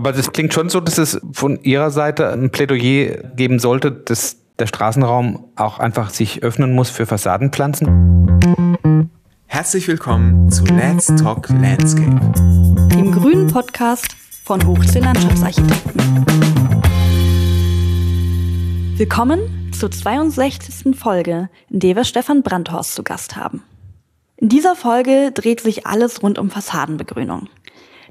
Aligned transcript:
Aber 0.00 0.12
das 0.12 0.32
klingt 0.32 0.54
schon 0.54 0.70
so, 0.70 0.80
dass 0.80 0.96
es 0.96 1.20
von 1.30 1.62
Ihrer 1.62 1.90
Seite 1.90 2.32
ein 2.32 2.48
Plädoyer 2.48 3.18
geben 3.36 3.58
sollte, 3.58 3.92
dass 3.92 4.38
der 4.58 4.66
Straßenraum 4.66 5.44
auch 5.56 5.78
einfach 5.78 6.08
sich 6.08 6.42
öffnen 6.42 6.74
muss 6.74 6.88
für 6.88 7.04
Fassadenpflanzen. 7.04 8.40
Herzlich 9.44 9.86
willkommen 9.88 10.50
zu 10.50 10.64
Let's 10.64 11.14
Talk 11.16 11.50
Landscape, 11.50 12.18
dem 12.94 13.12
grünen 13.12 13.48
Podcast 13.48 14.16
von 14.42 14.66
Hochsee 14.66 15.00
Landschaftsarchitekten. 15.00 16.00
Willkommen 18.96 19.70
zur 19.78 19.90
62. 19.90 20.96
Folge, 20.96 21.50
in 21.68 21.80
der 21.80 21.96
wir 21.96 22.04
Stefan 22.04 22.42
Brandhorst 22.42 22.94
zu 22.94 23.02
Gast 23.02 23.36
haben. 23.36 23.64
In 24.38 24.48
dieser 24.48 24.76
Folge 24.76 25.30
dreht 25.34 25.60
sich 25.60 25.86
alles 25.86 26.22
rund 26.22 26.38
um 26.38 26.48
Fassadenbegrünung 26.48 27.50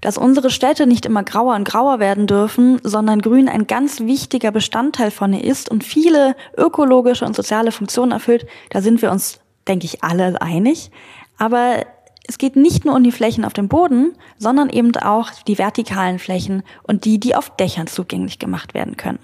dass 0.01 0.17
unsere 0.17 0.49
Städte 0.49 0.87
nicht 0.87 1.05
immer 1.05 1.23
grauer 1.23 1.55
und 1.55 1.63
grauer 1.63 1.99
werden 1.99 2.27
dürfen, 2.27 2.79
sondern 2.83 3.21
Grün 3.21 3.49
ein 3.49 3.67
ganz 3.67 4.01
wichtiger 4.01 4.51
Bestandteil 4.51 5.11
von 5.11 5.33
ihr 5.33 5.43
ist 5.43 5.69
und 5.69 5.83
viele 5.83 6.35
ökologische 6.57 7.25
und 7.25 7.35
soziale 7.35 7.71
Funktionen 7.71 8.11
erfüllt, 8.11 8.47
da 8.69 8.81
sind 8.81 9.01
wir 9.01 9.11
uns, 9.11 9.39
denke 9.67 9.85
ich, 9.85 10.03
alle 10.03 10.41
einig. 10.41 10.91
Aber 11.37 11.85
es 12.27 12.37
geht 12.37 12.55
nicht 12.55 12.85
nur 12.85 12.95
um 12.95 13.03
die 13.03 13.11
Flächen 13.11 13.43
auf 13.43 13.53
dem 13.53 13.67
Boden, 13.67 14.13
sondern 14.37 14.69
eben 14.69 14.95
auch 14.97 15.31
die 15.47 15.57
vertikalen 15.57 16.19
Flächen 16.19 16.63
und 16.83 17.05
die, 17.05 17.19
die 17.19 17.35
auf 17.35 17.55
Dächern 17.55 17.87
zugänglich 17.87 18.39
gemacht 18.39 18.73
werden 18.73 18.97
können. 18.97 19.19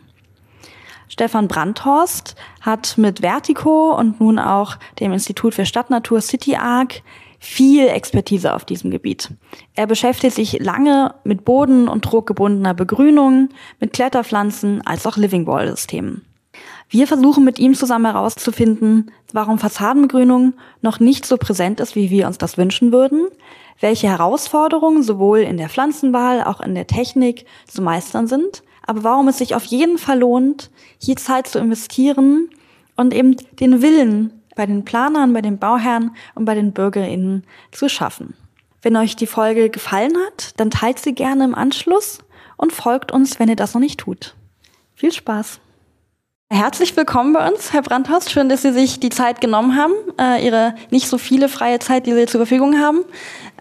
Stefan 1.07 1.47
Brandhorst 1.47 2.35
hat 2.61 2.97
mit 2.97 3.19
Vertico 3.19 3.95
und 3.95 4.19
nun 4.19 4.39
auch 4.39 4.77
dem 4.99 5.13
Institut 5.13 5.53
für 5.53 5.65
Stadtnatur 5.65 6.19
City 6.19 6.55
Arc 6.55 7.03
viel 7.45 7.87
Expertise 7.87 8.53
auf 8.53 8.65
diesem 8.65 8.89
Gebiet. 8.89 9.29
Er 9.75 9.85
beschäftigt 9.85 10.35
sich 10.35 10.59
lange 10.59 11.13
mit 11.23 11.45
boden- 11.45 11.87
und 11.87 12.01
druckgebundener 12.01 12.73
Begrünung, 12.73 13.49
mit 13.79 13.93
Kletterpflanzen 13.93 14.81
als 14.85 15.05
auch 15.05 15.15
Living 15.15 15.45
Wall 15.45 15.69
Systemen. 15.69 16.25
Wir 16.89 17.07
versuchen 17.07 17.43
mit 17.43 17.59
ihm 17.59 17.75
zusammen 17.75 18.05
herauszufinden, 18.05 19.11
warum 19.31 19.59
Fassadenbegrünung 19.59 20.53
noch 20.81 20.99
nicht 20.99 21.25
so 21.25 21.37
präsent 21.37 21.79
ist, 21.79 21.95
wie 21.95 22.09
wir 22.09 22.27
uns 22.27 22.37
das 22.37 22.57
wünschen 22.57 22.91
würden, 22.91 23.27
welche 23.79 24.07
Herausforderungen 24.07 25.03
sowohl 25.03 25.39
in 25.39 25.57
der 25.57 25.69
Pflanzenwahl, 25.69 26.43
auch 26.43 26.61
in 26.61 26.73
der 26.73 26.87
Technik 26.87 27.45
zu 27.67 27.81
meistern 27.81 28.27
sind, 28.27 28.63
aber 28.87 29.03
warum 29.03 29.27
es 29.27 29.37
sich 29.37 29.55
auf 29.55 29.65
jeden 29.65 29.97
Fall 29.97 30.19
lohnt, 30.19 30.71
hier 30.97 31.15
Zeit 31.15 31.47
zu 31.47 31.59
investieren 31.59 32.49
und 32.95 33.13
eben 33.13 33.35
den 33.59 33.81
Willen 33.81 34.41
bei 34.55 34.65
den 34.65 34.85
Planern, 34.85 35.33
bei 35.33 35.41
den 35.41 35.59
Bauherren 35.59 36.15
und 36.33 36.45
bei 36.45 36.55
den 36.55 36.71
BürgerInnen 36.71 37.43
zu 37.71 37.89
schaffen. 37.89 38.33
Wenn 38.81 38.95
euch 38.95 39.15
die 39.15 39.27
Folge 39.27 39.69
gefallen 39.69 40.13
hat, 40.25 40.59
dann 40.59 40.71
teilt 40.71 40.99
sie 40.99 41.13
gerne 41.13 41.43
im 41.43 41.55
Anschluss 41.55 42.19
und 42.57 42.71
folgt 42.71 43.11
uns, 43.11 43.39
wenn 43.39 43.49
ihr 43.49 43.55
das 43.55 43.73
noch 43.73 43.81
nicht 43.81 43.99
tut. 43.99 44.35
Viel 44.95 45.11
Spaß! 45.11 45.59
Herzlich 46.51 46.95
willkommen 46.95 47.33
bei 47.33 47.49
uns, 47.49 47.73
Herr 47.73 47.81
Brandhorst. 47.81 48.29
Schön, 48.29 48.49
dass 48.49 48.61
Sie 48.61 48.71
sich 48.71 48.99
die 48.99 49.09
Zeit 49.09 49.41
genommen 49.41 49.75
haben, 49.75 49.93
äh, 50.19 50.45
Ihre 50.45 50.75
nicht 50.91 51.07
so 51.07 51.17
viele 51.17 51.49
freie 51.49 51.79
Zeit, 51.79 52.05
die 52.05 52.13
Sie 52.13 52.27
zur 52.27 52.37
Verfügung 52.39 52.79
haben. 52.79 52.99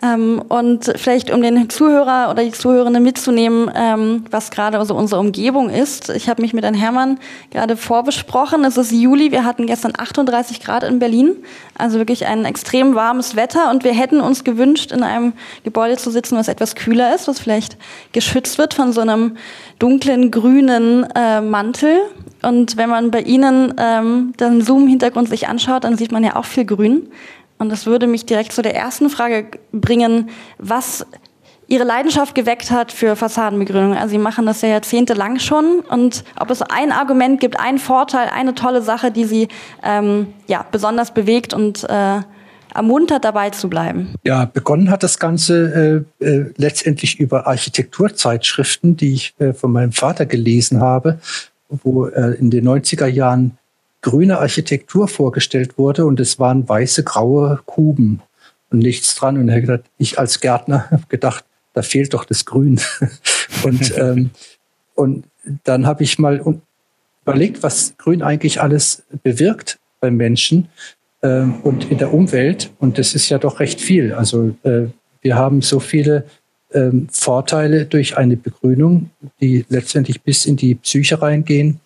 Ähm, 0.03 0.42
und 0.48 0.92
vielleicht, 0.97 1.31
um 1.31 1.41
den 1.41 1.70
Zuhörer 1.70 2.28
oder 2.31 2.42
die 2.42 2.50
Zuhörende 2.50 2.98
mitzunehmen, 2.98 3.70
ähm, 3.75 4.25
was 4.31 4.50
gerade 4.50 4.78
also 4.78 4.95
unsere 4.95 5.20
Umgebung 5.20 5.70
ist. 5.70 6.11
Ich 6.11 6.28
habe 6.28 6.42
mich 6.42 6.53
mit 6.53 6.64
Herrn 6.64 6.75
Herrmann 6.75 7.19
gerade 7.50 7.77
vorbesprochen. 7.77 8.65
Es 8.65 8.77
ist 8.77 8.91
Juli, 8.91 9.31
wir 9.31 9.45
hatten 9.45 9.67
gestern 9.67 9.92
38 9.97 10.61
Grad 10.61 10.83
in 10.83 10.98
Berlin, 10.98 11.37
also 11.78 11.98
wirklich 11.98 12.27
ein 12.27 12.45
extrem 12.45 12.95
warmes 12.95 13.37
Wetter. 13.37 13.70
Und 13.70 13.84
wir 13.84 13.92
hätten 13.92 14.20
uns 14.20 14.42
gewünscht, 14.42 14.91
in 14.91 15.03
einem 15.03 15.33
Gebäude 15.62 15.97
zu 15.97 16.11
sitzen, 16.11 16.37
was 16.37 16.48
etwas 16.48 16.75
kühler 16.75 17.15
ist, 17.15 17.28
was 17.28 17.39
vielleicht 17.39 17.77
geschützt 18.12 18.59
wird 18.59 18.75
von 18.75 18.92
so 18.92 19.00
einem 19.00 19.37
dunklen 19.78 20.31
grünen 20.33 21.06
äh, 21.15 21.41
Mantel. 21.41 22.00
Und 22.42 22.77
wenn 22.77 22.91
man 22.91 23.11
bei 23.11 23.20
Ihnen 23.20 23.75
ähm, 23.78 24.34
den 24.39 24.61
Zoom-Hintergrund 24.61 25.28
sich 25.28 25.48
anschaut, 25.48 25.84
dann 25.84 25.97
sieht 25.97 26.12
man 26.12 26.25
ja 26.25 26.37
auch 26.37 26.45
viel 26.45 26.65
Grün. 26.65 27.09
Und 27.64 27.70
das 27.70 27.86
würde 27.86 28.06
mich 28.06 28.26
direkt 28.26 28.52
zu 28.52 28.60
der 28.60 28.76
ersten 28.76 29.08
Frage 29.08 29.47
bringen, 29.72 30.28
was 30.58 31.06
Ihre 31.66 31.84
Leidenschaft 31.84 32.34
geweckt 32.34 32.70
hat 32.70 32.92
für 32.92 33.16
Fassadenbegrünung. 33.16 33.97
Also 33.97 34.10
Sie 34.10 34.19
machen 34.19 34.44
das 34.44 34.60
ja 34.60 34.69
jahrzehntelang 34.69 35.38
schon. 35.38 35.80
Und 35.80 36.24
ob 36.38 36.50
es 36.50 36.60
ein 36.60 36.92
Argument 36.92 37.41
gibt, 37.41 37.58
einen 37.58 37.78
Vorteil, 37.78 38.28
eine 38.28 38.54
tolle 38.54 38.82
Sache, 38.82 39.10
die 39.10 39.24
Sie 39.24 39.48
ähm, 39.82 40.26
ja, 40.47 40.66
besonders 40.70 41.14
bewegt 41.14 41.54
und 41.54 41.84
äh, 41.84 42.20
ermuntert, 42.74 43.24
dabei 43.24 43.48
zu 43.48 43.70
bleiben? 43.70 44.12
Ja, 44.24 44.44
begonnen 44.44 44.91
hat 44.91 45.03
das 45.03 45.19
Ganze 45.19 46.04
äh, 46.20 46.26
äh, 46.26 46.53
letztendlich 46.58 47.19
über 47.19 47.47
Architekturzeitschriften, 47.47 48.98
die 48.98 49.14
ich 49.14 49.34
äh, 49.38 49.54
von 49.54 49.72
meinem 49.72 49.92
Vater 49.92 50.26
gelesen 50.26 50.82
habe, 50.82 51.19
wo 51.70 52.08
äh, 52.08 52.34
in 52.34 52.50
den 52.50 52.69
90er 52.69 53.06
Jahren 53.06 53.56
grüne 54.04 54.38
Architektur 54.38 55.09
vorgestellt 55.09 55.78
wurde 55.78 56.04
und 56.04 56.20
es 56.20 56.38
waren 56.38 56.69
weiße, 56.69 57.04
graue 57.04 57.60
Kuben 57.65 58.20
und 58.70 58.81
nichts 58.81 59.15
dran. 59.15 59.38
Und 59.38 59.48
er 59.48 59.56
hat 59.56 59.62
gedacht, 59.62 59.84
ich 59.97 60.19
als 60.19 60.41
Gärtner 60.41 60.88
habe 60.91 61.04
gedacht, 61.09 61.44
da 61.72 61.82
fehlt 61.82 62.12
doch 62.12 62.25
das 62.25 62.44
Grün. 62.44 62.81
und, 63.65 63.94
ähm, 63.98 64.31
und 64.94 65.25
dann 65.65 65.87
habe 65.87 66.04
ich 66.04 66.19
mal 66.19 66.44
überlegt, 67.22 67.62
was 67.62 67.94
Grün 67.97 68.22
eigentlich 68.22 68.60
alles 68.60 69.04
bewirkt 69.22 69.78
beim 70.00 70.16
Menschen 70.16 70.69
ähm, 71.22 71.62
und 71.62 71.91
in 71.91 71.97
der 71.97 72.12
Umwelt. 72.12 72.71
Und 72.78 72.98
das 72.98 73.15
ist 73.15 73.31
ja 73.31 73.38
doch 73.38 73.59
recht 73.59 73.81
viel. 73.81 74.12
Also 74.12 74.54
äh, 74.65 74.82
wir 75.22 75.36
haben 75.36 75.62
so 75.62 75.81
viele 75.81 76.26
ähm, 76.75 77.09
Vorteile 77.10 77.86
durch 77.86 78.19
eine 78.19 78.36
Begrünung, 78.36 79.09
die 79.41 79.65
letztendlich 79.71 80.21
bis 80.21 80.44
in 80.44 80.56
die 80.56 80.75
Psyche 80.75 81.22
reingehen. 81.22 81.81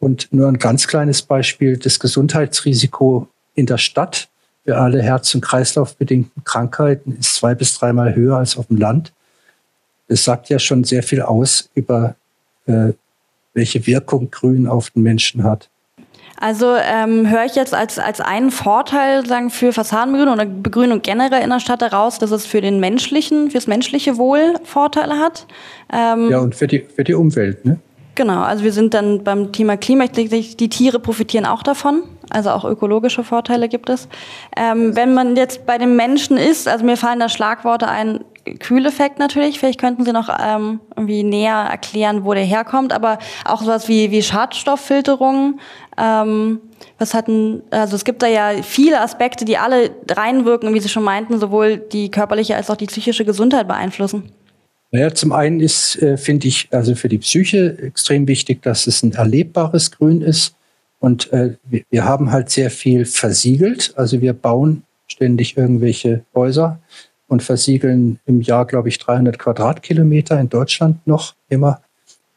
Und 0.00 0.32
nur 0.32 0.48
ein 0.48 0.58
ganz 0.58 0.88
kleines 0.88 1.22
Beispiel, 1.22 1.76
das 1.76 2.00
Gesundheitsrisiko 2.00 3.28
in 3.54 3.66
der 3.66 3.78
Stadt 3.78 4.28
für 4.64 4.76
alle 4.76 5.02
Herz- 5.02 5.34
und 5.34 5.42
Kreislaufbedingten 5.42 6.42
Krankheiten 6.44 7.16
ist 7.18 7.34
zwei 7.34 7.54
bis 7.54 7.78
dreimal 7.78 8.14
höher 8.14 8.36
als 8.36 8.56
auf 8.56 8.66
dem 8.66 8.78
Land. 8.78 9.12
Das 10.08 10.24
sagt 10.24 10.48
ja 10.48 10.58
schon 10.58 10.84
sehr 10.84 11.02
viel 11.02 11.22
aus 11.22 11.70
über 11.74 12.16
äh, 12.66 12.92
welche 13.54 13.86
Wirkung 13.86 14.30
Grün 14.30 14.66
auf 14.66 14.90
den 14.90 15.02
Menschen 15.02 15.44
hat. 15.44 15.68
Also 16.38 16.74
ähm, 16.74 17.28
höre 17.28 17.44
ich 17.44 17.54
jetzt 17.54 17.74
als, 17.74 17.98
als 17.98 18.22
einen 18.22 18.50
Vorteil 18.50 19.26
sagen, 19.26 19.50
für 19.50 19.74
Fassadenbegrünung 19.74 20.34
oder 20.34 20.46
Begrünung 20.46 21.02
generell 21.02 21.42
in 21.42 21.50
der 21.50 21.60
Stadt 21.60 21.82
heraus, 21.82 22.18
dass 22.18 22.30
es 22.30 22.46
für 22.46 22.62
den 22.62 22.80
menschlichen, 22.80 23.50
fürs 23.50 23.66
menschliche 23.66 24.16
Wohl 24.16 24.54
Vorteile 24.64 25.18
hat. 25.18 25.46
Ähm, 25.92 26.30
ja, 26.30 26.38
und 26.38 26.54
für 26.54 26.66
die, 26.66 26.80
für 26.80 27.04
die 27.04 27.12
Umwelt, 27.12 27.66
ne? 27.66 27.78
Genau, 28.20 28.42
also 28.42 28.64
wir 28.64 28.72
sind 28.74 28.92
dann 28.92 29.24
beim 29.24 29.50
Thema 29.50 29.78
Klima, 29.78 30.04
ich 30.04 30.10
denke, 30.10 30.38
die 30.38 30.68
Tiere 30.68 30.98
profitieren 30.98 31.46
auch 31.46 31.62
davon, 31.62 32.02
also 32.28 32.50
auch 32.50 32.66
ökologische 32.66 33.24
Vorteile 33.24 33.66
gibt 33.66 33.88
es. 33.88 34.08
Ähm, 34.54 34.94
wenn 34.94 35.14
man 35.14 35.36
jetzt 35.36 35.64
bei 35.64 35.78
den 35.78 35.96
Menschen 35.96 36.36
ist, 36.36 36.68
also 36.68 36.84
mir 36.84 36.98
fallen 36.98 37.18
da 37.18 37.30
Schlagworte 37.30 37.88
ein, 37.88 38.22
Kühleffekt 38.58 39.18
natürlich, 39.18 39.58
vielleicht 39.58 39.80
könnten 39.80 40.04
Sie 40.04 40.12
noch 40.12 40.28
ähm, 40.38 40.80
irgendwie 40.94 41.22
näher 41.22 41.66
erklären, 41.70 42.26
wo 42.26 42.34
der 42.34 42.44
herkommt, 42.44 42.92
aber 42.92 43.18
auch 43.46 43.62
sowas 43.62 43.88
wie, 43.88 44.10
wie 44.10 44.22
Schadstofffilterung, 44.22 45.58
ähm, 45.96 46.60
was 46.98 47.14
hatten, 47.14 47.62
also 47.70 47.96
es 47.96 48.04
gibt 48.04 48.22
da 48.22 48.26
ja 48.26 48.62
viele 48.62 49.00
Aspekte, 49.00 49.46
die 49.46 49.56
alle 49.56 49.92
reinwirken, 50.10 50.74
wie 50.74 50.80
Sie 50.80 50.90
schon 50.90 51.04
meinten, 51.04 51.40
sowohl 51.40 51.78
die 51.78 52.10
körperliche 52.10 52.54
als 52.54 52.68
auch 52.68 52.76
die 52.76 52.86
psychische 52.86 53.24
Gesundheit 53.24 53.66
beeinflussen. 53.66 54.30
Naja, 54.92 55.14
zum 55.14 55.32
einen 55.32 55.60
ist, 55.60 56.00
äh, 56.02 56.16
finde 56.16 56.48
ich, 56.48 56.68
also 56.72 56.94
für 56.94 57.08
die 57.08 57.18
Psyche 57.18 57.78
extrem 57.78 58.26
wichtig, 58.26 58.62
dass 58.62 58.86
es 58.86 59.02
ein 59.02 59.12
erlebbares 59.12 59.92
Grün 59.92 60.20
ist. 60.20 60.54
Und 60.98 61.32
äh, 61.32 61.56
wir, 61.64 61.82
wir 61.90 62.04
haben 62.04 62.32
halt 62.32 62.50
sehr 62.50 62.70
viel 62.70 63.04
versiegelt. 63.04 63.92
Also 63.96 64.20
wir 64.20 64.32
bauen 64.32 64.82
ständig 65.06 65.56
irgendwelche 65.56 66.24
Häuser 66.34 66.80
und 67.28 67.42
versiegeln 67.42 68.18
im 68.26 68.40
Jahr, 68.40 68.66
glaube 68.66 68.88
ich, 68.88 68.98
300 68.98 69.38
Quadratkilometer 69.38 70.38
in 70.40 70.48
Deutschland 70.48 71.06
noch 71.06 71.34
immer. 71.48 71.80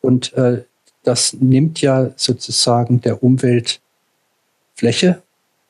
Und 0.02 0.34
äh, 0.34 0.64
das 1.04 1.34
nimmt 1.34 1.82
ja 1.82 2.12
sozusagen 2.16 3.02
der 3.02 3.24
Umwelt 3.24 3.82
Fläche 4.76 5.22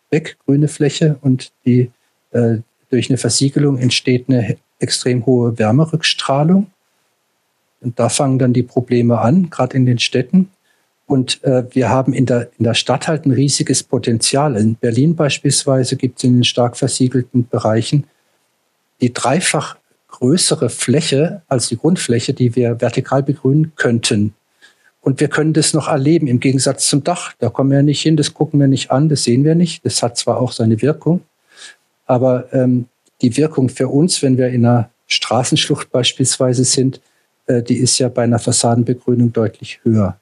weg, 0.09 0.37
grüne 0.45 0.67
Fläche. 0.67 1.17
Und 1.21 1.51
die, 1.65 1.91
äh, 2.31 2.57
durch 2.89 3.09
eine 3.09 3.17
Versiegelung 3.17 3.77
entsteht 3.77 4.25
eine 4.27 4.57
extrem 4.79 5.25
hohe 5.25 5.57
Wärmerückstrahlung. 5.57 6.67
Und 7.83 7.99
da 7.99 8.09
fangen 8.09 8.39
dann 8.39 8.53
die 8.53 8.63
Probleme 8.63 9.19
an, 9.19 9.49
gerade 9.49 9.75
in 9.75 9.85
den 9.85 9.99
Städten. 9.99 10.49
Und 11.05 11.43
äh, 11.43 11.63
wir 11.71 11.89
haben 11.89 12.13
in 12.13 12.25
der, 12.25 12.49
in 12.57 12.63
der 12.63 12.73
Stadt 12.73 13.07
halt 13.07 13.25
ein 13.25 13.31
riesiges 13.31 13.83
Potenzial. 13.83 14.55
In 14.55 14.75
Berlin 14.75 15.15
beispielsweise 15.15 15.97
gibt 15.97 16.19
es 16.19 16.23
in 16.23 16.35
den 16.35 16.43
stark 16.43 16.77
versiegelten 16.77 17.47
Bereichen 17.47 18.05
die 19.01 19.13
dreifach 19.13 19.75
größere 20.07 20.69
Fläche 20.69 21.41
als 21.47 21.67
die 21.67 21.77
Grundfläche, 21.77 22.33
die 22.33 22.55
wir 22.55 22.79
vertikal 22.79 23.23
begrünen 23.23 23.73
könnten. 23.75 24.33
Und 25.01 25.19
wir 25.19 25.27
können 25.27 25.51
das 25.51 25.73
noch 25.73 25.89
erleben 25.89 26.27
im 26.27 26.39
Gegensatz 26.39 26.87
zum 26.87 27.03
Dach. 27.03 27.33
Da 27.39 27.49
kommen 27.49 27.71
wir 27.71 27.83
nicht 27.83 28.01
hin, 28.01 28.15
das 28.15 28.33
gucken 28.33 28.59
wir 28.59 28.67
nicht 28.67 28.91
an, 28.91 29.09
das 29.09 29.23
sehen 29.23 29.43
wir 29.43 29.55
nicht. 29.55 29.85
Das 29.85 30.01
hat 30.01 30.15
zwar 30.15 30.39
auch 30.39 30.53
seine 30.53 30.81
Wirkung, 30.81 31.21
aber 32.05 32.53
ähm, 32.53 32.85
die 33.21 33.35
Wirkung 33.35 33.67
für 33.67 33.89
uns, 33.89 34.21
wenn 34.21 34.37
wir 34.37 34.47
in 34.47 34.65
einer 34.65 34.89
Straßenschlucht 35.07 35.91
beispielsweise 35.91 36.63
sind, 36.63 37.01
die 37.47 37.77
ist 37.77 37.99
ja 37.99 38.09
bei 38.09 38.23
einer 38.23 38.39
Fassadenbegrünung 38.39 39.33
deutlich 39.33 39.81
höher. 39.83 40.17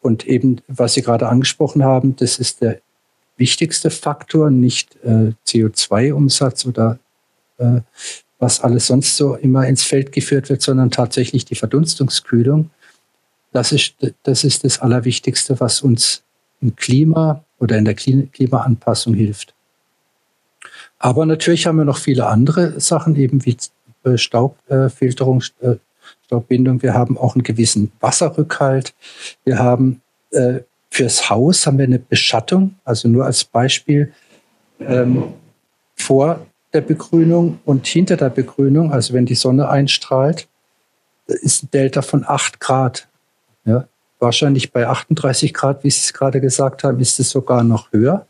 Und 0.00 0.26
eben, 0.26 0.60
was 0.68 0.94
Sie 0.94 1.02
gerade 1.02 1.28
angesprochen 1.28 1.84
haben, 1.84 2.16
das 2.16 2.38
ist 2.38 2.62
der 2.62 2.80
wichtigste 3.36 3.90
Faktor, 3.90 4.50
nicht 4.50 4.96
äh, 5.04 5.32
CO2-Umsatz 5.46 6.64
oder 6.66 6.98
äh, 7.58 7.80
was 8.38 8.60
alles 8.60 8.86
sonst 8.86 9.16
so 9.16 9.34
immer 9.34 9.66
ins 9.66 9.82
Feld 9.82 10.12
geführt 10.12 10.48
wird, 10.48 10.62
sondern 10.62 10.90
tatsächlich 10.90 11.44
die 11.44 11.54
Verdunstungskühlung. 11.54 12.70
Das 13.52 13.72
ist, 13.72 13.94
das 14.24 14.44
ist 14.44 14.64
das 14.64 14.80
Allerwichtigste, 14.80 15.58
was 15.60 15.80
uns 15.80 16.22
im 16.60 16.76
Klima 16.76 17.44
oder 17.58 17.78
in 17.78 17.84
der 17.84 17.94
Klimaanpassung 17.94 19.14
hilft. 19.14 19.54
Aber 20.98 21.26
natürlich 21.26 21.66
haben 21.66 21.76
wir 21.76 21.84
noch 21.84 21.98
viele 21.98 22.26
andere 22.26 22.80
Sachen, 22.80 23.16
eben 23.16 23.44
wie 23.44 23.56
äh, 24.04 24.18
Staubfilterung, 24.18 25.42
äh, 25.60 25.76
Staubbindung. 26.26 26.82
Wir 26.82 26.94
haben 26.94 27.16
auch 27.16 27.34
einen 27.34 27.44
gewissen 27.44 27.92
Wasserrückhalt. 28.00 28.94
Wir 29.44 29.58
haben 29.58 30.02
äh, 30.32 30.60
fürs 30.90 31.30
Haus 31.30 31.66
haben 31.66 31.78
wir 31.78 31.84
eine 31.84 31.98
Beschattung, 31.98 32.76
also 32.84 33.08
nur 33.08 33.26
als 33.26 33.44
Beispiel 33.44 34.12
ähm, 34.80 35.34
vor 35.94 36.46
der 36.72 36.80
Begrünung 36.80 37.60
und 37.64 37.86
hinter 37.86 38.16
der 38.16 38.30
Begrünung, 38.30 38.92
also 38.92 39.14
wenn 39.14 39.26
die 39.26 39.34
Sonne 39.34 39.68
einstrahlt, 39.68 40.48
ist 41.26 41.64
ein 41.64 41.70
Delta 41.70 42.02
von 42.02 42.24
8 42.26 42.60
Grad. 42.60 43.08
Ja, 43.64 43.88
wahrscheinlich 44.18 44.72
bei 44.72 44.86
38 44.86 45.54
Grad, 45.54 45.84
wie 45.84 45.90
Sie 45.90 46.00
es 46.00 46.12
gerade 46.12 46.40
gesagt 46.40 46.84
haben, 46.84 47.00
ist 47.00 47.18
es 47.20 47.30
sogar 47.30 47.62
noch 47.64 47.92
höher. 47.92 48.26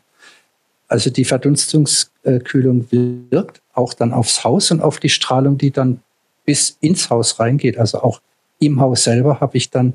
Also 0.87 1.09
die 1.09 1.25
Verdunstungskühlung 1.25 2.91
wirkt 2.91 3.61
auch 3.73 3.93
dann 3.93 4.13
aufs 4.13 4.43
Haus 4.43 4.71
und 4.71 4.81
auf 4.81 4.99
die 4.99 5.09
Strahlung, 5.09 5.57
die 5.57 5.71
dann 5.71 6.01
bis 6.47 6.77
ins 6.79 7.11
Haus 7.11 7.39
reingeht. 7.39 7.77
Also 7.77 8.01
auch 8.01 8.21
im 8.59 8.79
Haus 8.79 9.03
selber 9.03 9.39
habe 9.39 9.57
ich 9.57 9.69
dann 9.69 9.93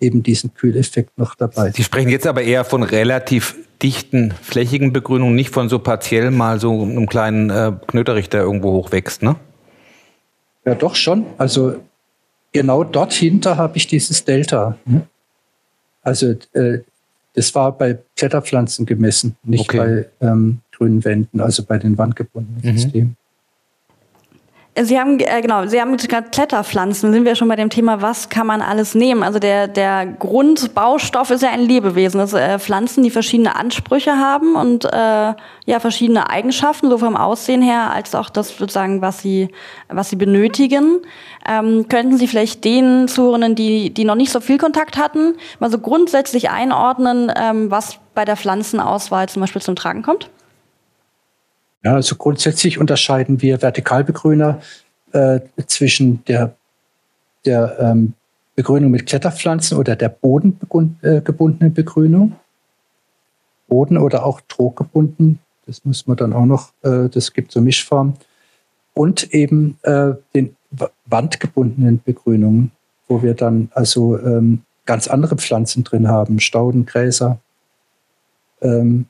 eben 0.00 0.22
diesen 0.22 0.54
Kühleffekt 0.54 1.16
noch 1.18 1.34
dabei. 1.34 1.70
Sie 1.70 1.84
sprechen 1.84 2.08
jetzt 2.08 2.26
aber 2.26 2.42
eher 2.42 2.64
von 2.64 2.82
relativ 2.82 3.54
dichten, 3.82 4.32
flächigen 4.42 4.92
Begrünungen, 4.92 5.34
nicht 5.34 5.50
von 5.50 5.68
so 5.68 5.78
partiell 5.78 6.30
mal 6.30 6.58
so 6.58 6.82
einem 6.82 7.06
kleinen 7.06 7.50
äh, 7.50 7.72
Knöterich, 7.86 8.28
der 8.30 8.40
irgendwo 8.40 8.72
hochwächst, 8.72 9.22
ne? 9.22 9.36
Ja, 10.64 10.74
doch 10.74 10.94
schon. 10.94 11.26
Also 11.38 11.76
genau 12.52 12.82
dort 12.82 13.12
hinter 13.12 13.56
habe 13.56 13.76
ich 13.76 13.86
dieses 13.86 14.24
Delta. 14.24 14.76
Ne? 14.84 15.02
Also 16.02 16.34
äh, 16.52 16.78
das 17.34 17.54
war 17.54 17.76
bei 17.76 17.98
Kletterpflanzen 18.16 18.86
gemessen, 18.86 19.36
nicht 19.42 19.68
okay. 19.68 20.06
bei 20.20 20.26
ähm, 20.26 20.60
grünen 20.72 21.04
Wänden, 21.04 21.40
also 21.40 21.62
bei 21.62 21.78
den 21.78 21.96
wandgebundenen 21.96 22.62
mhm. 22.62 22.78
Systemen. 22.78 23.16
Sie 24.84 24.98
haben, 24.98 25.18
äh, 25.18 25.40
genau, 25.40 25.66
Sie 25.66 25.80
haben 25.80 25.96
gerade 25.96 26.30
Kletterpflanzen, 26.30 27.12
sind 27.12 27.24
wir 27.24 27.34
schon 27.34 27.48
bei 27.48 27.56
dem 27.56 27.70
Thema, 27.70 28.02
was 28.02 28.28
kann 28.28 28.46
man 28.46 28.62
alles 28.62 28.94
nehmen? 28.94 29.22
Also 29.22 29.38
der, 29.38 29.68
der 29.68 30.06
Grundbaustoff 30.06 31.30
ist 31.30 31.42
ja 31.42 31.50
ein 31.50 31.60
Lebewesen, 31.60 32.18
das 32.18 32.32
äh, 32.32 32.58
Pflanzen, 32.58 33.02
die 33.02 33.10
verschiedene 33.10 33.56
Ansprüche 33.56 34.16
haben 34.16 34.54
und 34.54 34.84
äh, 34.84 35.34
ja, 35.66 35.80
verschiedene 35.80 36.30
Eigenschaften, 36.30 36.90
so 36.90 36.98
vom 36.98 37.16
Aussehen 37.16 37.62
her, 37.62 37.92
als 37.92 38.14
auch 38.14 38.30
das 38.30 38.56
sozusagen, 38.56 39.02
was 39.02 39.20
sie, 39.20 39.48
was 39.88 40.10
sie 40.10 40.16
benötigen. 40.16 41.00
Ähm, 41.48 41.86
könnten 41.88 42.16
Sie 42.16 42.26
vielleicht 42.26 42.64
den 42.64 43.08
Zuhörenden, 43.08 43.54
die, 43.54 43.92
die 43.92 44.04
noch 44.04 44.14
nicht 44.14 44.30
so 44.30 44.40
viel 44.40 44.58
Kontakt 44.58 44.98
hatten, 44.98 45.34
mal 45.58 45.70
so 45.70 45.78
grundsätzlich 45.78 46.50
einordnen, 46.50 47.32
ähm, 47.34 47.70
was 47.70 47.98
bei 48.14 48.24
der 48.24 48.36
Pflanzenauswahl 48.36 49.28
zum 49.28 49.40
Beispiel 49.40 49.62
zum 49.62 49.76
Tragen 49.76 50.02
kommt? 50.02 50.30
Ja, 51.82 51.94
also 51.94 52.16
grundsätzlich 52.16 52.78
unterscheiden 52.78 53.40
wir 53.40 53.62
Vertikalbegrüner 53.62 54.60
äh, 55.12 55.40
zwischen 55.66 56.24
der, 56.26 56.54
der 57.44 57.78
ähm, 57.80 58.14
Begrünung 58.54 58.90
mit 58.90 59.06
Kletterpflanzen 59.06 59.78
oder 59.78 59.96
der 59.96 60.10
bodengebundenen 60.10 61.72
Begrünung. 61.72 62.36
Boden 63.68 63.96
oder 63.96 64.26
auch 64.26 64.40
troggebunden, 64.48 65.38
das 65.64 65.84
muss 65.84 66.06
man 66.06 66.16
dann 66.16 66.32
auch 66.32 66.44
noch, 66.44 66.72
äh, 66.82 67.08
das 67.08 67.32
gibt 67.32 67.52
so 67.52 67.60
Mischformen. 67.60 68.14
Und 68.92 69.32
eben 69.32 69.78
äh, 69.82 70.14
den 70.34 70.56
wandgebundenen 71.06 72.02
Begrünungen, 72.04 72.72
wo 73.08 73.22
wir 73.22 73.34
dann 73.34 73.70
also 73.72 74.18
ähm, 74.18 74.62
ganz 74.84 75.08
andere 75.08 75.36
Pflanzen 75.36 75.84
drin 75.84 76.08
haben, 76.08 76.40
Stauden, 76.40 76.84
Gräser, 76.84 77.38
ähm, 78.60 79.06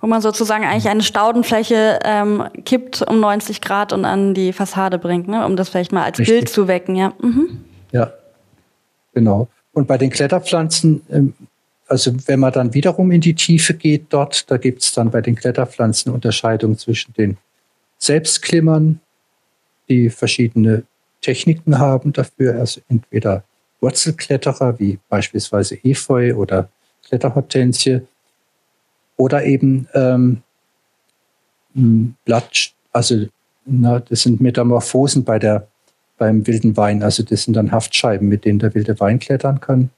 wo 0.00 0.06
man 0.06 0.20
sozusagen 0.20 0.64
eigentlich 0.64 0.88
eine 0.88 1.02
Staudenfläche 1.02 2.00
ähm, 2.04 2.44
kippt 2.64 3.02
um 3.02 3.20
90 3.20 3.60
Grad 3.60 3.92
und 3.92 4.04
an 4.04 4.34
die 4.34 4.52
Fassade 4.52 4.98
bringt, 4.98 5.28
ne? 5.28 5.44
um 5.46 5.56
das 5.56 5.68
vielleicht 5.68 5.92
mal 5.92 6.04
als 6.04 6.18
Richtig. 6.18 6.34
Bild 6.34 6.48
zu 6.48 6.68
wecken. 6.68 6.96
Ja. 6.96 7.12
Mhm. 7.20 7.64
ja, 7.92 8.12
genau. 9.14 9.48
Und 9.72 9.86
bei 9.86 9.98
den 9.98 10.10
Kletterpflanzen, 10.10 11.02
ähm, 11.10 11.34
also 11.88 12.12
wenn 12.26 12.40
man 12.40 12.52
dann 12.52 12.74
wiederum 12.74 13.10
in 13.10 13.20
die 13.20 13.34
Tiefe 13.34 13.74
geht 13.74 14.06
dort, 14.10 14.50
da 14.50 14.56
gibt 14.56 14.82
es 14.82 14.92
dann 14.92 15.10
bei 15.10 15.20
den 15.20 15.36
Kletterpflanzen 15.36 16.12
Unterscheidung 16.12 16.76
zwischen 16.78 17.12
den 17.14 17.36
Selbstklimmern, 17.98 19.00
die 19.88 20.10
verschiedene 20.10 20.82
Techniken 21.20 21.78
haben 21.78 22.12
dafür, 22.12 22.58
also 22.58 22.80
entweder 22.88 23.44
Wurzelkletterer 23.80 24.78
wie 24.78 24.98
beispielsweise 25.08 25.76
Efeu 25.84 26.34
oder 26.34 26.68
Kletterhortensie 27.06 28.00
oder 29.16 29.44
eben 29.44 29.88
ähm, 29.94 30.42
Blatt, 32.24 32.72
also 32.92 33.26
na, 33.66 34.00
das 34.00 34.22
sind 34.22 34.40
Metamorphosen 34.40 35.24
bei 35.24 35.38
der, 35.38 35.68
beim 36.18 36.46
wilden 36.46 36.76
Wein. 36.76 37.02
Also 37.02 37.22
das 37.22 37.42
sind 37.44 37.54
dann 37.54 37.72
Haftscheiben, 37.72 38.28
mit 38.28 38.44
denen 38.44 38.58
der 38.58 38.74
wilde 38.74 38.98
Wein 39.00 39.18
klettern 39.18 39.60
kann. 39.60 39.90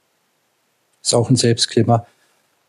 Ist 1.01 1.13
auch 1.13 1.29
ein 1.29 1.35
Selbstklimmer. 1.35 2.05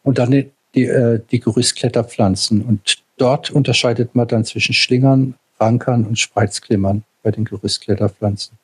Und 0.02 0.18
dann 0.18 0.30
die, 0.74 0.84
äh, 0.84 1.20
die 1.30 1.40
Gerüstkletterpflanzen. 1.40 2.62
Und 2.62 3.02
dort 3.16 3.50
unterscheidet 3.50 4.14
man 4.14 4.28
dann 4.28 4.44
zwischen 4.44 4.74
Schlingern, 4.74 5.34
Rankern 5.58 6.06
und 6.06 6.18
Spreizklimmern 6.18 7.04
bei 7.22 7.30
den 7.30 7.44
Gerüstkletterpflanzen. 7.44 8.59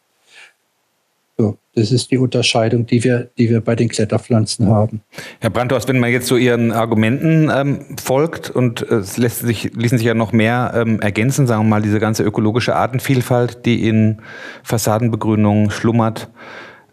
Das 1.77 1.93
ist 1.93 2.11
die 2.11 2.17
Unterscheidung, 2.17 2.87
die 2.87 3.05
wir, 3.05 3.29
die 3.37 3.51
wir 3.51 3.61
bei 3.61 3.77
den 3.77 3.91
Kletterpflanzen 3.91 4.69
haben. 4.69 5.03
Herr 5.41 5.51
Brandhaus, 5.51 5.87
wenn 5.87 6.01
man 6.01 6.11
jetzt 6.11 6.27
so 6.27 6.39
Ihren 6.39 6.73
Argumenten 6.73 7.51
ähm, 7.55 7.81
folgt 8.03 8.49
und 8.49 8.91
äh, 8.91 8.95
es 8.95 9.19
lässt 9.19 9.41
sich, 9.41 9.75
ließen 9.75 9.99
sich 9.99 10.07
ja 10.07 10.15
noch 10.15 10.33
mehr 10.33 10.73
ähm, 10.75 11.01
ergänzen, 11.01 11.47
sagen 11.47 11.65
wir 11.65 11.69
mal, 11.69 11.83
diese 11.83 12.01
ganze 12.01 12.23
ökologische 12.23 12.75
Artenvielfalt, 12.75 13.67
die 13.67 13.87
in 13.87 14.23
Fassadenbegrünungen 14.63 15.71
schlummert, 15.71 16.31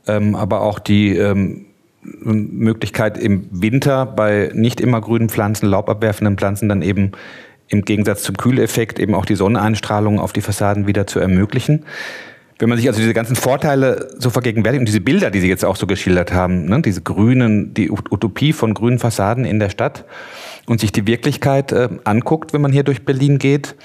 ähm, 0.05 0.35
aber 0.35 0.59
auch 0.59 0.79
die 0.79 1.15
ähm, 1.15 1.67
Möglichkeit 2.01 3.17
im 3.17 3.47
Winter 3.51 4.05
bei 4.05 4.51
nicht 4.53 4.81
immer 4.81 4.99
grünen 4.99 5.29
Pflanzen, 5.29 5.67
laubabwerfenden 5.67 6.37
Pflanzen 6.37 6.67
dann 6.67 6.81
eben 6.81 7.13
im 7.69 7.83
Gegensatz 7.85 8.23
zum 8.23 8.35
Kühleffekt 8.35 8.99
eben 8.99 9.15
auch 9.15 9.25
die 9.25 9.35
Sonneneinstrahlung 9.35 10.19
auf 10.19 10.33
die 10.33 10.41
Fassaden 10.41 10.87
wieder 10.87 11.07
zu 11.07 11.19
ermöglichen. 11.19 11.85
Wenn 12.63 12.69
man 12.69 12.77
sich 12.77 12.87
also 12.87 13.01
diese 13.01 13.13
ganzen 13.13 13.35
Vorteile 13.35 14.07
so 14.19 14.29
vergegenwärtigt 14.29 14.79
und 14.79 14.85
diese 14.85 15.01
Bilder, 15.01 15.31
die 15.31 15.41
Sie 15.41 15.49
jetzt 15.49 15.65
auch 15.65 15.75
so 15.75 15.85
geschildert 15.85 16.31
haben, 16.31 16.63
ne, 16.63 16.81
diese 16.81 17.01
grünen, 17.01 17.73
die 17.73 17.91
Utopie 17.91 18.53
von 18.53 18.73
grünen 18.73 18.99
Fassaden 18.99 19.43
in 19.43 19.59
der 19.59 19.69
Stadt 19.69 20.05
und 20.65 20.79
sich 20.79 20.93
die 20.93 21.05
Wirklichkeit 21.05 21.73
äh, 21.73 21.89
anguckt, 22.05 22.53
wenn 22.53 22.61
man 22.61 22.71
hier 22.71 22.83
durch 22.83 23.03
Berlin 23.03 23.37
geht, 23.37 23.75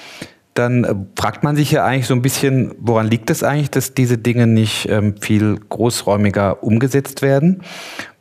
dann 0.54 0.84
äh, 0.84 0.94
fragt 1.18 1.42
man 1.42 1.56
sich 1.56 1.72
ja 1.72 1.84
eigentlich 1.84 2.06
so 2.06 2.14
ein 2.14 2.22
bisschen, 2.22 2.72
woran 2.78 3.08
liegt 3.08 3.30
es 3.30 3.42
eigentlich, 3.42 3.72
dass 3.72 3.94
diese 3.94 4.16
Dinge 4.16 4.46
nicht 4.46 4.88
ähm, 4.88 5.16
viel 5.20 5.58
großräumiger 5.68 6.62
umgesetzt 6.62 7.20
werden? 7.20 7.64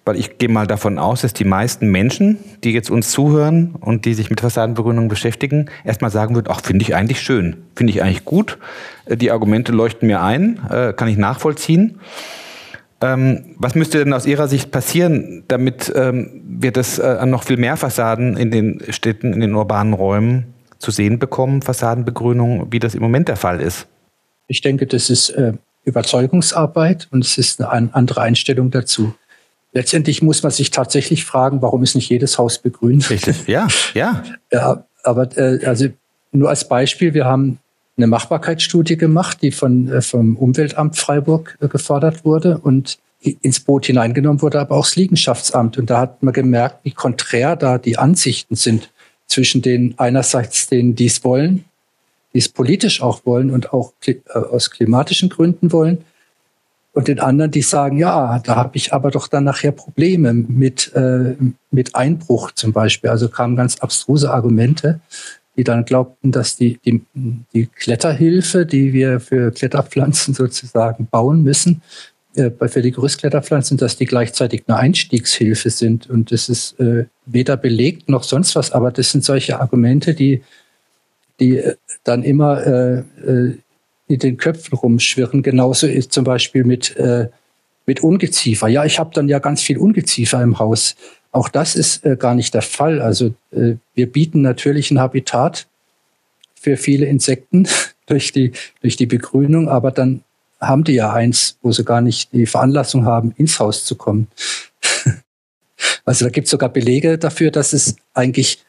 Weil 0.07 0.17
ich 0.17 0.37
gehe 0.37 0.47
mal 0.47 0.65
davon 0.65 0.97
aus, 0.97 1.21
dass 1.21 1.33
die 1.33 1.43
meisten 1.43 1.91
Menschen, 1.91 2.39
die 2.63 2.71
jetzt 2.71 2.89
uns 2.89 3.11
zuhören 3.11 3.75
und 3.75 4.05
die 4.05 4.13
sich 4.13 4.29
mit 4.29 4.39
Fassadenbegrünung 4.39 5.09
beschäftigen, 5.09 5.69
erstmal 5.83 6.09
sagen 6.11 6.33
würden, 6.33 6.47
ach, 6.49 6.61
finde 6.61 6.83
ich 6.83 6.95
eigentlich 6.95 7.19
schön, 7.19 7.57
finde 7.75 7.91
ich 7.91 8.01
eigentlich 8.01 8.23
gut. 8.23 8.57
Äh, 9.05 9.17
die 9.17 9.31
Argumente 9.31 9.73
leuchten 9.73 10.07
mir 10.07 10.21
ein, 10.21 10.61
äh, 10.69 10.93
kann 10.93 11.09
ich 11.09 11.17
nachvollziehen. 11.17 11.99
Ähm, 13.01 13.55
was 13.57 13.75
müsste 13.75 13.99
denn 13.99 14.13
aus 14.13 14.25
Ihrer 14.25 14.47
Sicht 14.47 14.71
passieren, 14.71 15.43
damit 15.49 15.91
ähm, 15.93 16.41
wir 16.47 16.71
das 16.71 16.99
äh, 16.99 17.03
an 17.03 17.29
noch 17.29 17.43
viel 17.43 17.57
mehr 17.57 17.75
Fassaden 17.75 18.37
in 18.37 18.49
den 18.49 18.81
Städten, 18.89 19.33
in 19.33 19.41
den 19.41 19.53
urbanen 19.53 19.93
Räumen 19.93 20.53
zu 20.79 20.89
sehen 20.89 21.19
bekommen, 21.19 21.61
Fassadenbegrünung, 21.61 22.71
wie 22.71 22.79
das 22.79 22.95
im 22.95 23.01
Moment 23.01 23.27
der 23.27 23.35
Fall 23.35 23.59
ist? 23.59 23.87
Ich 24.47 24.61
denke, 24.61 24.87
das 24.87 25.09
ist 25.09 25.35
Überzeugungsarbeit 25.83 27.09
und 27.11 27.25
es 27.25 27.37
ist 27.37 27.61
eine 27.61 27.93
andere 27.93 28.21
Einstellung 28.21 28.71
dazu. 28.71 29.13
Letztendlich 29.73 30.21
muss 30.21 30.43
man 30.43 30.51
sich 30.51 30.71
tatsächlich 30.71 31.25
fragen, 31.25 31.61
warum 31.61 31.83
ist 31.83 31.95
nicht 31.95 32.09
jedes 32.09 32.37
Haus 32.37 32.59
begrünt? 32.59 33.09
Richtig, 33.09 33.47
ja, 33.47 33.67
ja. 33.93 34.23
ja 34.51 34.85
aber 35.03 35.37
äh, 35.37 35.65
also 35.65 35.87
nur 36.31 36.49
als 36.49 36.67
Beispiel, 36.67 37.13
wir 37.13 37.25
haben 37.25 37.59
eine 37.97 38.07
Machbarkeitsstudie 38.07 38.97
gemacht, 38.97 39.39
die 39.41 39.51
von, 39.51 39.89
äh, 39.89 40.01
vom 40.01 40.35
Umweltamt 40.35 40.97
Freiburg 40.97 41.57
äh, 41.61 41.67
gefordert 41.67 42.25
wurde 42.25 42.57
und 42.59 42.99
ins 43.19 43.59
Boot 43.59 43.87
hineingenommen 43.87 44.41
wurde, 44.41 44.59
aber 44.59 44.75
auch 44.75 44.85
das 44.85 44.95
Liegenschaftsamt. 44.95 45.77
Und 45.77 45.89
da 45.89 46.01
hat 46.01 46.21
man 46.21 46.33
gemerkt, 46.33 46.85
wie 46.85 46.91
konträr 46.91 47.55
da 47.55 47.77
die 47.79 47.97
Ansichten 47.97 48.55
sind 48.55 48.91
zwischen 49.25 49.61
den 49.61 49.95
einerseits 49.97 50.67
denen, 50.67 50.95
die 50.95 51.07
es 51.07 51.23
wollen, 51.23 51.65
die 52.33 52.39
es 52.39 52.49
politisch 52.49 53.01
auch 53.01 53.25
wollen 53.25 53.49
und 53.49 53.73
auch 53.73 53.93
äh, 54.05 54.15
aus 54.33 54.69
klimatischen 54.69 55.29
Gründen 55.29 55.71
wollen, 55.71 56.05
und 56.97 57.07
den 57.07 57.19
anderen, 57.19 57.51
die 57.51 57.61
sagen, 57.61 57.99
ja, 57.99 58.39
da 58.39 58.55
habe 58.55 58.75
ich 58.75 58.91
aber 58.91 59.11
doch 59.11 59.27
dann 59.27 59.43
nachher 59.43 59.71
Probleme 59.71 60.33
mit, 60.33 60.91
äh, 60.95 61.35
mit 61.69 61.93
Einbruch 61.93 62.53
zum 62.53 62.73
Beispiel. 62.73 63.11
Also 63.11 63.29
kamen 63.29 63.55
ganz 63.55 63.77
abstruse 63.77 64.31
Argumente, 64.33 64.99
die 65.55 65.63
dann 65.63 65.85
glaubten, 65.85 66.31
dass 66.31 66.55
die, 66.55 66.79
die, 66.83 67.05
die 67.53 67.67
Kletterhilfe, 67.67 68.65
die 68.65 68.93
wir 68.93 69.19
für 69.19 69.51
Kletterpflanzen 69.51 70.33
sozusagen 70.33 71.05
bauen 71.05 71.43
müssen, 71.43 71.83
äh, 72.33 72.49
für 72.67 72.81
die 72.81 72.91
Gerüstkletterpflanzen, 72.91 73.77
dass 73.77 73.95
die 73.97 74.05
gleichzeitig 74.05 74.63
eine 74.65 74.77
Einstiegshilfe 74.77 75.69
sind. 75.69 76.09
Und 76.09 76.31
das 76.31 76.49
ist 76.49 76.79
äh, 76.79 77.05
weder 77.27 77.57
belegt 77.57 78.09
noch 78.09 78.23
sonst 78.23 78.55
was, 78.55 78.71
aber 78.71 78.89
das 78.89 79.11
sind 79.11 79.23
solche 79.23 79.59
Argumente, 79.59 80.15
die, 80.15 80.41
die 81.39 81.57
äh, 81.57 81.75
dann 82.03 82.23
immer 82.23 82.65
äh, 82.65 83.03
äh 83.23 83.57
in 84.07 84.19
den 84.19 84.37
Köpfen 84.37 84.77
rumschwirren. 84.77 85.43
Genauso 85.43 85.87
ist 85.87 86.11
zum 86.11 86.23
Beispiel 86.23 86.63
mit, 86.63 86.95
äh, 86.97 87.27
mit 87.85 88.01
Ungeziefer. 88.01 88.67
Ja, 88.67 88.85
ich 88.85 88.99
habe 88.99 89.11
dann 89.13 89.27
ja 89.27 89.39
ganz 89.39 89.61
viel 89.61 89.77
Ungeziefer 89.77 90.41
im 90.41 90.59
Haus. 90.59 90.95
Auch 91.31 91.49
das 91.49 91.75
ist 91.75 92.05
äh, 92.05 92.15
gar 92.15 92.35
nicht 92.35 92.53
der 92.53 92.61
Fall. 92.61 93.01
Also 93.01 93.33
äh, 93.51 93.75
wir 93.93 94.11
bieten 94.11 94.41
natürlich 94.41 94.91
ein 94.91 94.99
Habitat 94.99 95.67
für 96.55 96.77
viele 96.77 97.05
Insekten 97.05 97.67
durch 98.05 98.31
die, 98.31 98.53
durch 98.81 98.95
die 98.95 99.05
Begrünung, 99.05 99.69
aber 99.69 99.91
dann 99.91 100.23
haben 100.59 100.83
die 100.83 100.93
ja 100.93 101.13
eins, 101.13 101.57
wo 101.61 101.71
sie 101.71 101.83
gar 101.83 102.01
nicht 102.01 102.33
die 102.33 102.47
Veranlassung 102.47 103.05
haben, 103.05 103.33
ins 103.37 103.59
Haus 103.59 103.85
zu 103.85 103.95
kommen. 103.95 104.27
also 106.05 106.25
da 106.25 106.31
gibt 106.31 106.45
es 106.45 106.51
sogar 106.51 106.69
Belege 106.69 107.17
dafür, 107.17 107.51
dass 107.51 107.73
es 107.73 107.95
eigentlich 108.13 108.65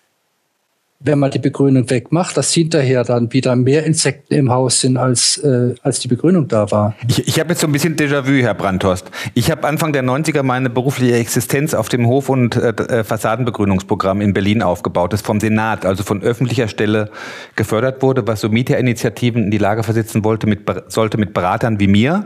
wenn 1.00 1.20
man 1.20 1.30
die 1.30 1.38
Begrünung 1.38 1.88
wegmacht, 1.90 2.36
dass 2.36 2.52
hinterher 2.52 3.04
dann 3.04 3.32
wieder 3.32 3.54
mehr 3.54 3.84
Insekten 3.84 4.34
im 4.34 4.50
Haus 4.50 4.80
sind, 4.80 4.96
als, 4.96 5.38
äh, 5.38 5.74
als 5.82 6.00
die 6.00 6.08
Begrünung 6.08 6.48
da 6.48 6.68
war. 6.72 6.96
Ich, 7.06 7.28
ich 7.28 7.38
habe 7.38 7.50
jetzt 7.50 7.60
so 7.60 7.68
ein 7.68 7.72
bisschen 7.72 7.94
Déjà-vu, 7.94 8.32
Herr 8.42 8.54
Brandhorst. 8.54 9.08
Ich 9.34 9.50
habe 9.52 9.66
Anfang 9.68 9.92
der 9.92 10.02
90er 10.02 10.42
meine 10.42 10.70
berufliche 10.70 11.14
Existenz 11.14 11.72
auf 11.72 11.88
dem 11.88 12.08
Hof- 12.08 12.28
und 12.28 12.56
äh, 12.56 12.70
äh, 12.70 13.04
Fassadenbegrünungsprogramm 13.04 14.20
in 14.20 14.34
Berlin 14.34 14.60
aufgebaut, 14.60 15.12
das 15.12 15.22
vom 15.22 15.38
Senat, 15.38 15.86
also 15.86 16.02
von 16.02 16.20
öffentlicher 16.22 16.66
Stelle 16.66 17.10
gefördert 17.54 18.02
wurde, 18.02 18.26
was 18.26 18.40
so 18.40 18.48
Mieterinitiativen 18.48 19.44
in 19.44 19.50
die 19.52 19.58
Lage 19.58 19.84
versetzen 19.84 20.24
wollte, 20.24 20.48
mit, 20.48 20.62
sollte 20.88 21.16
mit 21.16 21.32
Beratern 21.32 21.78
wie 21.78 21.86
mir, 21.86 22.24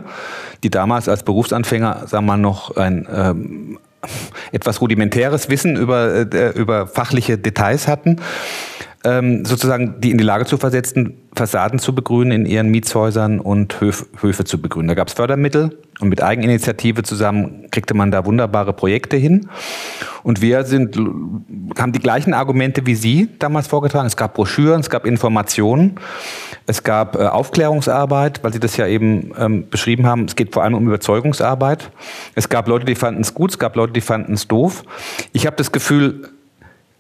die 0.63 0.71
damals 0.71 1.11
als 1.11 1.25
Berufsanfänger, 1.25 2.07
sagen 2.07 2.25
wir 2.25 2.37
mal, 2.37 2.37
noch 2.39 2.75
ein 2.77 3.07
ähm, 3.15 3.79
etwas 4.53 4.81
rudimentäres 4.81 5.49
Wissen 5.49 5.77
über, 5.77 6.27
äh, 6.33 6.51
über 6.51 6.87
fachliche 6.87 7.39
Details 7.39 7.89
hatten, 7.89 8.21
ähm, 9.05 9.45
sozusagen 9.45 10.01
die 10.01 10.11
in 10.11 10.19
die 10.19 10.25
Lage 10.25 10.45
zu 10.45 10.57
versetzen, 10.57 11.19
Fassaden 11.35 11.79
zu 11.79 11.95
begrünen 11.95 12.33
in 12.33 12.47
ihren 12.47 12.69
Mietshäusern 12.69 13.41
und 13.41 13.81
Höf, 13.81 14.07
Höfe 14.21 14.45
zu 14.45 14.61
begrünen. 14.61 14.89
Da 14.89 14.95
gab 14.95 15.09
es 15.09 15.15
Fördermittel 15.15 15.79
und 15.99 16.09
mit 16.09 16.23
Eigeninitiative 16.23 17.03
zusammen 17.03 17.69
kriegte 17.71 17.95
man 17.95 18.11
da 18.11 18.27
wunderbare 18.27 18.73
Projekte 18.73 19.17
hin. 19.17 19.49
Und 20.23 20.43
wir 20.43 20.65
sind, 20.65 20.97
haben 21.79 21.93
die 21.93 21.99
gleichen 21.99 22.35
Argumente 22.35 22.87
wie 22.87 22.95
Sie 22.95 23.29
damals 23.39 23.67
vorgetragen. 23.67 24.07
Es 24.07 24.17
gab 24.17 24.35
Broschüren, 24.35 24.81
es 24.81 24.91
gab 24.91 25.07
Informationen, 25.07 25.99
es 26.67 26.85
gab 26.85 27.17
äh, 27.17 27.27
Aufklärungsarbeit, 27.27 28.45
weil 28.45 28.53
Sie 28.53 28.61
das 28.61 28.77
ja 28.77 28.87
eben 28.87 29.33
ähm, 29.39 29.69
beschrieben 29.69 30.07
haben. 30.07 30.27
Es 30.27 30.37
geht 30.37 30.53
vor 30.53 30.63
allem 30.63 30.75
um 30.75 30.87
Überzeugungsarbeit. 30.87 31.91
Es 32.35 32.49
gab 32.49 32.69
Leute, 32.69 32.85
die 32.85 32.95
fanden 32.95 33.23
es 33.23 33.35
gut, 33.35 33.53
es 33.53 33.59
gab 33.59 33.75
Leute, 33.75 33.95
die 33.95 34.01
fanden 34.01 34.35
es 34.35 34.47
doof. 34.47 34.85
Ich 35.33 35.47
habe 35.47 35.57
das 35.57 35.73
Gefühl, 35.73 36.32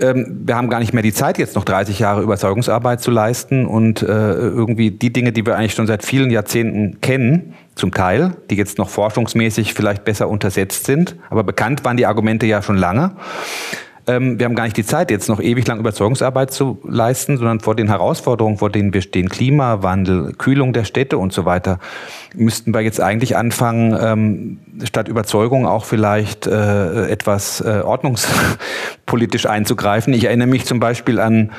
ähm, 0.03 0.43
wir 0.45 0.57
haben 0.57 0.69
gar 0.69 0.81
nicht 0.81 0.93
mehr 0.93 1.03
die 1.03 1.13
Zeit, 1.13 1.39
jetzt 1.39 1.55
noch 1.55 1.65
30 1.65 1.99
Jahre 1.99 2.23
Überzeugungsarbeit 2.23 3.01
zu 3.01 3.11
leisten 3.11 3.67
und 3.67 4.03
äh, 4.03 4.07
irgendwie 4.07 4.91
die 4.91 5.13
Dinge, 5.13 5.33
die 5.33 5.47
wir 5.47 5.57
eigentlich 5.57 5.75
schon 5.75 5.87
seit 5.87 6.05
vielen 6.05 6.31
Jahrzehnten 6.31 7.01
kennen, 7.01 7.55
zum 7.75 7.93
Teil, 7.93 8.37
die 8.51 8.57
jetzt 8.57 8.77
noch 8.77 8.91
forschungsmäßig 8.91 9.73
vielleicht 9.73 10.05
besser 10.05 10.29
untersetzt 10.29 10.85
sind, 10.85 11.17
aber 11.31 11.43
bekannt 11.45 11.85
waren 11.85 11.97
die 11.97 12.07
Argumente 12.07 12.45
ja 12.47 12.61
schon 12.61 12.77
lange. 12.77 13.13
Ähm, 14.07 14.39
wir 14.39 14.47
haben 14.47 14.55
gar 14.55 14.65
nicht 14.65 14.77
die 14.77 14.85
Zeit, 14.85 15.11
jetzt 15.11 15.29
noch 15.29 15.41
ewig 15.41 15.67
lang 15.67 15.79
Überzeugungsarbeit 15.79 16.53
zu 16.53 16.79
leisten, 16.85 17.37
sondern 17.37 17.61
vor 17.61 17.77
den 17.77 17.89
Herausforderungen, 17.89 18.59
vor 18.59 18.71
denen 18.71 18.93
wir 18.93 19.01
stehen, 19.01 19.29
Klimawandel, 19.29 20.33
Kühlung 20.33 20.73
der 20.73 20.85
Städte 20.85 21.19
und 21.19 21.33
so 21.33 21.45
weiter, 21.45 21.79
müssten 22.35 22.75
wir 22.75 22.81
jetzt 22.81 23.01
eigentlich 23.01 23.37
anfangen, 23.37 23.97
ähm, 24.01 24.59
statt 24.85 25.07
Überzeugung 25.07 25.67
auch 25.67 25.85
vielleicht 25.85 26.47
äh, 26.47 27.09
etwas 27.09 27.61
äh, 27.61 27.83
ordnungspolitisch 27.85 29.47
einzugreifen. 29.47 30.13
Ich 30.15 30.25
erinnere 30.25 30.49
mich 30.49 30.67
zum 30.67 30.81
Beispiel 30.81 31.21
an 31.21 31.53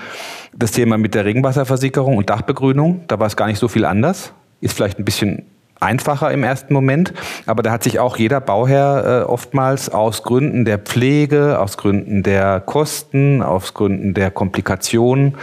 das 0.54 0.72
Thema 0.72 0.98
mit 0.98 1.16
der 1.16 1.26
Regenwasserversickerung 1.26 2.18
und 2.18 2.30
Dachbegrünung. 2.30 3.06
Da 3.08 3.20
war 3.20 3.28
es 3.28 3.38
gar 3.38 3.48
nicht 3.48 3.60
so 3.60 3.70
viel 3.70 3.86
anders. 3.86 4.34
Ist 4.60 4.76
vielleicht 4.76 5.00
ein 5.00 5.06
bisschen 5.06 5.44
einfacher 5.84 6.32
im 6.32 6.44
ersten 6.44 6.74
Moment, 6.74 7.14
aber 7.46 7.62
da 7.62 7.72
hat 7.72 7.84
sich 7.84 8.00
auch 8.00 8.18
jeder 8.18 8.42
Bauherr 8.42 9.22
äh, 9.22 9.24
oftmals 9.26 9.90
aus 9.90 10.24
Gründen 10.24 10.66
der 10.66 10.80
Pflege, 10.80 11.60
aus 11.60 11.78
Gründen 11.78 12.24
der 12.24 12.62
Kosten, 12.62 13.44
aus 13.44 13.74
Gründen 13.74 14.14
der 14.14 14.32
Komplikationen 14.32 15.36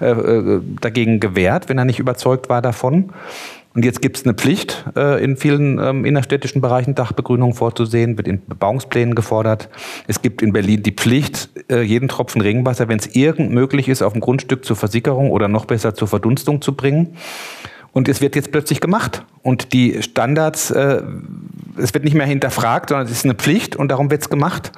äh, 0.00 0.10
äh 0.10 0.60
dagegen 0.80 1.20
gewehrt, 1.20 1.68
wenn 1.68 1.78
er 1.78 1.84
nicht 1.84 1.98
überzeugt 1.98 2.48
war 2.48 2.62
davon. 2.62 3.10
Und 3.74 3.84
jetzt 3.84 4.00
gibt 4.00 4.16
es 4.16 4.24
eine 4.24 4.32
Pflicht, 4.32 4.86
in 4.94 5.36
vielen 5.36 5.78
ähm, 5.78 6.06
innerstädtischen 6.06 6.62
Bereichen 6.62 6.94
Dachbegrünung 6.94 7.52
vorzusehen, 7.52 8.16
wird 8.16 8.26
in 8.26 8.40
Bebauungsplänen 8.46 9.14
gefordert. 9.14 9.68
Es 10.06 10.22
gibt 10.22 10.40
in 10.40 10.54
Berlin 10.54 10.82
die 10.82 10.92
Pflicht, 10.92 11.50
jeden 11.70 12.08
Tropfen 12.08 12.40
Regenwasser, 12.40 12.88
wenn 12.88 12.98
es 12.98 13.14
irgend 13.14 13.52
möglich 13.52 13.90
ist, 13.90 14.00
auf 14.00 14.14
dem 14.14 14.22
Grundstück 14.22 14.64
zur 14.64 14.76
Versickerung 14.76 15.30
oder 15.30 15.48
noch 15.48 15.66
besser 15.66 15.94
zur 15.94 16.08
Verdunstung 16.08 16.62
zu 16.62 16.74
bringen. 16.74 17.18
Und 17.96 18.08
es 18.08 18.20
wird 18.20 18.36
jetzt 18.36 18.52
plötzlich 18.52 18.82
gemacht. 18.82 19.24
Und 19.42 19.72
die 19.72 20.02
Standards, 20.02 20.70
äh, 20.70 21.00
es 21.78 21.94
wird 21.94 22.04
nicht 22.04 22.12
mehr 22.12 22.26
hinterfragt, 22.26 22.90
sondern 22.90 23.06
es 23.06 23.12
ist 23.12 23.24
eine 23.24 23.32
Pflicht 23.32 23.74
und 23.74 23.88
darum 23.88 24.10
wird 24.10 24.20
es 24.20 24.28
gemacht. 24.28 24.70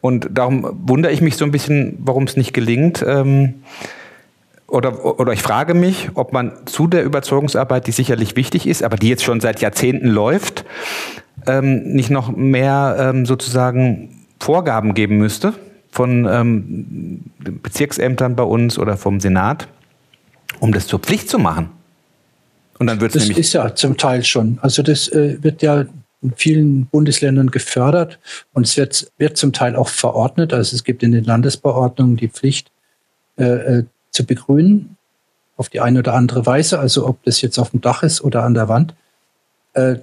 Und 0.00 0.28
darum 0.30 0.64
wundere 0.86 1.12
ich 1.12 1.20
mich 1.20 1.36
so 1.36 1.44
ein 1.44 1.50
bisschen, 1.50 1.98
warum 1.98 2.22
es 2.22 2.36
nicht 2.36 2.52
gelingt. 2.52 3.04
Ähm, 3.04 3.54
oder, 4.68 5.18
oder 5.18 5.32
ich 5.32 5.42
frage 5.42 5.74
mich, 5.74 6.10
ob 6.14 6.32
man 6.32 6.52
zu 6.66 6.86
der 6.86 7.02
Überzeugungsarbeit, 7.02 7.88
die 7.88 7.90
sicherlich 7.90 8.36
wichtig 8.36 8.68
ist, 8.68 8.84
aber 8.84 8.98
die 8.98 9.08
jetzt 9.08 9.24
schon 9.24 9.40
seit 9.40 9.60
Jahrzehnten 9.60 10.06
läuft, 10.06 10.64
ähm, 11.48 11.82
nicht 11.92 12.10
noch 12.10 12.30
mehr 12.30 12.96
ähm, 13.00 13.26
sozusagen 13.26 14.26
Vorgaben 14.38 14.94
geben 14.94 15.18
müsste 15.18 15.54
von 15.90 16.24
ähm, 16.30 17.24
Bezirksämtern 17.40 18.36
bei 18.36 18.44
uns 18.44 18.78
oder 18.78 18.96
vom 18.96 19.18
Senat, 19.18 19.66
um 20.60 20.70
das 20.70 20.86
zur 20.86 21.00
Pflicht 21.00 21.28
zu 21.28 21.40
machen. 21.40 21.70
Und 22.78 22.86
dann 22.86 23.00
wird 23.00 23.14
es 23.14 23.22
nämlich. 23.22 23.36
Das 23.36 23.46
ist 23.46 23.52
ja 23.52 23.74
zum 23.74 23.96
Teil 23.96 24.24
schon. 24.24 24.58
Also 24.62 24.82
das 24.82 25.08
äh, 25.08 25.42
wird 25.42 25.62
ja 25.62 25.86
in 26.22 26.32
vielen 26.36 26.86
Bundesländern 26.86 27.50
gefördert 27.50 28.18
und 28.54 28.66
es 28.66 28.76
wird, 28.76 29.12
wird 29.18 29.36
zum 29.36 29.52
Teil 29.52 29.76
auch 29.76 29.88
verordnet. 29.88 30.52
Also 30.52 30.74
es 30.74 30.82
gibt 30.82 31.02
in 31.02 31.12
den 31.12 31.24
Landesbeordnungen 31.24 32.16
die 32.16 32.28
Pflicht 32.28 32.70
äh, 33.36 33.44
äh 33.44 33.84
zu 34.10 34.24
begrünen 34.24 34.96
auf 35.56 35.68
die 35.68 35.80
eine 35.80 35.98
oder 35.98 36.14
andere 36.14 36.46
Weise. 36.46 36.78
Also 36.78 37.06
ob 37.06 37.22
das 37.24 37.42
jetzt 37.42 37.58
auf 37.58 37.70
dem 37.70 37.80
Dach 37.80 38.04
ist 38.04 38.20
oder 38.22 38.44
an 38.44 38.54
der 38.54 38.68
Wand. 38.68 38.94
Äh, 39.72 39.96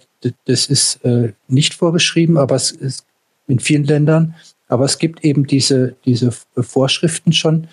das 0.46 0.68
ist 0.68 1.04
äh, 1.06 1.32
nicht 1.48 1.74
vorgeschrieben, 1.74 2.38
aber 2.38 2.56
es 2.56 2.72
ist 2.72 3.06
in 3.48 3.60
vielen 3.60 3.86
Ländern. 3.86 4.36
Aber 4.68 4.86
es 4.86 5.00
gibt 5.00 5.24
eben 5.24 5.48
diese, 5.48 5.96
diese 6.06 6.32
Vorschriften 6.58 7.34
schon, 7.34 7.68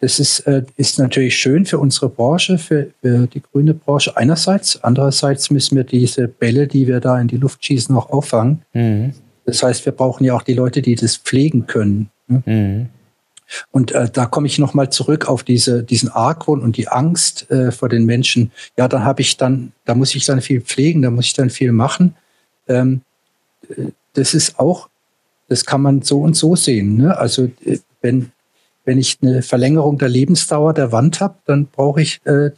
das 0.00 0.20
ist, 0.20 0.40
äh, 0.40 0.62
ist 0.76 0.98
natürlich 0.98 1.36
schön 1.36 1.66
für 1.66 1.78
unsere 1.78 2.08
Branche, 2.08 2.58
für, 2.58 2.90
für 3.02 3.26
die 3.26 3.42
grüne 3.42 3.74
Branche 3.74 4.16
einerseits. 4.16 4.82
Andererseits 4.82 5.50
müssen 5.50 5.76
wir 5.76 5.84
diese 5.84 6.28
Bälle, 6.28 6.68
die 6.68 6.86
wir 6.86 7.00
da 7.00 7.20
in 7.20 7.26
die 7.26 7.36
Luft 7.36 7.64
schießen, 7.64 7.94
auch 7.96 8.10
auffangen. 8.10 8.62
Mhm. 8.74 9.14
Das 9.44 9.62
heißt, 9.62 9.84
wir 9.86 9.92
brauchen 9.92 10.24
ja 10.24 10.34
auch 10.34 10.42
die 10.42 10.54
Leute, 10.54 10.82
die 10.82 10.94
das 10.94 11.16
pflegen 11.16 11.66
können. 11.66 12.10
Ne? 12.28 12.42
Mhm. 12.46 12.88
Und 13.70 13.92
äh, 13.92 14.08
da 14.10 14.26
komme 14.26 14.46
ich 14.46 14.58
nochmal 14.58 14.90
zurück 14.90 15.26
auf 15.26 15.42
diese, 15.42 15.82
diesen 15.82 16.10
Argwohn 16.10 16.60
und 16.60 16.76
die 16.76 16.88
Angst 16.88 17.50
äh, 17.50 17.72
vor 17.72 17.88
den 17.88 18.04
Menschen. 18.04 18.52
Ja, 18.76 18.88
dann 18.88 19.04
habe 19.04 19.22
ich 19.22 19.36
dann, 19.36 19.72
da 19.84 19.94
muss 19.94 20.14
ich 20.14 20.26
dann 20.26 20.42
viel 20.42 20.60
pflegen, 20.60 21.02
da 21.02 21.10
muss 21.10 21.26
ich 21.26 21.32
dann 21.32 21.50
viel 21.50 21.72
machen. 21.72 22.14
Ähm, 22.68 23.00
äh, 23.68 23.86
das 24.12 24.34
ist 24.34 24.58
auch, 24.60 24.88
das 25.48 25.64
kann 25.64 25.80
man 25.80 26.02
so 26.02 26.20
und 26.20 26.36
so 26.36 26.54
sehen. 26.56 26.98
Ne? 26.98 27.16
Also 27.16 27.50
äh, 27.64 27.78
wenn 28.02 28.32
wenn 28.88 28.96
ich 28.96 29.18
eine 29.20 29.42
Verlängerung 29.42 29.98
der 29.98 30.08
Lebensdauer 30.08 30.72
der 30.72 30.92
Wand 30.92 31.20
habe, 31.20 31.34
dann 31.44 31.66
brauche 31.66 32.00
ich 32.00 32.24
äh, 32.24 32.52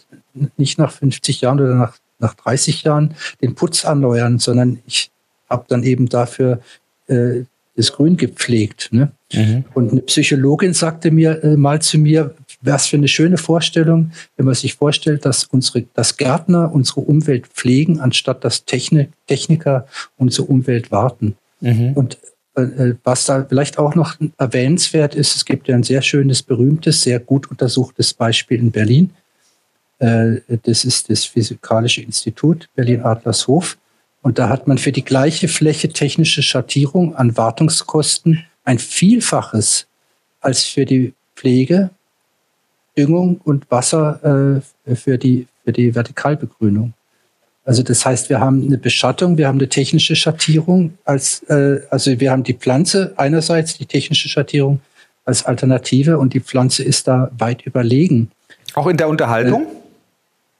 nicht 0.57 0.79
nach 0.79 0.93
50 0.93 1.41
Jahren 1.41 1.59
oder 1.59 1.75
nach, 1.75 1.97
nach 2.21 2.35
30 2.35 2.85
Jahren 2.85 3.17
den 3.43 3.57
Putz 3.57 3.83
erneuern, 3.83 4.39
sondern 4.39 4.79
ich 4.87 5.11
habe 5.49 5.65
dann 5.67 5.83
eben 5.83 6.09
dafür 6.09 6.61
äh, 7.09 7.41
das 7.75 7.91
Grün 7.91 8.17
gepflegt. 8.17 8.91
Ne? 8.93 9.11
Mhm. 9.33 9.65
Und 9.75 9.91
eine 9.91 10.03
Psychologin 10.03 10.73
sagte 10.73 11.11
mir 11.11 11.43
äh, 11.43 11.57
mal 11.57 11.83
zu 11.83 11.99
mir, 11.99 12.33
was 12.61 12.87
für 12.87 12.97
eine 12.97 13.09
schöne 13.09 13.37
Vorstellung, 13.37 14.13
wenn 14.37 14.47
man 14.47 14.55
sich 14.55 14.75
vorstellt, 14.75 15.25
dass 15.25 15.43
unsere, 15.47 15.87
dass 15.95 16.17
Gärtner 16.17 16.73
unsere 16.73 17.01
Umwelt 17.01 17.49
pflegen, 17.49 17.99
anstatt 17.99 18.45
dass 18.45 18.65
Technik, 18.65 19.11
Techniker 19.27 19.89
unsere 20.17 20.47
Umwelt 20.47 20.93
warten. 20.93 21.35
Mhm. 21.61 21.95
Und 21.95 22.19
was 22.55 23.27
da 23.27 23.45
vielleicht 23.49 23.79
auch 23.79 23.95
noch 23.95 24.17
erwähnenswert 24.37 25.15
ist, 25.15 25.37
es 25.37 25.45
gibt 25.45 25.69
ja 25.69 25.77
ein 25.77 25.83
sehr 25.83 26.03
schönes, 26.03 26.43
berühmtes, 26.43 27.03
sehr 27.03 27.21
gut 27.21 27.51
untersuchtes 27.51 28.13
Beispiel 28.13 28.59
in 28.59 28.71
Berlin. 28.71 29.11
Äh, 29.99 30.41
das 30.63 30.85
ist 30.85 31.11
das 31.11 31.25
Physikalische 31.25 32.03
Institut 32.03 32.69
Berlin-Adlershof. 32.75 33.79
Und 34.23 34.39
da 34.39 34.49
hat 34.49 34.67
man 34.67 34.79
für 34.79 34.93
die 34.93 35.05
gleiche 35.05 35.49
Fläche 35.49 35.89
technische 35.91 36.43
Schattierung 36.43 37.15
an 37.15 37.37
Wartungskosten 37.37 38.45
ein 38.65 38.79
Vielfaches 38.79 39.87
als 40.41 40.65
für 40.65 40.85
die 40.85 41.15
Pflege, 41.37 41.91
Düngung 42.97 43.41
und 43.45 43.71
Wasser 43.71 44.63
äh, 44.87 44.95
für, 44.95 45.17
die, 45.17 45.47
für 45.65 45.73
die 45.73 45.95
Vertikalbegrünung. 45.95 46.93
Also 47.71 47.85
das 47.85 48.05
heißt, 48.05 48.31
wir 48.31 48.41
haben 48.41 48.65
eine 48.65 48.79
Beschattung, 48.79 49.39
wir 49.39 49.47
haben 49.47 49.61
eine 49.61 49.69
technische 49.69 50.17
Schattierung 50.17 50.99
als, 51.05 51.45
äh, 51.45 51.79
also 51.89 52.19
wir 52.19 52.33
haben 52.33 52.43
die 52.43 52.55
Pflanze 52.55 53.13
einerseits, 53.15 53.79
die 53.79 53.87
technische 53.87 54.29
Schattierung 54.29 54.81
als 55.25 55.47
Alternative 55.47 56.19
und 56.19 56.35
die 56.35 56.41
Pflanze 56.41 56.83
ist 56.83 57.07
da 57.07 57.31
weit 57.39 57.63
überlegen. 57.63 58.33
Auch 58.75 58.89
in 58.89 58.97
der 58.97 59.09
Unterhaltung? 59.09 59.69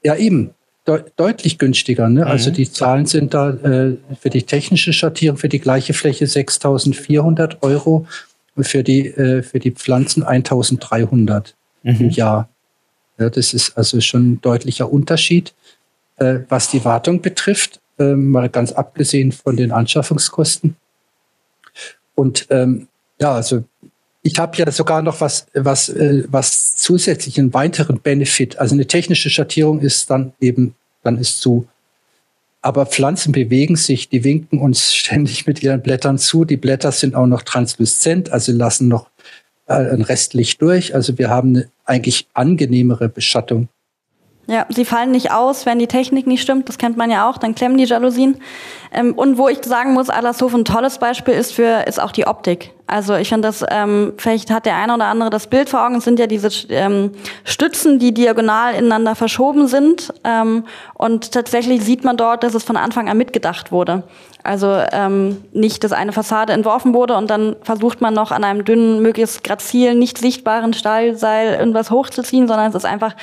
Äh, 0.03 0.07
ja, 0.07 0.15
eben. 0.15 0.51
De 0.87 1.03
deutlich 1.17 1.57
günstiger. 1.57 2.07
Ne? 2.07 2.21
Also 2.21 2.27
mhm. 2.27 2.31
Also 2.31 2.51
die 2.51 2.71
Zahlen 2.71 3.05
sind 3.05 3.33
da 3.33 3.49
äh, 3.49 3.97
für 4.17 4.29
die 4.29 4.43
technische 4.43 4.93
Schattierung 4.93 5.37
für 5.37 5.49
die 5.49 5.59
gleiche 5.59 5.93
Fläche 5.93 6.23
6.400 6.23 7.57
Euro 7.59 8.07
und 8.55 8.65
für 8.65 8.83
die, 8.83 9.07
äh, 9.07 9.43
für 9.43 9.59
die 9.59 9.71
Pflanzen 9.71 10.23
1.300 10.23 11.55
mhm. 11.83 11.95
im 11.99 12.09
Jahr. 12.09 12.47
Ja, 13.19 13.29
das 13.29 13.53
ist 13.53 13.77
also 13.77 13.99
schon 13.99 14.31
ein 14.31 14.41
deutlicher 14.41 14.89
Unterschied. 14.89 15.53
Äh, 16.21 16.45
was 16.49 16.69
die 16.69 16.85
Wartung 16.85 17.21
betrifft, 17.21 17.79
äh, 17.97 18.13
mal 18.13 18.47
ganz 18.47 18.71
abgesehen 18.73 19.31
von 19.31 19.57
den 19.57 19.71
Anschaffungskosten. 19.71 20.75
Und 22.13 22.45
ähm, 22.51 22.87
ja, 23.19 23.33
also 23.33 23.63
ich 24.21 24.37
habe 24.37 24.55
ja 24.55 24.69
sogar 24.69 25.01
noch 25.01 25.19
was, 25.19 25.47
was, 25.55 25.89
äh, 25.89 26.23
was 26.27 26.75
zusätzlich 26.75 27.39
einen 27.39 27.55
weiteren 27.55 28.01
Benefit. 28.01 28.59
Also 28.59 28.75
eine 28.75 28.85
technische 28.85 29.31
Schattierung 29.31 29.79
ist 29.79 30.11
dann 30.11 30.33
eben, 30.39 30.75
dann 31.01 31.17
ist 31.17 31.41
zu. 31.41 31.67
Aber 32.61 32.85
Pflanzen 32.85 33.31
bewegen 33.31 33.75
sich, 33.75 34.07
die 34.07 34.23
winken 34.23 34.59
uns 34.59 34.93
ständig 35.01 35.47
mit 35.47 35.63
ihren 35.63 35.81
Blättern 35.81 36.19
zu. 36.19 36.45
Die 36.45 36.57
Blätter 36.57 36.91
sind 36.91 37.15
auch 37.15 37.25
noch 37.25 37.41
transluzent, 37.41 38.31
also 38.31 38.51
lassen 38.51 38.87
noch 38.87 39.09
äh, 39.65 39.73
ein 39.73 40.03
Restlicht 40.03 40.61
durch. 40.61 40.93
Also 40.93 41.17
wir 41.17 41.31
haben 41.31 41.55
eine 41.55 41.69
eigentlich 41.85 42.27
angenehmere 42.35 43.09
Beschattung. 43.09 43.69
Ja, 44.47 44.65
sie 44.69 44.85
fallen 44.85 45.11
nicht 45.11 45.31
aus, 45.31 45.65
wenn 45.65 45.79
die 45.79 45.87
Technik 45.87 46.27
nicht 46.27 46.41
stimmt. 46.41 46.67
Das 46.67 46.77
kennt 46.77 46.97
man 46.97 47.09
ja 47.09 47.29
auch. 47.29 47.37
Dann 47.37 47.55
klemmen 47.55 47.77
die 47.77 47.85
Jalousien. 47.85 48.41
Ähm, 48.91 49.13
und 49.13 49.37
wo 49.37 49.47
ich 49.47 49.63
sagen 49.63 49.93
muss, 49.93 50.09
Adlershof 50.09 50.53
ein 50.53 50.65
tolles 50.65 50.97
Beispiel 50.97 51.33
ist 51.33 51.53
für, 51.53 51.87
ist 51.87 52.01
auch 52.01 52.11
die 52.11 52.27
Optik. 52.27 52.71
Also 52.91 53.15
ich 53.15 53.29
finde 53.29 53.47
das, 53.47 53.63
ähm, 53.69 54.11
vielleicht 54.17 54.51
hat 54.51 54.65
der 54.65 54.75
eine 54.75 54.93
oder 54.93 55.05
andere 55.05 55.29
das 55.29 55.47
Bild 55.47 55.69
vor 55.69 55.85
Augen, 55.85 55.95
es 55.95 56.03
sind 56.03 56.19
ja 56.19 56.27
diese 56.27 56.49
ähm, 56.67 57.11
Stützen, 57.45 57.99
die 57.99 58.13
diagonal 58.13 58.75
ineinander 58.75 59.15
verschoben 59.15 59.67
sind. 59.67 60.13
Ähm, 60.25 60.65
und 60.95 61.31
tatsächlich 61.31 61.85
sieht 61.85 62.03
man 62.03 62.17
dort, 62.17 62.43
dass 62.43 62.53
es 62.53 62.65
von 62.65 62.75
Anfang 62.75 63.07
an 63.07 63.17
mitgedacht 63.17 63.71
wurde. 63.71 64.03
Also 64.43 64.77
ähm, 64.91 65.41
nicht, 65.53 65.85
dass 65.85 65.93
eine 65.93 66.11
Fassade 66.11 66.51
entworfen 66.51 66.93
wurde 66.93 67.15
und 67.15 67.29
dann 67.29 67.55
versucht 67.61 68.01
man 68.01 68.13
noch 68.13 68.31
an 68.31 68.43
einem 68.43 68.65
dünnen, 68.65 69.01
möglichst 69.01 69.45
grazil, 69.45 69.95
nicht 69.95 70.17
sichtbaren 70.17 70.73
Stahlseil 70.73 71.59
irgendwas 71.59 71.91
hochzuziehen, 71.91 72.49
sondern 72.49 72.67
es 72.67 72.75
ist 72.75 72.85
einfach 72.85 73.15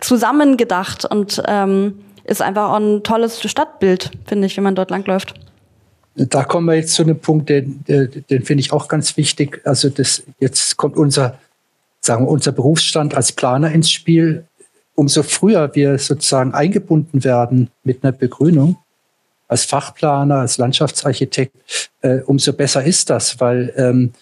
zusammengedacht 0.00 1.04
und 1.04 1.42
ähm, 1.48 2.04
ist 2.22 2.40
einfach 2.40 2.70
auch 2.70 2.76
ein 2.76 3.02
tolles 3.02 3.42
Stadtbild, 3.42 4.12
finde 4.26 4.46
ich, 4.46 4.56
wenn 4.56 4.64
man 4.64 4.76
dort 4.76 4.92
langläuft. 4.92 5.34
Da 6.26 6.42
kommen 6.44 6.66
wir 6.66 6.74
jetzt 6.74 6.94
zu 6.94 7.02
einem 7.02 7.18
Punkt, 7.18 7.48
den, 7.48 7.84
den 7.86 8.42
finde 8.42 8.60
ich 8.60 8.72
auch 8.72 8.88
ganz 8.88 9.16
wichtig. 9.16 9.60
Also 9.64 9.88
das, 9.88 10.24
jetzt 10.40 10.76
kommt 10.76 10.96
unser, 10.96 11.38
sagen 12.00 12.24
wir, 12.24 12.30
unser 12.30 12.52
Berufsstand 12.52 13.14
als 13.14 13.32
Planer 13.32 13.70
ins 13.70 13.90
Spiel. 13.90 14.44
Umso 14.94 15.22
früher 15.22 15.74
wir 15.74 15.96
sozusagen 15.98 16.54
eingebunden 16.54 17.22
werden 17.22 17.70
mit 17.84 18.02
einer 18.02 18.10
Begrünung, 18.10 18.78
als 19.46 19.64
Fachplaner, 19.64 20.40
als 20.40 20.58
Landschaftsarchitekt, 20.58 21.54
äh, 22.02 22.18
umso 22.22 22.52
besser 22.52 22.82
ist 22.82 23.08
das, 23.08 23.38
weil 23.40 23.72
ähm, 23.76 24.12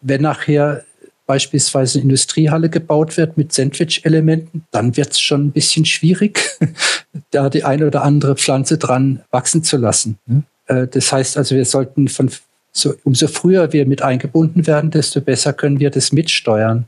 wenn 0.00 0.22
nachher 0.22 0.84
beispielsweise 1.26 1.98
eine 1.98 2.04
Industriehalle 2.04 2.68
gebaut 2.70 3.16
wird 3.16 3.36
mit 3.36 3.52
Sandwich-Elementen, 3.52 4.66
dann 4.70 4.96
wird 4.96 5.12
es 5.12 5.20
schon 5.20 5.46
ein 5.46 5.52
bisschen 5.52 5.84
schwierig, 5.84 6.40
da 7.30 7.50
die 7.50 7.64
eine 7.64 7.86
oder 7.86 8.02
andere 8.02 8.36
Pflanze 8.36 8.78
dran 8.78 9.22
wachsen 9.30 9.62
zu 9.62 9.76
lassen. 9.76 10.18
Ne? 10.26 10.42
Äh, 10.66 10.86
das 10.86 11.12
heißt 11.12 11.36
also, 11.36 11.54
wir 11.54 11.64
sollten 11.64 12.08
von 12.08 12.30
so, 12.72 12.94
umso 13.04 13.28
früher 13.28 13.72
wir 13.72 13.86
mit 13.86 14.02
eingebunden 14.02 14.66
werden, 14.66 14.90
desto 14.90 15.20
besser 15.20 15.52
können 15.52 15.78
wir 15.78 15.90
das 15.90 16.12
mitsteuern. 16.12 16.86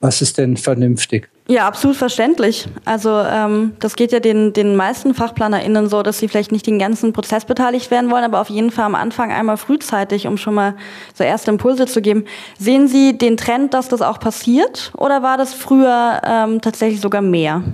Was 0.00 0.22
ist 0.22 0.38
denn 0.38 0.56
vernünftig? 0.56 1.28
Ja, 1.48 1.66
absolut 1.66 1.96
verständlich. 1.96 2.68
Also 2.84 3.10
ähm, 3.10 3.72
das 3.80 3.96
geht 3.96 4.12
ja 4.12 4.20
den, 4.20 4.52
den 4.52 4.76
meisten 4.76 5.12
FachplanerInnen 5.12 5.88
so, 5.88 6.04
dass 6.04 6.18
sie 6.18 6.28
vielleicht 6.28 6.52
nicht 6.52 6.66
den 6.68 6.78
ganzen 6.78 7.12
Prozess 7.12 7.46
beteiligt 7.46 7.90
werden 7.90 8.10
wollen, 8.10 8.22
aber 8.22 8.40
auf 8.40 8.48
jeden 8.48 8.70
Fall 8.70 8.84
am 8.84 8.94
Anfang 8.94 9.32
einmal 9.32 9.56
frühzeitig, 9.56 10.28
um 10.28 10.36
schon 10.36 10.54
mal 10.54 10.76
so 11.14 11.24
erste 11.24 11.50
Impulse 11.50 11.86
zu 11.86 12.00
geben. 12.00 12.26
Sehen 12.58 12.86
Sie 12.86 13.18
den 13.18 13.36
Trend, 13.36 13.74
dass 13.74 13.88
das 13.88 14.02
auch 14.02 14.20
passiert 14.20 14.92
oder 14.96 15.24
war 15.24 15.36
das 15.36 15.52
früher 15.52 16.20
ähm, 16.24 16.60
tatsächlich 16.60 17.00
sogar 17.00 17.22
mehr? 17.22 17.64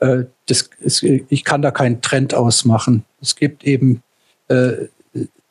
Äh, 0.00 0.24
das, 0.46 0.70
es, 0.84 1.02
ich 1.02 1.44
kann 1.44 1.62
da 1.62 1.70
keinen 1.70 2.00
Trend 2.02 2.34
ausmachen. 2.34 3.04
Es 3.20 3.36
gibt 3.36 3.64
eben 3.64 4.02
äh, 4.48 4.88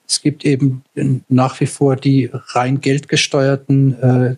es 0.08 0.22
gibt 0.22 0.46
eben 0.46 0.84
nach 1.28 1.60
wie 1.60 1.66
vor 1.66 1.96
die 1.96 2.30
rein 2.32 2.82
geldgesteuerten 2.82 4.02
äh, 4.02 4.36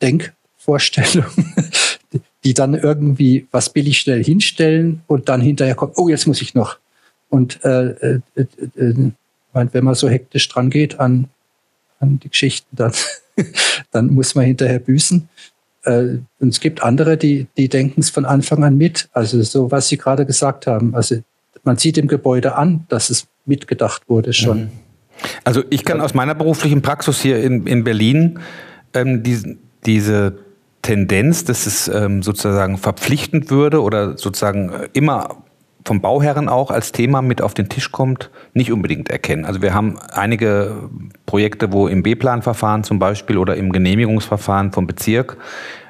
Denk 0.00 0.32
Vorstellungen, 0.56 1.54
die 2.44 2.54
dann 2.54 2.74
irgendwie 2.74 3.46
was 3.50 3.70
billig 3.70 4.00
schnell 4.00 4.22
hinstellen 4.24 5.02
und 5.06 5.28
dann 5.28 5.40
hinterher 5.40 5.74
kommt, 5.74 5.96
oh, 5.96 6.08
jetzt 6.08 6.26
muss 6.26 6.42
ich 6.42 6.54
noch. 6.54 6.78
Und 7.28 7.64
äh, 7.64 7.90
äh, 7.90 8.20
äh, 8.34 8.46
äh 8.76 9.12
wenn 9.52 9.84
man 9.84 9.94
so 9.94 10.08
hektisch 10.08 10.48
dran 10.48 10.70
geht 10.70 10.98
an, 10.98 11.28
an 12.00 12.18
die 12.18 12.30
Geschichten, 12.30 12.74
dann, 12.74 12.92
dann 13.90 14.12
muss 14.12 14.34
man 14.34 14.46
hinterher 14.46 14.78
büßen. 14.78 15.28
Äh, 15.84 16.18
und 16.38 16.48
es 16.48 16.60
gibt 16.60 16.82
andere, 16.82 17.16
die, 17.16 17.46
die 17.56 17.68
denken 17.68 18.00
es 18.00 18.10
von 18.10 18.24
Anfang 18.24 18.64
an 18.64 18.76
mit. 18.76 19.08
Also 19.12 19.42
so, 19.42 19.70
was 19.70 19.88
Sie 19.88 19.98
gerade 19.98 20.26
gesagt 20.26 20.66
haben. 20.66 20.94
Also 20.94 21.16
man 21.64 21.76
sieht 21.76 21.98
im 21.98 22.08
Gebäude 22.08 22.56
an, 22.56 22.84
dass 22.88 23.10
es 23.10 23.26
mitgedacht 23.44 24.08
wurde 24.08 24.32
schon. 24.32 24.58
Mhm. 24.58 24.70
Also 25.44 25.62
ich 25.70 25.84
kann 25.84 26.00
aus 26.00 26.14
meiner 26.14 26.34
beruflichen 26.34 26.82
Praxis 26.82 27.20
hier 27.20 27.42
in, 27.42 27.66
in 27.66 27.84
Berlin 27.84 28.40
ähm, 28.94 29.22
diesen, 29.22 29.58
diese 29.86 30.38
Tendenz, 30.82 31.44
dass 31.44 31.66
es 31.66 31.88
ähm, 31.88 32.22
sozusagen 32.22 32.76
verpflichtend 32.76 33.50
würde 33.50 33.82
oder 33.82 34.18
sozusagen 34.18 34.70
äh, 34.70 34.88
immer 34.92 35.41
vom 35.84 36.00
Bauherren 36.00 36.48
auch 36.48 36.70
als 36.70 36.92
Thema 36.92 37.22
mit 37.22 37.42
auf 37.42 37.54
den 37.54 37.68
Tisch 37.68 37.90
kommt, 37.90 38.30
nicht 38.54 38.72
unbedingt 38.72 39.10
erkennen. 39.10 39.44
Also 39.44 39.62
wir 39.62 39.74
haben 39.74 39.98
einige 40.12 40.88
Projekte, 41.26 41.72
wo 41.72 41.88
im 41.88 42.02
B-Plan-Verfahren 42.02 42.84
zum 42.84 42.98
Beispiel 42.98 43.38
oder 43.38 43.56
im 43.56 43.72
Genehmigungsverfahren 43.72 44.72
vom 44.72 44.86
Bezirk 44.86 45.36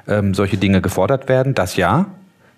ähm, 0.07 0.33
solche 0.33 0.57
Dinge 0.57 0.81
gefordert 0.81 1.29
werden. 1.29 1.53
Das 1.53 1.75
ja. 1.75 2.07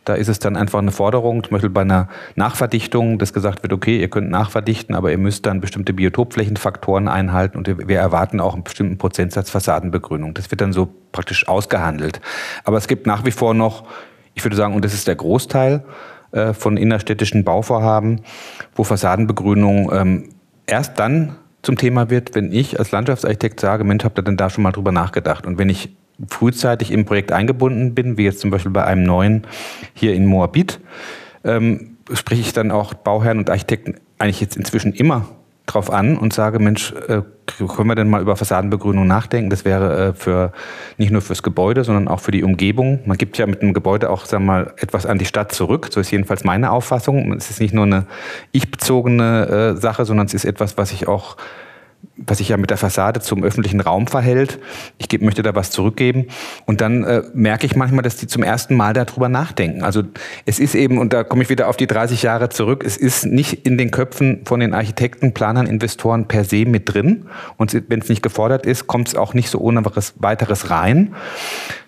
Da 0.06 0.14
ist 0.14 0.28
es 0.28 0.38
dann 0.38 0.56
einfach 0.56 0.78
eine 0.78 0.92
Forderung, 0.92 1.44
zum 1.44 1.54
Beispiel 1.54 1.72
bei 1.72 1.82
einer 1.82 2.10
Nachverdichtung, 2.36 3.18
dass 3.18 3.34
gesagt 3.34 3.64
wird, 3.64 3.74
okay, 3.74 4.00
ihr 4.00 4.08
könnt 4.08 4.30
nachverdichten, 4.30 4.94
aber 4.94 5.10
ihr 5.10 5.18
müsst 5.18 5.48
dann 5.48 5.62
bestimmte 5.62 5.94
Biotopflächenfaktoren 5.94 7.08
einhalten 7.08 7.58
und 7.58 7.88
wir 7.88 7.98
erwarten 7.98 8.40
auch 8.40 8.54
einen 8.54 8.64
bestimmten 8.64 9.00
Prozentsatz 9.00 9.50
Fassadenbegrünung. 9.50 10.36
Das 10.36 10.52
wird 10.52 10.62
dann 10.62 10.74
so 10.74 10.90
praktisch 11.12 11.48
ausgehandelt. 11.48 12.22
Aber 12.66 12.78
es 12.78 12.88
gibt 12.88 13.08
nach 13.08 13.26
wie 13.26 13.32
vor 13.32 13.56
noch, 13.56 13.88
ich 14.36 14.46
würde 14.46 14.56
sagen, 14.56 14.76
und 14.76 14.86
das 14.86 14.94
ist 14.94 15.08
der 15.08 15.16
Großteil 15.16 15.84
äh, 16.36 16.54
von 16.54 16.78
innerstädtischen 16.78 17.44
Bauvorhaben, 17.44 18.22
wo 18.76 18.84
Fassadenbegrünung 18.84 19.90
ähm, 19.94 20.30
erst 20.68 21.00
dann 21.00 21.36
zum 21.62 21.78
Thema 21.78 22.10
wird, 22.10 22.36
wenn 22.36 22.52
ich 22.52 22.78
als 22.78 22.92
Landschaftsarchitekt 22.92 23.60
sage, 23.60 23.86
Mensch, 23.86 24.04
habt 24.04 24.20
ihr 24.20 24.24
denn 24.24 24.38
da 24.38 24.50
schon 24.50 24.64
mal 24.64 24.72
drüber 24.72 24.92
nachgedacht? 24.92 25.48
Und 25.48 25.58
wenn 25.58 25.70
ich 25.70 25.96
frühzeitig 26.28 26.92
im 26.92 27.06
Projekt 27.06 27.32
eingebunden 27.32 27.96
bin, 27.96 28.18
wie 28.18 28.26
jetzt 28.26 28.42
zum 28.42 28.52
Beispiel 28.52 28.72
bei 28.72 28.84
einem 28.84 29.04
neuen 29.04 29.48
hier 29.94 30.14
in 30.14 30.26
Moabit, 30.26 30.80
ähm, 31.44 31.98
spreche 32.14 32.42
ich 32.42 32.54
dann 32.54 32.72
auch 32.72 32.94
Bauherren 32.94 33.40
und 33.40 33.50
Architekten 33.50 33.96
eigentlich 34.20 34.42
jetzt 34.42 34.58
inzwischen 34.58 34.94
immer 34.94 35.28
drauf 35.66 35.90
an 35.90 36.18
und 36.18 36.34
sage, 36.34 36.60
Mensch, 36.60 36.94
äh, 37.08 37.22
können 37.46 37.88
wir 37.88 37.96
denn 37.96 38.10
mal 38.10 38.22
über 38.22 38.36
Fassadenbegrünung 38.36 39.08
nachdenken? 39.08 39.50
Das 39.50 39.66
wäre 39.66 40.10
äh, 40.10 40.14
für 40.14 40.52
nicht 40.98 41.12
nur 41.12 41.22
fürs 41.22 41.44
Gebäude, 41.44 41.84
sondern 41.84 42.08
auch 42.08 42.20
für 42.20 42.32
die 42.32 42.44
Umgebung. 42.44 43.00
Man 43.06 43.18
gibt 43.18 43.38
ja 43.38 43.46
mit 43.46 43.62
einem 43.62 43.74
Gebäude 43.74 44.10
auch, 44.10 44.26
sagen 44.26 44.46
wir 44.46 44.52
mal, 44.52 44.74
etwas 44.78 45.06
an 45.06 45.18
die 45.18 45.26
Stadt 45.26 45.52
zurück. 45.52 45.90
So 45.92 46.00
ist 46.00 46.12
jedenfalls 46.12 46.44
meine 46.44 46.72
Auffassung. 46.72 47.34
Es 47.34 47.50
ist 47.50 47.60
nicht 47.60 47.74
nur 47.74 47.86
eine 47.86 48.06
ich-bezogene 48.52 49.76
äh, 49.76 49.80
Sache, 49.80 50.06
sondern 50.06 50.28
es 50.28 50.34
ist 50.34 50.46
etwas, 50.46 50.78
was 50.78 50.92
ich 50.92 51.08
auch 51.08 51.38
was 52.18 52.38
sich 52.40 52.50
ja 52.50 52.58
mit 52.58 52.70
der 52.70 52.78
Fassade 52.78 53.20
zum 53.20 53.44
öffentlichen 53.44 53.82
Raum 53.82 54.08
verhält. 54.08 54.60
Ich 54.98 55.10
geb, 55.10 55.22
möchte 55.22 55.44
da 55.44 55.56
was 55.56 55.72
zurückgeben. 55.72 56.28
Und 56.66 56.82
dann 56.82 57.04
äh, 57.04 57.24
merke 57.34 57.66
ich 57.66 57.76
manchmal, 57.76 58.04
dass 58.04 58.18
die 58.18 58.28
zum 58.28 58.44
ersten 58.44 58.76
Mal 58.76 58.94
darüber 58.94 59.30
nachdenken. 59.30 59.84
Also 59.84 60.04
es 60.46 60.60
ist 60.60 60.76
eben, 60.76 60.98
und 60.98 61.14
da 61.14 61.24
komme 61.24 61.44
ich 61.44 61.50
wieder 61.50 61.68
auf 61.68 61.78
die 61.78 61.88
30 61.88 62.24
Jahre 62.24 62.50
zurück, 62.50 62.84
es 62.86 62.98
ist 62.98 63.26
nicht 63.26 63.66
in 63.66 63.78
den 63.78 63.92
Köpfen 63.92 64.42
von 64.46 64.60
den 64.60 64.74
Architekten, 64.74 65.34
Planern, 65.34 65.68
Investoren 65.68 66.28
per 66.28 66.44
se 66.44 66.66
mit 66.66 66.94
drin. 66.94 67.28
Und 67.58 67.74
wenn 67.90 68.02
es 68.02 68.10
nicht 68.10 68.22
gefordert 68.22 68.66
ist, 68.66 68.88
kommt 68.88 69.10
es 69.10 69.16
auch 69.16 69.34
nicht 69.34 69.50
so 69.50 69.60
ohne 69.60 69.84
weiteres 69.86 70.70
rein. 70.70 71.16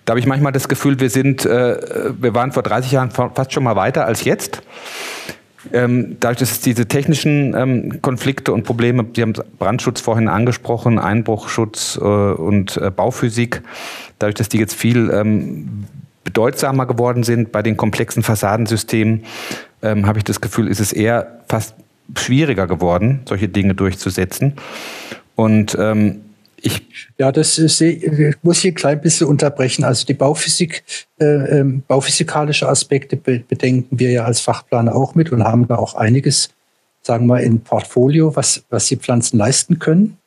Da 0.06 0.12
habe 0.12 0.20
ich 0.20 0.26
manchmal 0.26 0.54
das 0.54 0.70
Gefühl, 0.70 1.00
wir 1.00 1.10
sind, 1.10 1.46
äh, 1.46 1.78
wir 2.18 2.34
waren 2.34 2.52
vor 2.52 2.64
30 2.64 2.92
Jahren 2.92 3.12
fast 3.12 3.52
schon 3.52 3.64
mal 3.64 3.76
weiter 3.76 4.06
als 4.06 4.24
jetzt 4.24 4.62
ähm, 5.74 6.18
dadurch, 6.20 6.40
dass 6.40 6.52
es 6.52 6.62
diese 6.62 6.88
technischen 6.88 7.56
ähm, 7.56 8.02
Konflikte 8.02 8.54
und 8.54 8.64
Probleme, 8.64 9.06
Sie 9.16 9.22
haben 9.22 9.34
Brandschutz 9.60 10.02
vorhin 10.02 10.28
angesprochen, 10.28 11.00
Einbruchschutz 11.00 11.98
äh, 12.02 12.04
und 12.04 12.78
äh, 12.78 12.92
Bauphysik, 12.92 13.62
dadurch, 14.20 14.36
dass 14.36 14.50
die 14.50 14.58
jetzt 14.58 14.76
viel 14.76 15.10
ähm, 15.12 15.86
bedeutsamer 16.24 16.86
geworden 16.86 17.24
sind 17.24 17.52
bei 17.52 17.62
den 17.62 17.78
komplexen 17.78 18.24
Fassadensystemen, 18.24 19.24
ähm, 19.82 20.06
habe 20.06 20.20
ich 20.20 20.24
das 20.24 20.42
Gefühl, 20.42 20.68
ist 20.68 20.80
es 20.80 20.92
eher 20.92 21.40
fast 21.48 21.76
schwieriger 22.16 22.68
geworden, 22.68 23.22
solche 23.26 23.48
Dinge 23.48 23.76
durchzusetzen. 23.76 24.54
Und 25.36 25.78
ähm, 25.80 26.22
ich 26.62 26.88
ja, 27.18 27.32
das 27.32 27.58
ist, 27.58 27.82
ich 27.82 28.36
muss 28.44 28.60
hier 28.60 28.72
ein 28.72 28.76
klein 28.76 29.02
bisschen 29.02 29.28
unterbrechen. 29.28 29.84
Also 29.84 30.06
die 30.06 30.14
Bauphysik, 30.14 30.84
äh, 31.20 31.26
ähm, 31.26 31.84
bauphysikalische 31.88 32.70
Aspekte 32.70 33.18
bedenken 33.18 34.00
wir 34.00 34.12
ja 34.12 34.26
als 34.26 34.40
Fachplaner 34.40 34.96
auch 34.96 35.16
mit 35.16 35.32
und 35.32 35.44
haben 35.44 35.68
da 35.68 35.76
auch 35.76 35.96
einiges, 35.96 36.50
sagen 37.02 37.26
wir, 37.28 37.40
in 37.40 37.62
Portfolio, 37.62 38.36
was, 38.36 38.64
was 38.70 38.88
die 38.88 38.98
Pflanzen 38.98 39.38
leisten 39.38 39.80
können 39.80 40.18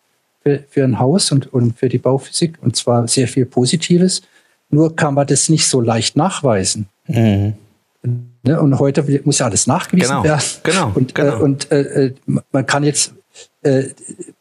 für, 0.42 0.64
für 0.68 0.84
ein 0.84 0.98
Haus 0.98 1.30
und, 1.30 1.52
und 1.52 1.78
für 1.78 1.88
die 1.88 1.98
Bauphysik. 1.98 2.58
Und 2.60 2.76
zwar 2.76 3.06
sehr 3.06 3.28
viel 3.28 3.46
Positives. 3.46 4.22
Nur 4.68 4.94
kann 4.96 5.14
man 5.14 5.26
das 5.26 5.48
nicht 5.48 5.68
so 5.68 5.80
leicht 5.80 6.16
nachweisen. 6.16 6.88
Mhm. 7.06 7.54
Ne? 8.42 8.60
Und 8.60 8.78
heute 8.78 9.04
muss 9.24 9.38
ja 9.38 9.46
alles 9.46 9.66
nachgewiesen 9.66 10.08
genau, 10.08 10.24
werden. 10.24 10.42
Genau. 10.62 10.92
Und, 10.94 11.14
genau. 11.14 11.38
Äh, 11.38 11.42
und 11.42 11.70
äh, 11.70 12.14
man 12.50 12.66
kann 12.66 12.82
jetzt, 12.82 13.14
äh, 13.62 13.84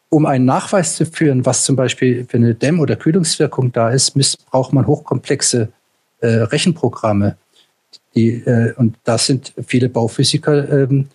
um 0.10 0.26
einen 0.26 0.46
Nachweis 0.46 0.96
zu 0.96 1.06
führen, 1.06 1.46
was 1.46 1.64
zum 1.64 1.76
Beispiel 1.76 2.26
für 2.28 2.38
eine 2.38 2.56
Dämm- 2.56 2.80
oder 2.80 2.96
Kühlungswirkung 2.96 3.72
da 3.72 3.92
ist, 3.92 4.16
braucht 4.50 4.74
man 4.74 4.88
hochkomplexe 4.88 5.70
äh, 6.22 6.28
Rechenprogramme. 6.28 7.38
Die, 8.16 8.32
äh, 8.32 8.74
und 8.74 8.96
da 9.04 9.18
sind 9.18 9.54
viele 9.66 9.88
Bauphysiker, 9.88 10.84
ähm, 10.84 11.10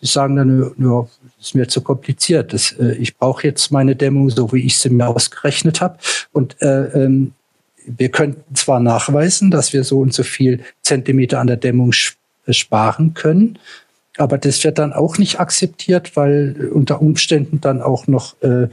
die 0.00 0.06
sagen 0.06 0.36
dann, 0.36 0.74
das 1.38 1.48
ist 1.48 1.54
mir 1.54 1.68
zu 1.68 1.80
kompliziert. 1.82 2.52
Das, 2.52 2.72
äh, 2.72 2.92
ich 2.96 3.16
brauche 3.16 3.46
jetzt 3.46 3.70
meine 3.70 3.96
Dämmung, 3.96 4.30
so 4.30 4.52
wie 4.52 4.64
ich 4.64 4.78
sie 4.78 4.90
mir 4.90 5.08
ausgerechnet 5.08 5.80
habe. 5.80 5.98
Und 6.32 6.60
äh, 6.62 7.04
ähm, 7.04 7.32
wir 7.86 8.08
könnten 8.08 8.54
zwar 8.54 8.80
nachweisen, 8.80 9.50
dass 9.50 9.72
wir 9.72 9.84
so 9.84 10.00
und 10.00 10.12
so 10.12 10.22
viel 10.22 10.64
Zentimeter 10.82 11.38
an 11.40 11.46
der 11.46 11.56
Dämmung 11.56 11.92
äh, 12.46 12.52
sparen 12.52 13.14
können, 13.14 13.58
aber 14.18 14.38
das 14.38 14.62
wird 14.64 14.78
dann 14.78 14.92
auch 14.92 15.18
nicht 15.18 15.40
akzeptiert, 15.40 16.16
weil 16.16 16.70
unter 16.72 17.00
Umständen 17.02 17.60
dann 17.60 17.82
auch 17.82 18.06
noch 18.06 18.40
äh, 18.42 18.68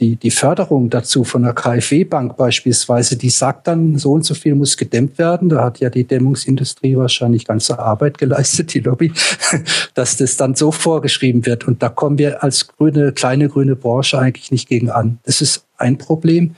die, 0.00 0.16
die 0.16 0.30
Förderung 0.30 0.88
dazu 0.88 1.24
von 1.24 1.42
der 1.42 1.52
KfW-Bank 1.52 2.36
beispielsweise, 2.36 3.16
die 3.16 3.28
sagt 3.28 3.66
dann, 3.66 3.98
so 3.98 4.12
und 4.12 4.24
so 4.24 4.34
viel 4.34 4.54
muss 4.54 4.78
gedämmt 4.78 5.18
werden. 5.18 5.50
Da 5.50 5.62
hat 5.62 5.78
ja 5.80 5.90
die 5.90 6.04
Dämmungsindustrie 6.04 6.96
wahrscheinlich 6.96 7.44
ganze 7.44 7.78
Arbeit 7.78 8.16
geleistet, 8.16 8.72
die 8.72 8.80
Lobby, 8.80 9.12
dass 9.94 10.16
das 10.16 10.38
dann 10.38 10.54
so 10.54 10.72
vorgeschrieben 10.72 11.44
wird. 11.44 11.68
Und 11.68 11.82
da 11.82 11.90
kommen 11.90 12.16
wir 12.18 12.42
als 12.42 12.66
grüne, 12.68 13.12
kleine 13.12 13.48
grüne 13.48 13.76
Branche 13.76 14.18
eigentlich 14.18 14.50
nicht 14.50 14.68
gegen 14.68 14.90
an. 14.90 15.18
Das 15.24 15.42
ist 15.42 15.66
ein 15.76 15.98
Problem. 15.98 16.54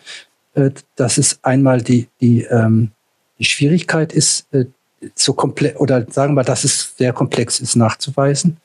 Äh, 0.54 0.70
dass 0.96 1.16
es 1.16 1.38
einmal 1.42 1.80
die, 1.80 2.08
die, 2.20 2.42
ähm, 2.42 2.90
die 3.38 3.44
Schwierigkeit 3.44 4.12
ist, 4.12 4.52
äh, 4.52 4.66
so 5.14 5.32
komplex 5.32 5.78
oder 5.78 6.06
sagen 6.10 6.34
wir, 6.34 6.44
dass 6.44 6.64
es 6.64 6.94
sehr 6.96 7.12
komplex 7.12 7.60
ist 7.60 7.76
nachzuweisen. 7.76 8.58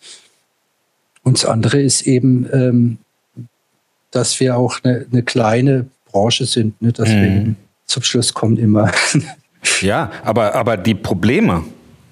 Und 1.24 1.38
das 1.38 1.46
andere 1.46 1.82
ist 1.82 2.04
eben, 2.04 2.48
ähm, 2.54 2.98
dass 4.12 4.40
wir 4.40 4.58
auch 4.58 4.80
eine, 4.84 5.06
eine 5.12 5.24
kleine 5.24 5.88
Branche 6.06 6.46
sind, 6.46 6.82
ne? 6.82 6.94
dass 6.94 7.10
mhm. 7.10 7.14
wir 7.14 7.28
eben 7.28 7.56
zum 7.86 8.04
Schluss 8.04 8.34
kommen 8.34 8.58
immer. 8.58 8.92
ja, 9.82 10.12
aber, 10.24 10.56
aber 10.56 10.78
die 10.78 10.96
Probleme, 10.96 11.64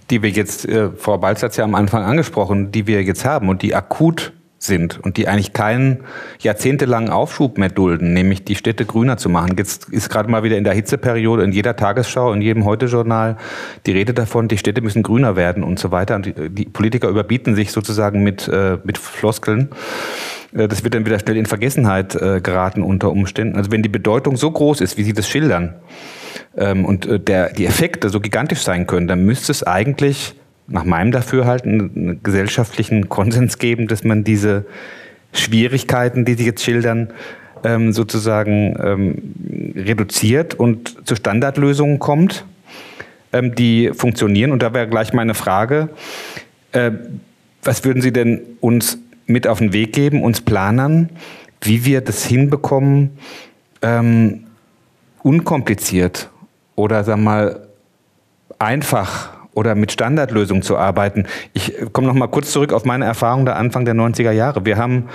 die 0.10 0.22
wir 0.22 0.30
jetzt, 0.30 0.66
äh, 0.66 0.90
Frau 0.92 1.18
Balz 1.18 1.44
hat 1.44 1.52
es 1.52 1.58
ja 1.58 1.64
am 1.64 1.76
Anfang 1.76 2.04
angesprochen, 2.04 2.72
die 2.72 2.88
wir 2.88 3.04
jetzt 3.04 3.26
haben 3.26 3.50
und 3.50 3.62
die 3.62 3.74
akut 3.74 4.34
sind 4.66 5.00
und 5.00 5.18
die 5.18 5.28
eigentlich 5.28 5.54
keinen 5.54 6.00
jahrzehntelangen 6.40 7.10
Aufschub 7.10 7.58
mehr 7.58 7.70
dulden, 7.70 8.14
nämlich 8.14 8.44
die 8.44 8.56
Städte 8.56 8.86
grüner 8.86 9.18
zu 9.18 9.30
machen. 9.30 9.56
Jetzt 9.58 9.90
ist 9.90 10.10
gerade 10.10 10.30
mal 10.30 10.44
wieder 10.44 10.58
in 10.58 10.64
der 10.64 10.74
Hitzeperiode 10.74 11.44
in 11.44 11.52
jeder 11.52 11.76
Tagesschau, 11.76 12.34
in 12.34 12.42
jedem 12.42 12.66
Heute-Journal 12.66 13.38
die 13.86 13.92
Rede 13.92 14.14
davon, 14.14 14.48
die 14.48 14.58
Städte 14.58 14.82
müssen 14.82 15.04
grüner 15.04 15.36
werden 15.36 15.64
und 15.64 15.80
so 15.80 15.92
weiter. 15.92 16.16
Und 16.16 16.34
die, 16.36 16.66
Politiker 16.66 17.10
überbieten 17.10 17.56
sich 17.56 17.72
sozusagen 17.72 18.24
mit, 18.24 18.48
äh, 18.48 18.78
mit 18.84 18.98
Floskeln. 18.98 19.70
Äh, 20.54 20.68
das 20.68 20.84
wird 20.84 20.96
dann 20.96 21.06
wieder 21.06 21.20
schnell 21.20 21.38
in 21.38 21.46
Vergessenheit 21.46 22.16
äh, 22.16 22.42
geraten 22.42 22.84
unter 22.84 23.12
Umständen. 23.12 23.58
Also 23.58 23.72
wenn 23.72 23.84
die 23.84 23.90
Bedeutung 23.90 24.38
so 24.38 24.52
groß 24.52 24.82
ist, 24.82 24.98
wie 24.98 25.04
Sie 25.04 25.14
das 25.14 25.30
schildern, 25.30 25.76
ähm, 26.58 26.86
und 26.86 27.06
äh, 27.06 27.20
der, 27.20 27.54
die 27.54 27.66
Effekte 27.66 28.10
so 28.10 28.20
gigantisch 28.20 28.60
sein 28.60 28.88
können, 28.88 29.08
dann 29.08 29.26
müsste 29.26 29.52
es 29.52 29.64
eigentlich 29.64 30.36
nach 30.68 30.84
meinem 30.84 31.12
Dafürhalten 31.12 31.92
einen 31.96 32.24
gesellschaftlichen 32.24 33.10
Konsens 33.10 33.58
geben, 33.60 33.88
dass 33.88 34.04
man 34.04 34.24
diese 34.24 34.66
Schwierigkeiten, 35.32 36.26
die 36.26 36.34
Sie 36.34 36.46
jetzt 36.46 36.64
schildern, 36.64 37.12
ähm, 37.64 37.94
sozusagen 37.94 38.76
ähm, 38.82 39.74
reduziert 39.76 40.54
und 40.54 41.08
zu 41.08 41.16
Standardlösungen 41.16 42.00
kommt, 42.00 42.46
ähm, 43.34 43.56
die 43.56 43.92
funktionieren. 43.94 44.52
Und 44.52 44.62
da 44.62 44.74
wäre 44.74 44.88
gleich 44.88 45.14
meine 45.14 45.34
Frage, 45.34 45.90
äh, 46.72 46.92
was 47.64 47.84
würden 47.84 48.02
Sie 48.02 48.14
denn 48.14 48.42
uns 48.62 48.98
mit 49.28 49.48
auf 49.48 49.60
den 49.60 49.74
Weg 49.74 49.94
geben, 49.94 50.24
uns 50.24 50.42
Planern, 50.42 51.10
wie 51.62 51.86
wir 51.86 52.02
das 52.02 52.26
hinbekommen, 52.26 53.18
ähm, 53.82 54.46
unkompliziert 55.24 56.30
oder 56.76 57.04
sag 57.04 57.18
mal 57.18 57.68
einfach 58.60 59.35
oder 59.56 59.74
mit 59.74 59.92
Standardlösungen 59.92 60.62
zu 60.62 60.78
arbeiten. 60.78 61.26
Ich 61.54 61.74
komme 61.92 62.08
noch 62.08 62.14
mal 62.14 62.28
kurz 62.28 62.52
zurück 62.52 62.72
auf 62.72 62.86
meine 62.86 63.06
Erfahrung 63.06 63.46
der 63.46 63.56
Anfang 63.56 63.86
der 63.86 63.96
90er 63.96 64.32
Jahre. 64.32 64.66
Wir 64.66 64.78
haben 64.78 65.10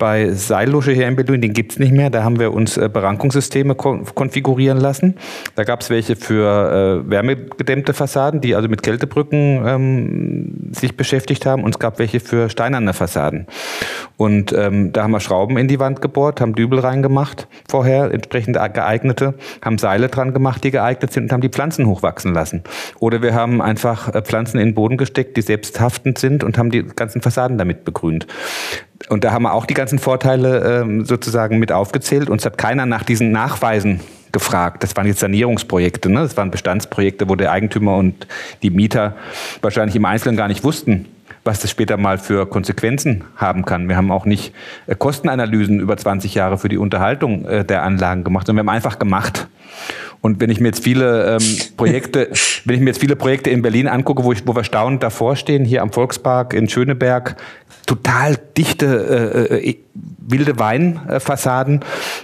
bei 0.00 0.32
Seillusche 0.32 0.92
hier 0.92 1.06
in 1.06 1.14
Berlin, 1.14 1.42
den 1.42 1.52
gibt 1.52 1.72
es 1.72 1.78
nicht 1.78 1.92
mehr. 1.92 2.10
Da 2.10 2.24
haben 2.24 2.40
wir 2.40 2.52
uns 2.52 2.76
äh, 2.76 2.88
Berankungssysteme 2.88 3.76
kon 3.76 4.04
konfigurieren 4.14 4.78
lassen. 4.78 5.16
Da 5.54 5.64
gab 5.64 5.82
es 5.82 5.90
welche 5.90 6.16
für 6.16 7.04
äh, 7.04 7.10
wärmegedämmte 7.10 7.92
Fassaden, 7.92 8.40
die 8.40 8.56
also 8.56 8.68
mit 8.68 8.82
Kältebrücken 8.82 9.62
ähm, 9.66 10.72
sich 10.72 10.96
beschäftigt 10.96 11.44
haben. 11.44 11.62
Und 11.62 11.74
es 11.74 11.78
gab 11.78 11.98
welche 11.98 12.18
für 12.18 12.48
steinerne 12.48 12.94
Fassaden. 12.94 13.46
Und 14.16 14.52
ähm, 14.54 14.92
da 14.92 15.02
haben 15.02 15.10
wir 15.10 15.20
Schrauben 15.20 15.58
in 15.58 15.68
die 15.68 15.78
Wand 15.78 16.00
gebohrt, 16.00 16.40
haben 16.40 16.54
Dübel 16.54 16.78
reingemacht, 16.78 17.46
vorher 17.68 18.10
entsprechend 18.10 18.56
geeignete, 18.72 19.34
haben 19.62 19.76
Seile 19.76 20.08
dran 20.08 20.32
gemacht, 20.32 20.64
die 20.64 20.70
geeignet 20.70 21.12
sind 21.12 21.24
und 21.24 21.32
haben 21.32 21.42
die 21.42 21.50
Pflanzen 21.50 21.86
hochwachsen 21.86 22.32
lassen. 22.32 22.62
Oder 23.00 23.20
wir 23.20 23.34
haben 23.34 23.60
einfach 23.60 24.14
äh, 24.14 24.22
Pflanzen 24.22 24.58
in 24.58 24.68
den 24.68 24.74
Boden 24.74 24.96
gesteckt, 24.96 25.36
die 25.36 25.42
selbsthaftend 25.42 26.16
sind 26.16 26.42
und 26.42 26.56
haben 26.56 26.70
die 26.70 26.84
ganzen 26.84 27.20
Fassaden 27.20 27.58
damit 27.58 27.84
begrünt. 27.84 28.26
Und 29.10 29.24
da 29.24 29.32
haben 29.32 29.42
wir 29.42 29.54
auch 29.54 29.66
die 29.66 29.74
ganzen 29.74 29.98
Vorteile 29.98 30.82
ähm, 30.82 31.04
sozusagen 31.04 31.58
mit 31.58 31.72
aufgezählt. 31.72 32.30
Uns 32.30 32.46
hat 32.46 32.56
keiner 32.56 32.86
nach 32.86 33.02
diesen 33.02 33.32
Nachweisen 33.32 33.98
gefragt. 34.30 34.84
Das 34.84 34.94
waren 34.96 35.08
jetzt 35.08 35.18
Sanierungsprojekte, 35.18 36.08
ne? 36.08 36.20
das 36.20 36.36
waren 36.36 36.52
Bestandsprojekte, 36.52 37.28
wo 37.28 37.34
der 37.34 37.50
Eigentümer 37.50 37.96
und 37.96 38.28
die 38.62 38.70
Mieter 38.70 39.16
wahrscheinlich 39.62 39.96
im 39.96 40.04
Einzelnen 40.04 40.36
gar 40.36 40.46
nicht 40.46 40.62
wussten, 40.62 41.06
was 41.42 41.58
das 41.58 41.72
später 41.72 41.96
mal 41.96 42.18
für 42.18 42.46
Konsequenzen 42.46 43.24
haben 43.34 43.64
kann. 43.64 43.88
Wir 43.88 43.96
haben 43.96 44.12
auch 44.12 44.26
nicht 44.26 44.54
äh, 44.86 44.94
Kostenanalysen 44.94 45.80
über 45.80 45.96
20 45.96 46.36
Jahre 46.36 46.56
für 46.56 46.68
die 46.68 46.78
Unterhaltung 46.78 47.44
äh, 47.46 47.64
der 47.64 47.82
Anlagen 47.82 48.22
gemacht, 48.22 48.46
sondern 48.46 48.64
wir 48.64 48.70
haben 48.70 48.76
einfach 48.76 49.00
gemacht. 49.00 49.48
Und 50.20 50.40
wenn 50.40 50.50
ich 50.50 50.60
mir 50.60 50.68
jetzt 50.68 50.84
viele 50.84 51.36
ähm, 51.36 51.56
Projekte, 51.76 52.30
wenn 52.64 52.74
ich 52.74 52.80
mir 52.80 52.90
jetzt 52.90 53.00
viele 53.00 53.16
Projekte 53.16 53.50
in 53.50 53.62
Berlin 53.62 53.88
angucke, 53.88 54.24
wo, 54.24 54.32
ich, 54.32 54.46
wo 54.46 54.54
wir 54.54 54.64
staunend 54.64 55.02
davor 55.02 55.36
stehen, 55.36 55.64
hier 55.64 55.82
am 55.82 55.92
Volkspark 55.92 56.52
in 56.54 56.68
Schöneberg, 56.68 57.36
total 57.86 58.36
dichte 58.56 59.48
äh, 59.50 59.70
äh, 59.70 59.76
wilde 60.18 60.58
Weinfassaden, 60.58 61.80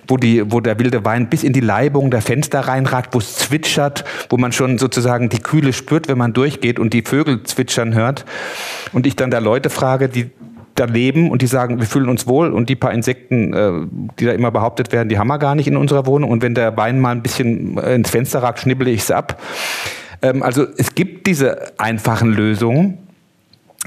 wo, 0.06 0.16
die, 0.16 0.52
wo 0.52 0.60
der 0.60 0.78
wilde 0.78 1.04
Wein 1.04 1.28
bis 1.28 1.42
in 1.42 1.52
die 1.52 1.60
Leibung 1.60 2.10
der 2.10 2.22
Fenster 2.22 2.60
reinragt, 2.60 3.14
wo 3.14 3.18
es 3.18 3.36
zwitschert, 3.36 4.04
wo 4.28 4.36
man 4.36 4.52
schon 4.52 4.78
sozusagen 4.78 5.28
die 5.28 5.40
Kühle 5.40 5.72
spürt, 5.72 6.06
wenn 6.08 6.18
man 6.18 6.32
durchgeht 6.32 6.78
und 6.78 6.92
die 6.92 7.02
Vögel 7.02 7.42
zwitschern 7.42 7.94
hört. 7.94 8.24
Und 8.92 9.06
ich 9.06 9.16
dann 9.16 9.30
da 9.30 9.38
Leute 9.38 9.70
frage, 9.70 10.08
die 10.08 10.30
da 10.76 10.84
leben 10.84 11.30
und 11.30 11.42
die 11.42 11.46
sagen, 11.46 11.78
wir 11.78 11.86
fühlen 11.86 12.08
uns 12.08 12.26
wohl 12.26 12.52
und 12.52 12.68
die 12.68 12.76
paar 12.76 12.92
Insekten, 12.92 13.52
äh, 13.52 13.72
die 14.18 14.26
da 14.26 14.32
immer 14.32 14.50
behauptet 14.50 14.92
werden, 14.92 15.08
die 15.08 15.18
haben 15.18 15.28
wir 15.28 15.38
gar 15.38 15.54
nicht 15.54 15.66
in 15.66 15.76
unserer 15.76 16.06
Wohnung 16.06 16.30
und 16.30 16.42
wenn 16.42 16.54
der 16.54 16.76
Wein 16.76 17.00
mal 17.00 17.10
ein 17.10 17.22
bisschen 17.22 17.78
ins 17.78 18.10
Fenster 18.10 18.42
ragt, 18.42 18.60
schnibbele 18.60 18.90
ich 18.90 19.00
es 19.00 19.10
ab. 19.10 19.40
Ähm, 20.22 20.42
also 20.42 20.66
es 20.76 20.94
gibt 20.94 21.26
diese 21.26 21.78
einfachen 21.78 22.32
Lösungen 22.32 22.98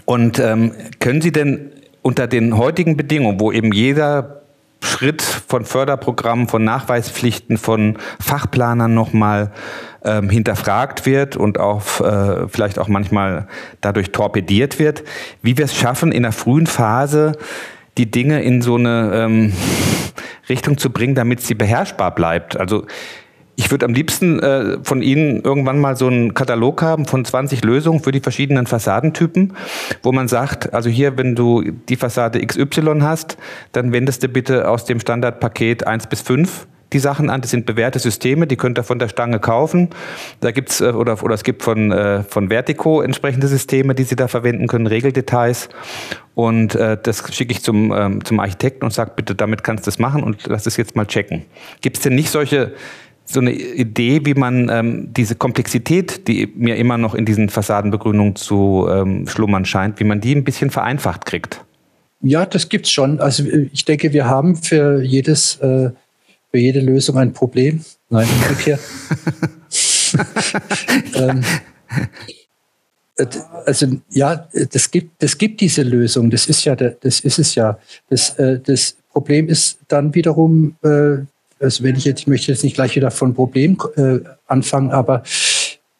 und 0.05 0.39
ähm, 0.39 0.71
können 0.99 1.21
Sie 1.21 1.31
denn 1.31 1.71
unter 2.01 2.27
den 2.27 2.57
heutigen 2.57 2.97
Bedingungen, 2.97 3.39
wo 3.39 3.51
eben 3.51 3.71
jeder 3.71 4.38
Schritt 4.81 5.21
von 5.21 5.65
Förderprogrammen, 5.65 6.47
von 6.47 6.63
Nachweispflichten, 6.63 7.57
von 7.57 7.97
Fachplanern 8.19 8.93
nochmal 8.93 9.51
ähm, 10.03 10.29
hinterfragt 10.29 11.05
wird 11.05 11.35
und 11.35 11.59
auch 11.59 12.01
äh, 12.01 12.47
vielleicht 12.47 12.79
auch 12.79 12.87
manchmal 12.87 13.47
dadurch 13.81 14.11
torpediert 14.11 14.79
wird, 14.79 15.03
wie 15.41 15.57
wir 15.57 15.65
es 15.65 15.75
schaffen, 15.75 16.11
in 16.11 16.23
der 16.23 16.31
frühen 16.31 16.67
Phase 16.67 17.33
die 17.97 18.09
Dinge 18.09 18.41
in 18.41 18.61
so 18.61 18.75
eine 18.75 19.11
ähm, 19.13 19.53
Richtung 20.47 20.77
zu 20.77 20.89
bringen, 20.89 21.15
damit 21.15 21.41
sie 21.41 21.55
beherrschbar 21.55 22.15
bleibt. 22.15 22.57
Also 22.57 22.85
Ich 23.59 23.71
würde 23.71 23.85
am 23.85 23.93
liebsten 23.93 24.39
äh, 24.39 24.77
von 24.83 25.01
Ihnen 25.01 25.41
irgendwann 25.41 25.79
mal 25.79 25.97
so 25.97 26.07
einen 26.07 26.33
Katalog 26.33 26.81
haben 26.81 27.05
von 27.05 27.25
20 27.25 27.61
Lösungen 27.65 27.99
für 27.99 28.13
die 28.13 28.21
verschiedenen 28.21 28.67
Fassadentypen, 28.67 29.51
wo 30.01 30.13
man 30.13 30.29
sagt, 30.29 30.73
also 30.73 30.89
hier, 30.89 31.17
wenn 31.17 31.35
du 31.35 31.63
die 31.89 31.97
Fassade 31.97 32.39
XY 32.39 32.99
hast, 33.01 33.37
dann 33.73 33.91
wendest 33.91 34.23
du 34.23 34.29
bitte 34.29 34.69
aus 34.69 34.85
dem 34.85 35.01
Standardpaket 35.01 35.85
1 35.85 36.07
bis 36.07 36.21
5 36.21 36.67
die 36.93 36.99
Sachen 36.99 37.29
an. 37.29 37.41
Das 37.41 37.51
sind 37.51 37.65
bewährte 37.65 37.99
Systeme, 37.99 38.47
die 38.47 38.55
könnt 38.55 38.79
ihr 38.79 38.83
von 38.83 38.97
der 38.97 39.09
Stange 39.09 39.39
kaufen. 39.39 39.89
Da 40.39 40.51
gibt's 40.51 40.79
äh, 40.79 40.85
oder 40.85 41.21
oder 41.21 41.35
es 41.35 41.43
gibt 41.43 41.61
von 41.61 41.91
äh, 41.91 42.23
von 42.23 42.47
Vertico 42.47 43.01
entsprechende 43.01 43.47
Systeme, 43.47 43.93
die 43.93 44.03
Sie 44.03 44.15
da 44.15 44.29
verwenden 44.29 44.67
können, 44.67 44.87
Regeldetails. 44.87 45.67
Und 46.33 46.75
äh, 46.75 46.97
das 47.03 47.35
schicke 47.35 47.51
ich 47.51 47.61
zum 47.61 47.91
ähm, 47.91 48.23
zum 48.23 48.39
Architekten 48.39 48.85
und 48.85 48.93
sage 48.93 49.11
bitte, 49.17 49.35
damit 49.35 49.65
kannst 49.65 49.85
du 49.85 49.91
das 49.91 49.99
machen 49.99 50.23
und 50.23 50.47
lass 50.47 50.65
es 50.65 50.77
jetzt 50.77 50.95
mal 50.95 51.05
checken. 51.05 51.43
Gibt 51.81 51.97
es 51.97 52.03
denn 52.03 52.15
nicht 52.15 52.29
solche 52.29 52.71
so 53.31 53.39
eine 53.39 53.51
Idee, 53.51 54.25
wie 54.25 54.33
man 54.33 54.69
ähm, 54.69 55.13
diese 55.13 55.35
Komplexität, 55.35 56.27
die 56.27 56.51
mir 56.55 56.77
immer 56.77 56.97
noch 56.97 57.13
in 57.13 57.25
diesen 57.25 57.49
Fassadenbegrünungen 57.49 58.35
zu 58.35 58.87
ähm, 58.89 59.27
schlummern 59.27 59.65
scheint, 59.65 59.99
wie 59.99 60.03
man 60.03 60.19
die 60.19 60.35
ein 60.35 60.43
bisschen 60.43 60.71
vereinfacht 60.71 61.25
kriegt? 61.25 61.63
Ja, 62.21 62.45
das 62.45 62.69
gibt's 62.69 62.91
schon. 62.91 63.19
Also 63.19 63.43
ich 63.71 63.85
denke, 63.85 64.13
wir 64.13 64.25
haben 64.25 64.55
für 64.55 65.01
jedes 65.01 65.57
äh, 65.57 65.91
für 66.51 66.57
jede 66.57 66.79
Lösung 66.79 67.17
ein 67.17 67.33
Problem. 67.33 67.81
Nein, 68.09 68.27
umgekehrt. 68.41 68.79
ähm, 71.13 71.43
äh, 73.17 73.25
also 73.65 73.87
ja, 74.09 74.47
das 74.71 74.89
gibt, 74.89 75.21
das 75.21 75.37
gibt 75.37 75.61
diese 75.61 75.83
Lösung. 75.83 76.29
Das 76.29 76.47
ist 76.47 76.65
ja, 76.65 76.75
das 76.75 77.19
ist 77.19 77.39
es 77.39 77.55
ja. 77.55 77.77
Das, 78.09 78.37
äh, 78.39 78.59
das 78.59 78.97
Problem 79.11 79.47
ist 79.47 79.79
dann 79.87 80.15
wiederum, 80.15 80.75
äh, 80.83 81.19
also 81.59 81.83
wenn 81.83 81.95
ich 81.95 82.05
jetzt, 82.05 82.21
ich 82.21 82.27
möchte 82.27 82.51
jetzt 82.51 82.63
nicht 82.63 82.75
gleich 82.75 82.95
wieder 82.95 83.11
von 83.11 83.33
Problem 83.33 83.77
anfangen, 84.47 84.91
aber 84.91 85.23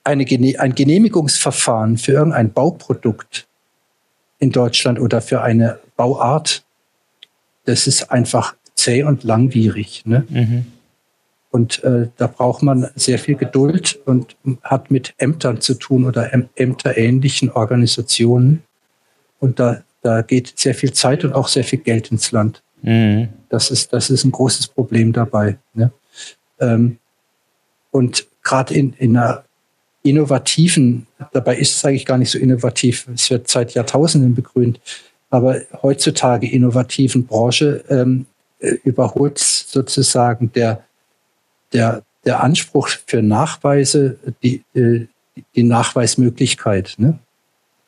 eine, 0.04 0.26
ein 0.60 0.76
Genehmigungsverfahren 0.76 1.98
für 1.98 2.14
irgendein 2.14 2.52
Bauprodukt 2.52 3.48
in 4.40 4.52
Deutschland 4.52 5.00
oder 5.00 5.22
für 5.22 5.42
eine 5.42 5.80
Bauart, 5.96 6.64
das 7.66 7.88
ist 7.88 8.12
einfach 8.12 8.56
zäh 8.76 9.04
und 9.04 9.24
langwierig. 9.24 10.04
Ne? 10.06 10.26
Mhm. 10.30 10.66
Und 11.52 11.84
äh, 11.84 12.08
da 12.18 12.28
braucht 12.28 12.64
man 12.64 12.90
sehr 12.96 13.20
viel 13.20 13.36
Geduld 13.36 14.00
und 14.06 14.36
hat 14.62 14.92
mit 14.92 15.14
Ämtern 15.18 15.62
zu 15.62 15.74
tun 15.74 16.06
oder 16.06 16.32
ämterähnlichen 16.56 17.52
Organisationen. 17.52 18.64
Und 19.40 19.60
da, 19.60 19.82
da 20.02 20.22
geht 20.22 20.54
sehr 20.58 20.76
viel 20.76 20.94
Zeit 20.94 21.24
und 21.24 21.34
auch 21.34 21.48
sehr 21.48 21.64
viel 21.64 21.80
Geld 21.80 22.12
ins 22.12 22.32
Land. 22.32 22.62
Mhm. 22.82 23.30
Das, 23.50 23.72
ist, 23.72 23.94
das 23.94 24.10
ist 24.10 24.24
ein 24.24 24.32
großes 24.32 24.68
Problem 24.68 25.12
dabei. 25.12 25.58
Ne? 25.74 25.92
Ähm, 26.60 26.98
und 27.92 28.28
gerade 28.44 28.74
in, 28.74 28.94
in 28.94 29.18
einer 29.18 29.44
innovativen, 30.04 31.08
dabei 31.34 31.58
ist 31.58 31.76
es 31.76 31.86
eigentlich 31.86 32.06
gar 32.06 32.18
nicht 32.18 32.32
so 32.32 32.40
innovativ, 32.40 33.08
es 33.14 33.30
wird 33.30 33.48
seit 33.48 33.74
Jahrtausenden 33.74 34.34
begrünt, 34.34 34.80
aber 35.30 35.62
heutzutage 35.82 36.50
innovativen 36.50 37.26
Branche 37.26 37.84
ähm, 37.90 38.26
äh, 38.60 38.76
überholt 38.84 39.38
sozusagen 39.38 40.52
der, 40.54 40.84
der, 41.74 42.04
der 42.26 42.44
Anspruch 42.44 42.90
für 43.06 43.22
Nachweise 43.22 44.18
die, 44.42 44.64
äh, 44.74 45.06
die 45.56 45.64
Nachweismöglichkeit. 45.64 46.96
Ne? 46.98 47.20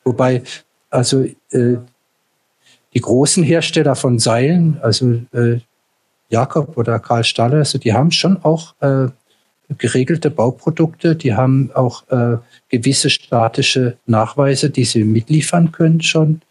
Wobei 0.04 0.42
also 0.90 1.24
äh, 1.50 1.76
die 2.94 3.00
großen 3.00 3.42
Hersteller 3.42 3.94
von 3.94 4.18
Seilen, 4.18 4.78
also 4.82 5.20
äh, 5.32 5.60
Jakob 6.28 6.76
oder 6.76 6.98
Karl 6.98 7.24
Staller, 7.24 7.58
also 7.58 7.78
die 7.78 7.92
haben 7.92 8.10
schon 8.10 8.42
auch 8.42 8.74
äh, 8.80 9.08
geregelte 9.78 10.30
Bauprodukte, 10.30 11.16
die 11.16 11.34
haben 11.34 11.70
auch 11.74 12.04
äh, 12.10 12.38
gewisse 12.68 13.10
statische 13.10 13.96
Nachweise, 14.06 14.70
die 14.70 14.84
sie 14.84 15.04
mitliefern 15.04 15.72
können 15.72 16.02
schon. 16.02 16.42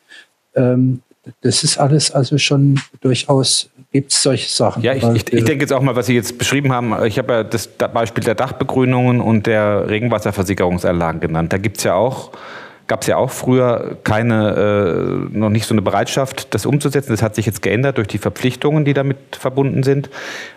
Ähm, 0.56 1.02
das 1.42 1.64
ist 1.64 1.78
alles 1.78 2.12
also 2.12 2.38
schon 2.38 2.80
durchaus, 3.02 3.70
gibt 3.92 4.12
es 4.12 4.24
solche 4.24 4.50
Sachen. 4.50 4.82
Ja, 4.82 4.94
ich, 4.94 5.04
ich, 5.04 5.34
ich, 5.34 5.44
denke 5.44 5.62
jetzt 5.62 5.74
auch 5.74 5.82
mal, 5.82 5.96
was 5.96 6.08
Sie 6.08 6.16
jetzt 6.16 6.40
beschrieben 6.40 6.72
haben, 6.72 7.06
ich 7.06 7.20
habe 7.20 7.34
ja 7.34 7.44
das 7.44 7.68
Beispiel 7.68 8.24
der 8.24 8.34
Dachbegrünungen 8.34 9.22
und 9.22 9.46
der 9.46 9.88
Regenwasserversickerungsanlagen 9.88 11.22
genannt. 11.22 11.54
Da 11.54 11.58
gibt 11.58 11.78
es 11.78 11.84
ja 11.84 11.94
auch 11.94 12.32
gab 12.92 13.04
es 13.04 13.08
ja 13.08 13.16
auch 13.16 13.32
früher 13.32 13.96
keine, 14.04 15.30
äh, 15.32 15.38
noch 15.38 15.50
nicht 15.50 15.66
so 15.66 15.74
eine 15.74 15.82
Bereitschaft, 15.82 16.54
das 16.54 16.66
umzusetzen. 16.66 17.12
Das 17.12 17.22
hat 17.22 17.36
sich 17.36 17.46
jetzt 17.46 17.62
geändert 17.62 17.98
durch 17.98 18.10
die 18.10 18.18
Verpflichtungen, 18.18 18.84
die 18.84 18.94
damit 18.94 19.18
verbunden 19.32 19.84
sind. 19.84 20.10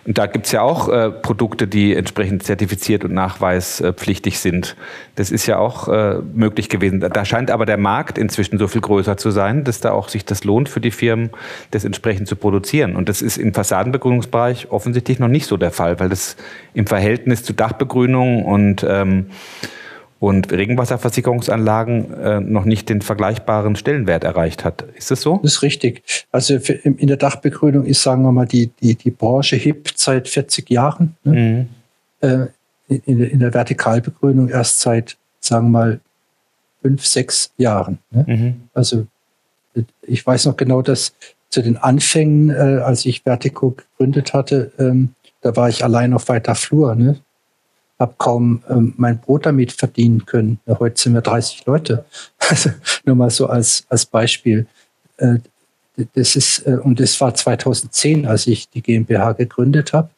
Und 0.05 0.18
da 0.18 0.27
gibt 0.27 0.47
es 0.47 0.51
ja 0.51 0.61
auch 0.61 0.88
äh, 0.88 1.12
Produkte, 1.12 1.68
die 1.68 1.94
entsprechend 1.94 2.42
zertifiziert 2.42 3.05
und 3.05 3.14
nachweispflichtig 3.14 4.40
sind. 4.40 4.75
Das 5.14 5.31
ist 5.31 5.47
ja 5.47 5.59
auch 5.59 5.87
äh, 5.87 6.16
möglich 6.35 6.68
gewesen. 6.68 6.99
Da 6.99 7.25
scheint 7.25 7.53
aber 7.53 7.66
der 7.66 7.77
Markt 7.77 8.18
inzwischen 8.18 8.59
so 8.59 8.66
viel 8.66 8.81
größer 8.81 9.16
zu 9.16 9.31
sein, 9.31 9.62
dass 9.62 9.79
da 9.79 9.92
auch 9.92 10.09
sich 10.09 10.25
das 10.25 10.42
lohnt 10.42 10.68
für 10.68 10.81
die 10.81 10.90
Firmen, 10.90 11.31
das 11.70 11.85
entsprechend 11.85 12.27
zu 12.27 12.35
produzieren. 12.35 12.97
Und 12.97 13.09
das 13.09 13.23
ist 13.23 13.37
im 13.37 13.55
Fassadenbegrünungsbereich 13.55 14.73
offensichtlich 14.73 15.20
noch 15.20 15.29
nicht 15.29 15.47
so 15.47 15.57
der 15.57 15.70
Fall, 15.70 16.01
weil 16.01 16.09
das 16.09 16.37
im 16.75 16.88
Verhältnis 16.88 17.44
zu 17.44 17.53
Dachbegrünung 17.53 18.44
und 18.44 18.85
ähm, 18.88 19.27
und 20.24 20.50
Regenwasserversickerungsanlagen 20.50 22.14
äh, 22.14 22.40
noch 22.40 22.64
nicht 22.64 22.88
den 22.88 23.02
vergleichbaren 23.02 23.76
Stellenwert 23.76 24.24
erreicht 24.24 24.64
hat. 24.64 24.82
Ist 24.96 25.10
das 25.10 25.20
so? 25.20 25.38
Das 25.42 25.56
ist 25.56 25.62
richtig. 25.62 26.02
Also 26.32 26.60
für, 26.60 26.72
in 26.72 27.06
der 27.06 27.18
Dachbegrünung 27.18 27.84
ist, 27.84 28.02
sagen 28.02 28.22
wir 28.22 28.32
mal, 28.32 28.46
die, 28.46 28.70
die, 28.80 28.94
die 28.94 29.10
Branche 29.10 29.56
hip 29.56 29.90
seit 29.94 30.28
40 30.28 30.70
Jahren. 30.70 31.14
Ne? 31.24 31.68
Mhm. 32.22 32.28
Äh, 32.28 32.46
in, 33.04 33.20
in, 33.20 33.38
der 33.40 33.52
Vertikalbegrünung 33.52 34.48
erst 34.48 34.80
seit, 34.80 35.18
sagen 35.40 35.66
wir 35.66 35.78
mal, 35.78 36.00
fünf, 36.80 37.04
sechs 37.04 37.50
Jahren. 37.58 37.98
Ne? 38.10 38.24
Mhm. 38.26 38.54
Also 38.72 39.06
ich 40.02 40.26
weiß 40.26 40.46
noch 40.46 40.56
genau, 40.56 40.80
dass 40.80 41.12
zu 41.50 41.60
den 41.60 41.76
Anfängen, 41.76 42.48
äh, 42.48 42.80
als 42.82 43.04
ich 43.04 43.22
Vertico 43.22 43.72
gegründet 43.72 44.32
hatte, 44.32 44.72
ähm, 44.78 45.10
da 45.42 45.54
war 45.54 45.68
ich 45.68 45.84
allein 45.84 46.14
auf 46.14 46.28
weiter 46.28 46.54
Flur. 46.54 46.94
Ne? 46.94 47.20
Habe 47.98 48.14
kaum 48.18 48.62
ähm, 48.68 48.94
mein 48.96 49.18
Brot 49.18 49.46
damit 49.46 49.72
verdienen 49.72 50.26
können. 50.26 50.59
Heute 50.66 51.00
sind 51.00 51.14
wir 51.14 51.22
30 51.22 51.66
Leute. 51.66 52.04
Also 52.46 52.68
nur 53.07 53.16
mal 53.16 53.30
so 53.30 53.46
als, 53.46 53.87
als 53.88 54.04
Beispiel. 54.04 54.66
Äh, 55.16 55.38
das 56.14 56.37
ist, 56.37 56.66
äh, 56.66 56.76
und 56.76 57.00
das 57.00 57.18
war 57.20 57.35
2010, 57.35 58.26
als 58.26 58.46
ich 58.46 58.68
die 58.68 58.83
GmbH 58.83 59.33
gegründet 59.33 59.94
habe. 59.94 60.11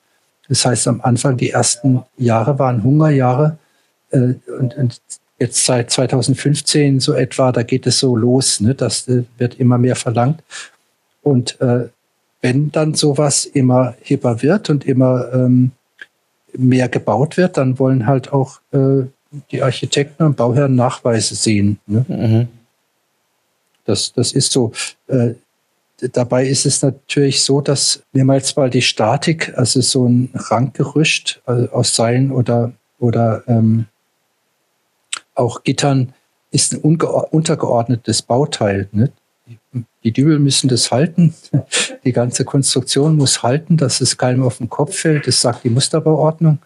Das 0.49 0.65
heißt, 0.65 0.89
am 0.89 1.01
Anfang, 1.03 1.37
die 1.37 1.51
ersten 1.51 2.03
Jahre 2.17 2.59
waren 2.59 2.83
Hungerjahre. 2.83 3.59
Äh, 4.11 4.35
und, 4.59 4.77
und 4.77 5.01
jetzt 5.39 5.65
seit 5.65 5.91
2015 5.91 6.99
so 6.99 7.13
etwa, 7.13 7.53
da 7.53 7.63
geht 7.63 7.87
es 7.87 8.01
so 8.01 8.17
los. 8.17 8.61
Ne? 8.61 8.75
Das 8.75 9.07
äh, 9.07 9.25
wird 9.39 9.61
immer 9.61 9.79
mehr 9.79 9.97
verlangt. 9.97 10.43
Und 11.23 11.61
äh, 11.61 11.89
wenn 12.41 12.71
dann 12.71 12.95
sowas 12.95 13.45
immer 13.45 13.95
hipper 14.01 14.43
wird 14.43 14.71
und 14.71 14.85
immer 14.85 15.33
ähm, 15.33 15.73
mehr 16.53 16.89
gebaut 16.89 17.37
wird, 17.37 17.57
dann 17.57 17.79
wollen 17.79 18.07
halt 18.07 18.33
auch 18.33 18.61
äh, 18.73 19.05
die 19.51 19.63
Architekten 19.63 20.23
und 20.25 20.37
Bauherren 20.37 20.75
Nachweise 20.75 21.35
sehen. 21.35 21.79
Ne? 21.87 22.05
Mhm. 22.09 22.49
Das, 23.85 24.13
das 24.13 24.33
ist 24.33 24.53
so. 24.53 24.73
Äh, 25.07 25.35
dabei 26.13 26.47
ist 26.47 26.67
es 26.67 26.83
natürlich 26.83 27.43
so, 27.43 27.61
dass 27.61 28.03
wenn 28.13 28.27
man 28.27 28.37
jetzt 28.37 28.57
mal 28.57 28.69
die 28.69 28.83
Statik, 28.83 29.53
also 29.57 29.81
so 29.81 30.07
ein 30.07 30.31
Ranggerüst 30.35 31.41
also 31.47 31.71
aus 31.71 31.95
Seilen 31.95 32.33
oder, 32.33 32.73
oder 32.99 33.43
ähm, 33.47 33.87
auch 35.35 35.63
Gittern, 35.65 36.13
ist 36.51 36.75
ein 36.75 36.81
untergeordnetes 36.81 38.23
Bauteil. 38.23 38.89
Ne? 38.93 39.11
Die 40.07 40.13
Dübel 40.13 40.39
müssen 40.39 40.69
das 40.69 40.93
halten. 40.93 41.35
Die 42.05 42.13
ganze 42.13 42.45
Konstruktion 42.45 43.17
muss 43.17 43.43
halten, 43.43 43.77
dass 43.77 44.01
es 44.01 44.17
keinem 44.17 44.45
auf 44.45 44.59
den 44.59 44.71
Kopf 44.71 44.95
fällt. 44.97 45.27
Das 45.27 45.41
sagt 45.41 45.65
die 45.65 45.71
Musterbauordnung. 45.71 46.61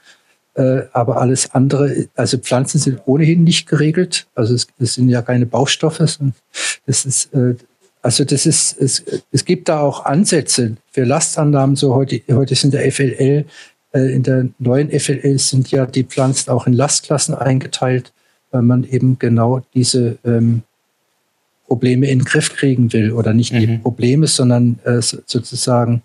Äh, 0.53 0.83
aber 0.93 1.23
alles 1.23 1.55
andere, 1.55 2.09
also 2.15 2.37
Pflanzen 2.37 2.79
sind 2.79 3.01
ohnehin 3.07 3.43
nicht 3.43 3.67
geregelt. 3.67 4.27
Also 4.35 4.55
es, 4.55 4.67
es 4.79 4.95
sind 4.95 5.09
ja 5.09 5.23
keine 5.23 5.47
Baustoffe. 5.47 6.01
Das 6.85 7.07
ist, 7.07 7.33
äh, 7.33 7.55
also 8.03 8.25
das 8.27 8.45
ist, 8.45 8.79
es, 8.79 9.03
es 9.33 9.45
gibt 9.47 9.71
da 9.71 9.81
auch 9.81 10.05
Ansätze 10.05 10.77
für 10.93 11.05
Lastannahmen. 11.05 11.77
So 11.77 11.95
heute, 11.95 12.21
heute 12.29 12.55
sind 12.55 12.75
der 12.75 12.93
FLL, 12.93 13.47
äh, 13.95 14.15
in 14.15 14.23
der 14.23 14.49
neuen 14.59 14.91
FLL 14.91 15.39
sind 15.39 15.71
ja 15.71 15.87
die 15.87 16.05
Pflanzen 16.05 16.51
auch 16.51 16.67
in 16.67 16.75
Lastklassen 16.75 17.35
eingeteilt, 17.35 18.13
weil 18.51 18.61
man 18.61 18.85
eben 18.85 19.19
genau 19.19 19.63
diese 19.73 20.19
ähm, 20.27 20.63
Probleme 21.71 22.09
in 22.09 22.19
den 22.19 22.25
Griff 22.25 22.57
kriegen 22.57 22.93
will 22.93 23.13
oder 23.13 23.33
nicht 23.33 23.53
mhm. 23.53 23.59
die 23.61 23.79
Probleme, 23.79 24.27
sondern 24.27 24.81
äh, 24.83 25.01
sozusagen 25.01 26.03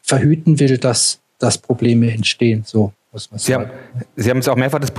verhüten 0.00 0.58
will, 0.58 0.78
dass, 0.78 1.20
dass 1.38 1.58
Probleme 1.58 2.10
entstehen. 2.10 2.62
So 2.64 2.94
muss 3.12 3.30
man 3.30 3.38
Sie 3.38 3.52
sagen. 3.52 3.66
Haben, 3.66 4.04
Sie 4.16 4.30
haben 4.30 4.38
es 4.38 4.48
auch 4.48 4.56
mehrfach 4.56 4.78
das, 4.78 4.92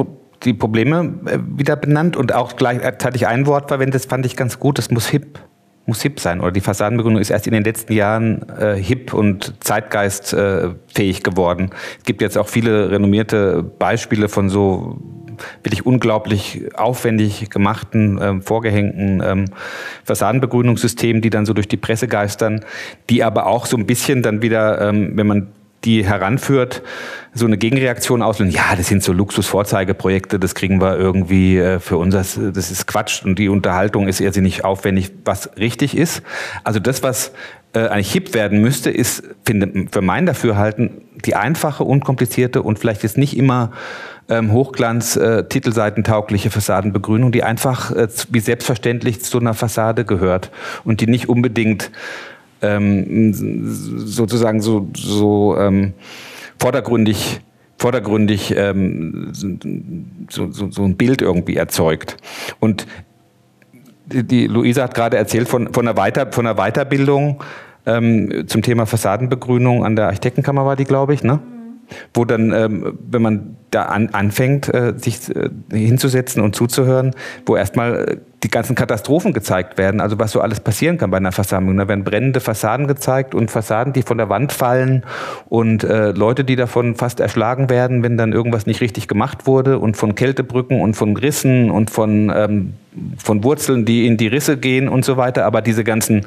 die 0.44 0.54
Probleme 0.54 1.16
äh, 1.26 1.40
wieder 1.58 1.76
benannt 1.76 2.16
und 2.16 2.32
auch 2.32 2.56
gleichzeitig 2.56 3.26
ein 3.26 3.48
Wort 3.48 3.70
verwendet, 3.70 3.96
das 3.96 4.06
fand 4.06 4.24
ich 4.28 4.36
ganz 4.36 4.60
gut, 4.60 4.78
das 4.78 4.92
muss 4.92 5.08
hip 5.08 5.40
muss 5.88 6.02
hip 6.02 6.20
sein. 6.20 6.42
Oder 6.42 6.52
die 6.52 6.60
Fassadenbegrünung 6.60 7.22
ist 7.22 7.30
erst 7.30 7.48
in 7.48 7.54
den 7.54 7.64
letzten 7.64 7.94
Jahren 7.94 8.46
äh, 8.60 8.76
hip 8.76 9.14
und 9.14 9.54
zeitgeistfähig 9.62 11.20
äh, 11.20 11.22
geworden. 11.22 11.70
Es 11.98 12.04
gibt 12.04 12.22
jetzt 12.22 12.38
auch 12.38 12.50
viele 12.50 12.92
renommierte 12.92 13.64
Beispiele 13.64 14.28
von 14.28 14.50
so 14.50 15.00
wirklich 15.64 15.86
unglaublich 15.86 16.64
aufwendig 16.76 17.50
gemachten, 17.50 18.20
ähm, 18.22 18.42
vorgehängten 18.42 19.22
ähm, 19.26 19.46
Fassadenbegrünungssystemen, 20.04 21.22
die 21.22 21.30
dann 21.30 21.46
so 21.46 21.54
durch 21.54 21.68
die 21.68 21.78
Presse 21.78 22.08
geistern, 22.08 22.64
die 23.10 23.24
aber 23.24 23.48
auch 23.48 23.66
so 23.66 23.78
ein 23.78 23.86
bisschen 23.86 24.24
dann 24.24 24.42
wieder, 24.42 24.82
ähm, 24.82 25.12
wenn 25.16 25.28
man 25.28 25.48
die 25.84 26.06
heranführt, 26.06 26.82
so 27.34 27.46
eine 27.46 27.58
Gegenreaktion 27.58 28.22
auslösen. 28.22 28.52
Ja, 28.52 28.76
das 28.76 28.88
sind 28.88 29.04
so 29.04 29.14
Luxusvorzeigeprojekte, 29.14 30.40
das 30.40 30.56
kriegen 30.56 30.82
wir 30.82 30.98
irgendwie 30.98 31.58
äh, 31.58 31.80
für 31.80 31.98
uns, 31.98 32.14
das, 32.14 32.36
ist 32.38 32.88
Quatsch 32.88 33.24
und 33.24 33.38
die 33.38 33.48
Unterhaltung 33.48 34.08
ist 34.08 34.20
irrsinnig 34.20 34.66
aufwendig, 34.66 35.12
was 35.24 35.56
richtig 35.58 35.96
ist. 35.96 36.24
Also 36.64 36.80
das, 36.80 37.04
was 37.04 37.32
äh, 37.74 37.88
eigentlich 37.88 38.12
hip 38.12 38.34
werden 38.34 38.60
müsste, 38.60 38.90
ist, 38.90 39.24
finde, 39.46 39.88
für 39.92 40.02
mein 40.02 40.26
Dafürhalten, 40.26 41.02
die 41.26 41.36
einfache, 41.36 41.84
unkomplizierte 41.84 42.64
und 42.64 42.80
vielleicht 42.80 43.04
jetzt 43.04 43.18
nicht 43.18 43.38
immer 43.38 43.72
ähm, 44.30 44.52
Hochglanz, 44.52 45.16
äh, 45.16 45.44
titelseitentaugliche 45.46 46.50
Fassadenbegrünung, 46.50 47.32
die 47.32 47.44
einfach 47.44 47.92
äh, 47.92 48.08
wie 48.30 48.40
selbstverständlich 48.40 49.24
zu 49.24 49.40
einer 49.40 49.54
Fassade 49.54 50.06
gehört 50.06 50.52
und 50.84 51.02
die 51.02 51.08
nicht 51.08 51.30
unbedingt 51.30 51.92
ähm, 52.62 53.34
sozusagen 53.34 54.62
so, 54.62 54.90
so 54.96 55.58
ähm, 55.58 55.94
vordergründig 56.60 57.42
vordergründig 57.80 58.56
ähm, 58.58 59.30
so, 60.30 60.52
so, 60.52 60.72
so, 60.72 60.84
ein 60.84 60.98
Bild 60.98 61.22
irgendwie 61.22 61.58
erzeugt. 61.58 62.18
Und 62.60 62.88
die, 64.08 64.24
die 64.24 64.48
Luisa 64.48 64.82
hat 64.84 64.96
gerade 64.96 65.16
erzählt 65.16 65.48
von, 65.48 65.72
von, 65.72 65.88
einer, 65.88 65.96
Weiter, 65.96 66.32
von 66.32 66.48
einer 66.48 66.56
Weiterbildung 66.56 67.44
ähm, 67.86 68.46
zum 68.48 68.64
Thema 68.64 68.88
Fassadenbegrünung 68.88 69.86
an 69.86 69.96
der 69.96 70.08
Architektenkammer 70.08 70.66
war 70.66 70.76
die, 70.76 70.86
glaube 70.86 71.14
ich, 71.14 71.24
ne? 71.24 71.40
Wo 72.14 72.26
dann, 72.26 72.52
ähm, 72.52 72.98
wenn 73.10 73.22
man 73.22 73.58
da 73.72 73.84
an, 73.84 74.10
anfängt, 74.10 74.74
äh, 74.74 74.94
sich 74.98 75.34
äh, 75.36 75.50
hinzusetzen 75.72 76.42
und 76.42 76.56
zuzuhören, 76.56 77.12
wo 77.46 77.56
erstmal 77.56 77.96
äh, 77.96 78.18
die 78.44 78.50
ganzen 78.50 78.76
Katastrophen 78.76 79.34
gezeigt 79.34 79.78
werden, 79.78 80.00
also 80.00 80.20
was 80.20 80.32
so 80.32 80.42
alles 80.42 80.60
passieren 80.60 80.98
kann 80.98 81.10
bei 81.10 81.18
einer 81.18 81.32
Versammlung. 81.32 81.78
Da 81.78 81.88
werden 81.88 82.04
brennende 82.04 82.40
Fassaden 82.40 82.88
gezeigt 82.88 83.34
und 83.34 83.50
Fassaden, 83.50 83.94
die 83.94 84.04
von 84.04 84.18
der 84.18 84.30
Wand 84.30 84.54
fallen 84.54 85.04
und 85.50 85.84
äh, 85.84 86.12
Leute, 86.12 86.44
die 86.44 86.56
davon 86.56 86.96
fast 86.96 87.20
erschlagen 87.20 87.70
werden, 87.70 88.04
wenn 88.04 88.16
dann 88.16 88.34
irgendwas 88.34 88.66
nicht 88.66 88.82
richtig 88.82 89.08
gemacht 89.08 89.48
wurde 89.48 89.80
und 89.80 89.98
von 89.98 90.16
Kältebrücken 90.16 90.82
und 90.82 90.96
von 90.96 91.18
Rissen 91.18 91.72
und 91.72 91.90
von, 91.90 92.32
ähm, 92.36 92.74
von 93.18 93.44
Wurzeln, 93.44 93.86
die 93.86 94.06
in 94.06 94.18
die 94.18 94.28
Risse 94.28 94.58
gehen 94.58 94.88
und 94.88 95.04
so 95.04 95.18
weiter. 95.18 95.46
Aber 95.46 95.62
diese 95.62 95.84
ganzen 95.84 96.26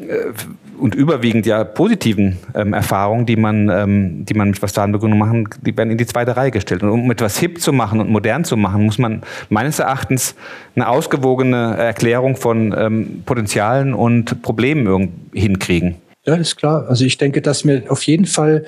äh, 0.00 0.32
und 0.80 0.94
überwiegend 0.94 1.46
ja 1.46 1.64
positiven 1.64 2.38
ähm, 2.54 2.72
Erfahrungen, 2.72 3.26
die 3.26 3.36
man, 3.36 3.68
ähm, 3.68 4.24
die 4.24 4.34
man 4.34 4.48
mit 4.48 4.58
Fassadenbegrünung 4.58 5.18
machen, 5.18 5.48
die 5.62 5.76
werden 5.76 5.90
in 5.90 5.98
die 5.98 6.06
zweite 6.06 6.36
Reihe 6.36 6.50
gestellt. 6.50 6.82
Und 6.82 6.90
um 6.90 7.10
etwas 7.10 7.38
hip 7.38 7.60
zu 7.60 7.72
machen 7.72 8.00
und 8.00 8.10
modern 8.10 8.44
zu 8.44 8.56
machen, 8.56 8.84
muss 8.84 8.98
man 8.98 9.22
meines 9.48 9.78
Erachtens 9.78 10.34
eine 10.74 10.88
ausgewogene 10.88 11.76
Erklärung 11.76 12.36
von 12.36 12.74
ähm, 12.76 13.22
Potenzialen 13.26 13.94
und 13.94 14.42
Problemen 14.42 15.30
hinkriegen. 15.32 15.96
Ja, 16.24 16.34
ist 16.34 16.56
klar. 16.56 16.86
Also 16.88 17.04
ich 17.04 17.18
denke, 17.18 17.42
dass 17.42 17.64
mir 17.64 17.84
auf 17.88 18.02
jeden 18.02 18.26
Fall 18.26 18.64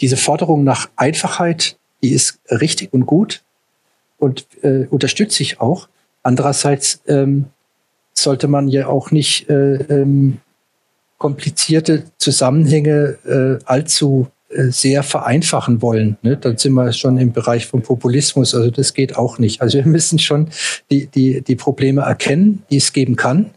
diese 0.00 0.16
Forderung 0.16 0.64
nach 0.64 0.88
Einfachheit, 0.96 1.76
die 2.02 2.10
ist 2.10 2.40
richtig 2.50 2.92
und 2.92 3.06
gut 3.06 3.42
und 4.18 4.46
äh, 4.62 4.86
unterstütze 4.90 5.42
ich 5.42 5.60
auch. 5.60 5.88
Andererseits 6.22 7.00
ähm, 7.06 7.46
sollte 8.14 8.48
man 8.48 8.68
ja 8.68 8.86
auch 8.86 9.10
nicht 9.10 9.48
äh, 9.48 9.74
ähm, 9.74 10.38
komplizierte 11.22 12.02
Zusammenhänge 12.18 13.16
äh, 13.24 13.64
allzu 13.64 14.26
äh, 14.48 14.72
sehr 14.72 15.04
vereinfachen 15.04 15.80
wollen. 15.80 16.16
Ne? 16.22 16.36
Dann 16.36 16.56
sind 16.56 16.72
wir 16.72 16.92
schon 16.92 17.16
im 17.16 17.32
Bereich 17.32 17.68
vom 17.68 17.80
Populismus. 17.80 18.56
Also 18.56 18.72
das 18.72 18.92
geht 18.92 19.16
auch 19.16 19.38
nicht. 19.38 19.62
Also 19.62 19.78
wir 19.78 19.86
müssen 19.86 20.18
schon 20.18 20.48
die, 20.90 21.06
die, 21.06 21.40
die 21.40 21.54
Probleme 21.54 22.00
erkennen, 22.02 22.64
die 22.72 22.78
es 22.78 22.92
geben 22.92 23.14
kann 23.14 23.50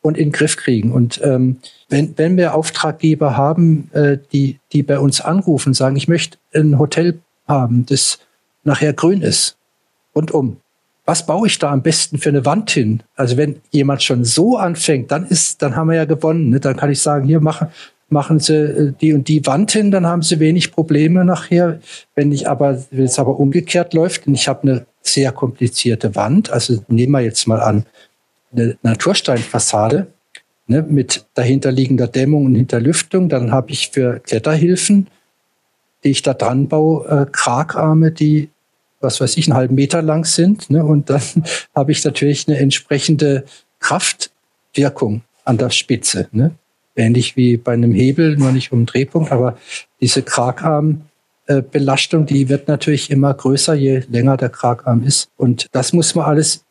und 0.00 0.16
in 0.16 0.28
den 0.28 0.32
Griff 0.32 0.56
kriegen. 0.56 0.90
Und 0.90 1.20
ähm, 1.22 1.58
wenn, 1.90 2.16
wenn 2.16 2.38
wir 2.38 2.54
Auftraggeber 2.54 3.36
haben, 3.36 3.90
äh, 3.92 4.16
die, 4.32 4.58
die 4.72 4.82
bei 4.82 4.98
uns 4.98 5.20
anrufen, 5.20 5.74
sagen, 5.74 5.96
ich 5.96 6.08
möchte 6.08 6.38
ein 6.54 6.78
Hotel 6.78 7.18
haben, 7.46 7.84
das 7.84 8.20
nachher 8.64 8.94
grün 8.94 9.20
ist, 9.20 9.58
rundum, 10.14 10.56
was 11.06 11.24
baue 11.24 11.46
ich 11.46 11.58
da 11.58 11.70
am 11.70 11.82
besten 11.82 12.18
für 12.18 12.28
eine 12.28 12.44
Wand 12.44 12.70
hin? 12.70 13.02
Also 13.14 13.36
wenn 13.36 13.60
jemand 13.70 14.02
schon 14.02 14.24
so 14.24 14.58
anfängt, 14.58 15.10
dann 15.12 15.24
ist, 15.24 15.62
dann 15.62 15.76
haben 15.76 15.88
wir 15.88 15.96
ja 15.96 16.04
gewonnen. 16.04 16.50
Ne? 16.50 16.60
Dann 16.60 16.76
kann 16.76 16.90
ich 16.90 17.00
sagen, 17.00 17.26
hier 17.26 17.40
machen, 17.40 17.68
machen 18.08 18.40
Sie 18.40 18.54
äh, 18.54 18.92
die 19.00 19.12
und 19.12 19.28
die 19.28 19.46
Wand 19.46 19.70
hin, 19.70 19.92
dann 19.92 20.06
haben 20.06 20.22
Sie 20.22 20.40
wenig 20.40 20.72
Probleme 20.72 21.24
nachher. 21.24 21.80
Wenn 22.16 22.32
ich 22.32 22.48
aber, 22.48 22.84
wenn 22.90 23.04
es 23.04 23.18
aber 23.18 23.38
umgekehrt 23.38 23.94
läuft 23.94 24.26
und 24.26 24.34
ich 24.34 24.48
habe 24.48 24.62
eine 24.62 24.86
sehr 25.00 25.30
komplizierte 25.30 26.16
Wand, 26.16 26.50
also 26.50 26.82
nehmen 26.88 27.12
wir 27.12 27.20
jetzt 27.20 27.46
mal 27.46 27.60
an, 27.60 27.86
eine 28.52 28.76
Natursteinfassade 28.82 30.08
ne, 30.66 30.82
mit 30.82 31.26
dahinterliegender 31.34 32.08
Dämmung 32.08 32.46
und 32.46 32.54
Hinterlüftung, 32.56 33.28
dann 33.28 33.52
habe 33.52 33.70
ich 33.70 33.90
für 33.90 34.18
Kletterhilfen, 34.20 35.06
die 36.02 36.10
ich 36.10 36.22
da 36.22 36.34
dran 36.34 36.66
baue, 36.66 37.06
äh, 37.08 37.26
Kragarme, 37.30 38.10
die 38.10 38.50
was 39.06 39.20
weiß 39.20 39.36
ich, 39.36 39.46
einen 39.46 39.56
halben 39.56 39.76
Meter 39.76 40.02
lang 40.02 40.24
sind. 40.24 40.68
Ne? 40.68 40.84
Und 40.84 41.08
dann 41.08 41.22
habe 41.74 41.92
ich 41.92 42.04
natürlich 42.04 42.48
eine 42.48 42.58
entsprechende 42.58 43.44
Kraftwirkung 43.78 45.22
an 45.44 45.58
der 45.58 45.70
Spitze. 45.70 46.28
Ne? 46.32 46.50
Ähnlich 46.96 47.36
wie 47.36 47.56
bei 47.56 47.72
einem 47.72 47.92
Hebel, 47.92 48.36
nur 48.36 48.52
nicht 48.52 48.72
um 48.72 48.84
Drehpunkt, 48.84 49.32
aber 49.32 49.56
diese 50.00 50.22
Kragarmbelastung, 50.22 52.24
äh, 52.24 52.26
die 52.26 52.48
wird 52.48 52.68
natürlich 52.68 53.10
immer 53.10 53.32
größer, 53.32 53.74
je 53.74 54.02
länger 54.10 54.36
der 54.36 54.50
Kragarm 54.50 55.04
ist. 55.04 55.30
Und 55.36 55.68
das 55.72 55.92
muss 55.92 56.14
man 56.14 56.26
alles 56.26 56.64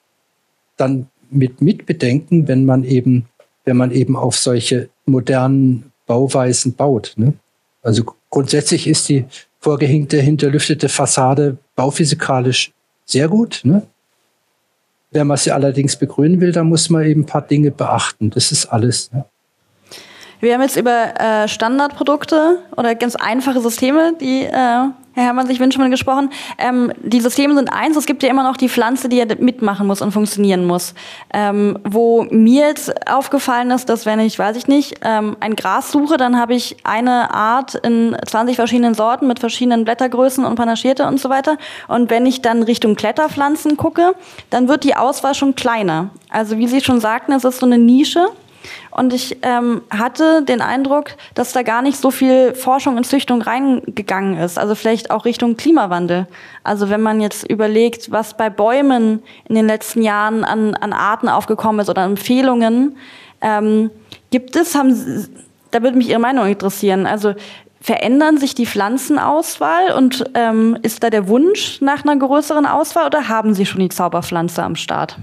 dann 0.78 1.08
mit 1.32 1.62
mitbedenken, 1.62 2.48
wenn 2.48 2.66
man 2.66 2.84
eben, 2.84 3.26
wenn 3.64 3.78
man 3.78 3.92
eben 3.92 4.16
auf 4.16 4.36
solche 4.36 4.90
modernen 5.06 5.92
Bauweisen 6.06 6.74
baut. 6.74 7.14
Ne? 7.16 7.34
Also 7.82 8.04
grundsätzlich 8.30 8.88
ist 8.88 9.10
die 9.10 9.26
vorgehängte, 9.66 10.18
hinterlüftete 10.22 10.90
Fassade 10.90 11.58
bauphysikalisch 11.76 12.72
sehr 13.06 13.28
gut. 13.28 13.62
Ne? 13.64 13.82
Wenn 15.10 15.26
man 15.26 15.38
sie 15.38 15.52
allerdings 15.52 15.96
begrünen 15.96 16.40
will, 16.40 16.52
dann 16.52 16.68
muss 16.68 16.92
man 16.92 17.04
eben 17.04 17.22
ein 17.22 17.26
paar 17.26 17.42
Dinge 17.42 17.72
beachten. 17.72 18.30
Das 18.30 18.52
ist 18.52 18.68
alles. 18.68 19.12
Ne? 19.12 19.26
Wir 20.40 20.54
haben 20.54 20.62
jetzt 20.62 20.78
über 20.78 21.20
äh, 21.20 21.48
Standardprodukte 21.48 22.60
oder 22.78 22.94
ganz 22.94 23.16
einfache 23.16 23.60
Systeme, 23.60 24.14
die 24.22 24.44
äh, 24.44 24.90
Herr 25.16 25.24
Herrmann 25.24 25.48
sich 25.48 25.62
wünschen, 25.62 25.90
gesprochen. 25.90 26.30
Ähm, 26.58 26.92
die 27.02 27.22
Systeme 27.22 27.56
sind 27.56 27.72
eins, 27.72 27.96
es 27.96 28.06
gibt 28.06 28.22
ja 28.22 28.30
immer 28.30 28.44
noch 28.44 28.58
die 28.58 28.68
Pflanze, 28.68 29.08
die 29.08 29.16
ja 29.16 29.26
mitmachen 29.40 29.88
muss 29.88 30.02
und 30.02 30.12
funktionieren 30.12 30.66
muss. 30.66 30.94
Ähm, 31.34 31.80
wo 31.86 32.24
mir 32.30 32.68
jetzt 32.68 33.10
aufgefallen 33.10 33.72
ist, 33.72 33.88
dass 33.88 34.06
wenn 34.06 34.20
ich, 34.20 34.38
weiß 34.38 34.58
ich 34.58 34.68
nicht, 34.68 35.00
ähm, 35.04 35.38
ein 35.40 35.56
Gras 35.56 35.92
suche, 35.92 36.18
dann 36.18 36.38
habe 36.38 36.54
ich 36.54 36.76
eine 36.84 37.34
Art 37.34 37.76
in 37.76 38.16
20 38.26 38.58
verschiedenen 38.58 38.94
Sorten 38.94 39.28
mit 39.28 39.40
verschiedenen 39.40 39.86
Blättergrößen 39.86 40.44
und 40.44 40.56
Panaschierte 40.56 41.08
und 41.08 41.20
so 41.20 41.30
weiter. 41.30 41.58
Und 41.88 42.10
wenn 42.10 42.26
ich 42.26 42.42
dann 42.42 42.64
Richtung 42.64 42.96
Kletterpflanzen 42.96 43.78
gucke, 43.78 44.16
dann 44.50 44.68
wird 44.68 44.84
die 44.84 44.96
Auswahl 44.96 45.34
schon 45.34 45.56
kleiner. 45.56 46.10
Also 46.30 46.58
wie 46.58 46.68
Sie 46.68 46.82
schon 46.82 47.00
sagten, 47.00 47.32
es 47.32 47.46
ist 47.46 47.60
so 47.60 47.66
eine 47.66 47.78
Nische. 47.78 48.28
Und 48.92 49.14
ich 49.14 49.38
ähm, 49.42 49.82
hatte 49.90 50.44
den 50.44 50.62
Eindruck, 50.62 51.12
dass 51.34 51.54
da 51.54 51.64
gar 51.64 51.82
nicht 51.82 51.98
so 51.98 52.12
viel 52.12 52.54
Forschung 52.54 52.98
und 52.98 53.06
Züchtung 53.06 53.42
reingegangen 53.42 54.38
ist. 54.38 54.58
Also 54.58 54.76
vielleicht 54.76 55.12
auch 55.12 55.26
Richtung 55.26 55.58
Klimawandel. 55.58 56.28
Also 56.64 56.90
wenn 56.90 57.02
man 57.02 57.22
jetzt 57.22 57.50
überlegt, 57.50 58.12
was 58.12 58.36
bei 58.36 58.50
Bäumen 58.50 59.24
in 59.48 59.56
den 59.56 59.68
letzten 59.68 60.02
Jahren 60.02 60.44
an, 60.44 60.76
an 60.76 60.94
Arten 60.94 61.30
aufgekommen 61.30 61.82
ist 61.82 61.90
oder 61.90 62.04
Empfehlungen, 62.04 62.98
ähm, 63.42 63.92
gibt 64.32 64.56
es, 64.56 64.76
haben, 64.76 65.28
da 65.72 65.82
würde 65.84 65.98
mich 65.98 66.10
Ihre 66.10 66.20
Meinung 66.20 66.48
interessieren. 66.48 67.06
Also 67.06 67.36
verändern 67.82 68.38
sich 68.38 68.56
die 68.56 68.66
Pflanzenauswahl 68.66 69.94
und 69.96 70.26
ähm, 70.34 70.76
ist 70.82 71.04
da 71.04 71.12
der 71.12 71.28
Wunsch 71.28 71.82
nach 71.82 72.04
einer 72.04 72.16
größeren 72.16 72.66
Auswahl 72.66 73.06
oder 73.06 73.28
haben 73.28 73.54
Sie 73.54 73.66
schon 73.66 73.82
die 73.82 73.90
Zauberpflanze 73.90 74.64
am 74.64 74.76
Start? 74.76 75.18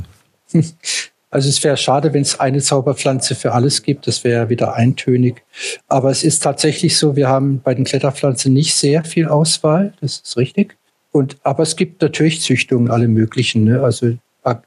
Also 1.33 1.49
es 1.49 1.65
wäre 1.65 1.79
schade, 1.79 2.13
wenn 2.13 2.21
es 2.21 2.39
eine 2.39 2.61
Zauberpflanze 2.61 3.35
für 3.35 3.53
alles 3.53 3.83
gibt. 3.83 4.07
Das 4.07 4.23
wäre 4.23 4.51
wieder 4.51 4.75
eintönig. 4.75 5.43
Aber 5.89 6.11
es 6.11 6.25
ist 6.25 6.43
tatsächlich 6.43 6.99
so, 6.99 7.17
wir 7.17 7.27
haben 7.27 7.63
bei 7.63 7.75
den 7.75 7.87
Kletterpflanzen 7.87 8.53
nicht 8.53 8.75
sehr 8.75 9.03
viel 9.03 9.27
Auswahl. 9.29 9.95
Das 10.03 10.21
ist 10.23 10.37
richtig. 10.37 10.77
Und, 11.11 11.39
aber 11.43 11.63
es 11.63 11.77
gibt 11.77 12.03
natürlich 12.03 12.43
Züchtungen, 12.43 12.91
alle 12.91 13.09
möglichen. 13.09 13.65
Ne? 13.65 13.83
Also 13.83 14.19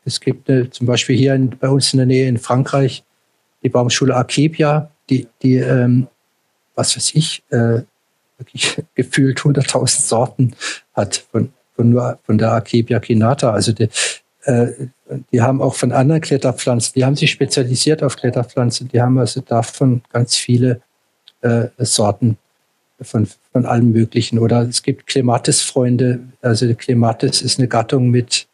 es 0.06 0.20
gibt 0.20 0.50
eine, 0.50 0.72
zum 0.72 0.88
Beispiel 0.88 1.16
hier 1.16 1.36
in, 1.36 1.52
bei 1.52 1.70
uns 1.70 1.94
in 1.94 1.98
der 1.98 2.08
Nähe 2.08 2.28
in 2.28 2.40
Frankreich 2.40 3.04
die 3.62 3.70
Baumschule 3.70 4.16
Akebia, 4.16 4.90
die, 5.12 5.28
die 5.44 5.58
ähm, 5.58 6.08
was 6.74 6.98
weiß 6.98 7.14
ich, 7.14 7.44
äh, 7.52 7.84
wirklich 8.40 8.82
gefühlt 8.96 9.40
100.000 9.40 10.02
Sorten 10.02 10.56
hat 10.96 11.26
von, 11.32 11.54
von, 11.76 11.92
nur, 11.92 12.18
von 12.26 12.40
der 12.40 12.54
Akebia 12.54 13.00
kinata. 13.00 13.52
Also 13.52 13.72
die, 13.72 13.88
die 15.32 15.42
haben 15.42 15.62
auch 15.62 15.76
von 15.76 15.92
anderen 15.92 16.22
Kletterpflanzen, 16.22 16.94
die 16.96 17.06
haben 17.06 17.16
sich 17.16 17.32
spezialisiert 17.32 18.04
auf 18.04 18.16
Kletterpflanzen, 18.16 18.88
die 18.88 19.02
haben 19.02 19.18
also 19.18 19.42
davon 19.42 20.02
ganz 20.12 20.36
viele 20.36 20.82
äh, 21.42 21.68
Sorten 21.80 22.38
von, 23.02 23.28
von 23.52 23.66
allem 23.66 23.92
Möglichen. 23.92 24.40
Oder 24.40 24.62
es 24.62 24.84
gibt 24.84 25.08
Clematis-Freunde. 25.08 26.20
Also 26.42 26.74
Clematis 26.76 27.42
ist 27.42 27.60
eine 27.60 27.68
Gattung 27.68 28.10
mit 28.10 28.48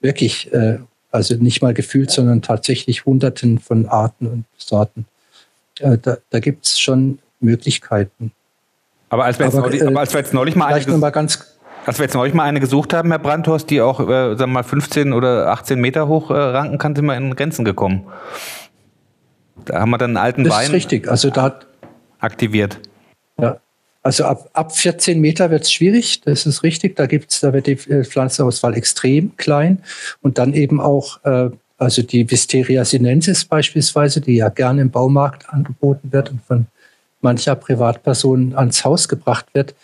wirklich, 0.00 0.52
äh, 0.52 0.78
also 1.10 1.34
nicht 1.36 1.62
mal 1.62 1.74
gefühlt, 1.74 2.10
sondern 2.10 2.42
tatsächlich 2.42 3.06
Hunderten 3.06 3.58
von 3.58 3.86
Arten 3.86 4.26
und 4.26 4.44
Sorten. 4.56 5.06
Äh, 5.80 5.98
da 5.98 6.18
da 6.30 6.40
gibt 6.40 6.66
es 6.66 6.78
schon 6.78 7.18
Möglichkeiten. 7.40 8.32
Aber 9.10 9.24
als 9.24 9.38
wir, 9.38 9.46
jetzt, 9.46 9.54
neulich, 9.54 9.86
aber 9.86 10.00
als 10.00 10.12
wir 10.12 10.20
jetzt 10.20 10.34
neulich 10.34 10.54
mal 10.54 10.66
eine, 10.66 10.98
mal 10.98 11.10
ganz 11.10 11.57
als 11.88 11.98
wir 11.98 12.04
jetzt 12.04 12.14
neulich 12.14 12.34
mal 12.34 12.44
eine 12.44 12.60
gesucht 12.60 12.92
haben, 12.92 13.08
Herr 13.08 13.18
Brandhorst, 13.18 13.70
die 13.70 13.80
auch, 13.80 13.98
äh, 14.00 14.36
sagen 14.36 14.38
wir 14.38 14.46
mal, 14.48 14.62
15 14.62 15.14
oder 15.14 15.48
18 15.48 15.80
Meter 15.80 16.06
hoch 16.06 16.30
äh, 16.30 16.34
ranken 16.34 16.76
kann, 16.76 16.94
sind 16.94 17.06
wir 17.06 17.16
in 17.16 17.34
Grenzen 17.34 17.64
gekommen. 17.64 18.04
Da 19.64 19.80
haben 19.80 19.90
wir 19.90 19.96
dann 19.96 20.10
einen 20.10 20.16
alten 20.18 20.44
das 20.44 20.52
Wein. 20.52 20.60
Das 20.60 20.68
ist 20.68 20.74
richtig. 20.74 21.08
Also 21.08 21.30
da 21.30 21.60
aktiviert. 22.18 22.78
Ja. 23.40 23.56
Also 24.02 24.24
ab, 24.24 24.50
ab 24.52 24.76
14 24.76 25.18
Meter 25.18 25.50
wird 25.50 25.62
es 25.62 25.72
schwierig, 25.72 26.20
das 26.20 26.44
ist 26.44 26.62
richtig. 26.62 26.94
Da 26.96 27.06
gibt's, 27.06 27.40
da 27.40 27.54
wird 27.54 27.66
die 27.66 27.72
äh, 27.72 28.04
Pflanzenauswahl 28.04 28.74
extrem 28.74 29.34
klein 29.38 29.82
und 30.20 30.36
dann 30.36 30.52
eben 30.52 30.82
auch, 30.82 31.24
äh, 31.24 31.48
also 31.78 32.02
die 32.02 32.30
Wisteria 32.30 32.84
sinensis 32.84 33.46
beispielsweise, 33.46 34.20
die 34.20 34.36
ja 34.36 34.50
gerne 34.50 34.82
im 34.82 34.90
Baumarkt 34.90 35.48
angeboten 35.48 36.12
wird 36.12 36.30
und 36.30 36.42
von 36.42 36.66
mancher 37.22 37.54
Privatperson 37.54 38.54
ans 38.54 38.84
Haus 38.84 39.08
gebracht 39.08 39.46
wird, 39.54 39.74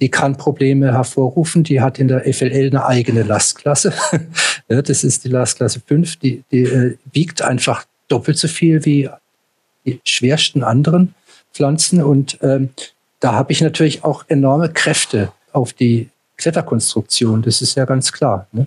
die 0.00 0.10
kann 0.10 0.36
Probleme 0.36 0.92
hervorrufen. 0.92 1.64
Die 1.64 1.80
hat 1.80 1.98
in 1.98 2.08
der 2.08 2.32
FLL 2.32 2.68
eine 2.68 2.86
eigene 2.86 3.22
Lastklasse. 3.22 3.92
ja, 4.68 4.82
das 4.82 5.04
ist 5.04 5.24
die 5.24 5.28
Lastklasse 5.28 5.80
5. 5.80 6.16
Die, 6.16 6.44
die 6.50 6.64
äh, 6.64 6.96
wiegt 7.12 7.42
einfach 7.42 7.86
doppelt 8.08 8.38
so 8.38 8.48
viel 8.48 8.84
wie 8.84 9.08
die 9.84 10.00
schwersten 10.04 10.62
anderen 10.62 11.14
Pflanzen. 11.52 12.02
Und 12.02 12.38
ähm, 12.42 12.70
da 13.20 13.32
habe 13.32 13.52
ich 13.52 13.60
natürlich 13.60 14.04
auch 14.04 14.24
enorme 14.28 14.70
Kräfte 14.70 15.32
auf 15.52 15.72
die 15.72 16.10
Kletterkonstruktion. 16.36 17.42
Das 17.42 17.62
ist 17.62 17.76
ja 17.76 17.86
ganz 17.86 18.12
klar. 18.12 18.46
Ne? 18.52 18.66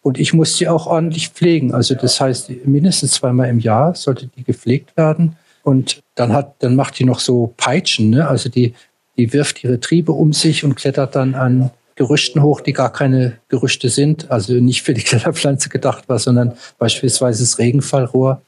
Und 0.00 0.18
ich 0.18 0.32
muss 0.32 0.56
die 0.56 0.68
auch 0.68 0.86
ordentlich 0.86 1.28
pflegen. 1.28 1.74
Also 1.74 1.94
das 1.94 2.20
heißt, 2.20 2.50
mindestens 2.64 3.12
zweimal 3.12 3.50
im 3.50 3.58
Jahr 3.58 3.94
sollte 3.94 4.28
die 4.28 4.44
gepflegt 4.44 4.96
werden. 4.96 5.36
Und 5.62 6.02
dann 6.14 6.32
hat, 6.32 6.54
dann 6.60 6.76
macht 6.76 6.98
die 6.98 7.04
noch 7.04 7.20
so 7.20 7.52
Peitschen. 7.58 8.08
Ne? 8.08 8.26
Also 8.26 8.48
die 8.48 8.74
die 9.18 9.32
wirft 9.32 9.62
ihre 9.64 9.80
Triebe 9.80 10.12
um 10.12 10.32
sich 10.32 10.64
und 10.64 10.76
klettert 10.76 11.14
dann 11.16 11.34
an 11.34 11.70
Gerüchten 11.96 12.42
hoch, 12.42 12.60
die 12.60 12.72
gar 12.72 12.92
keine 12.92 13.38
Gerüchte 13.48 13.88
sind, 13.88 14.30
also 14.30 14.54
nicht 14.54 14.82
für 14.82 14.94
die 14.94 15.02
Kletterpflanze 15.04 15.68
gedacht 15.68 16.08
war, 16.08 16.18
sondern 16.18 16.56
beispielsweise 16.78 17.42
das 17.42 17.58
Regenfallrohr. 17.58 18.40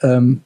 Ähm, 0.00 0.42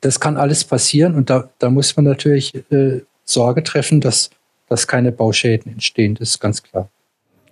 das 0.00 0.20
kann 0.20 0.36
alles 0.36 0.64
passieren 0.64 1.14
und 1.14 1.30
da, 1.30 1.48
da 1.58 1.70
muss 1.70 1.96
man 1.96 2.04
natürlich 2.04 2.52
äh, 2.70 3.00
Sorge 3.24 3.62
treffen, 3.62 4.00
dass, 4.00 4.30
dass 4.68 4.86
keine 4.86 5.12
Bauschäden 5.12 5.72
entstehen. 5.72 6.16
Das 6.16 6.30
ist 6.30 6.40
ganz 6.40 6.62
klar. 6.62 6.90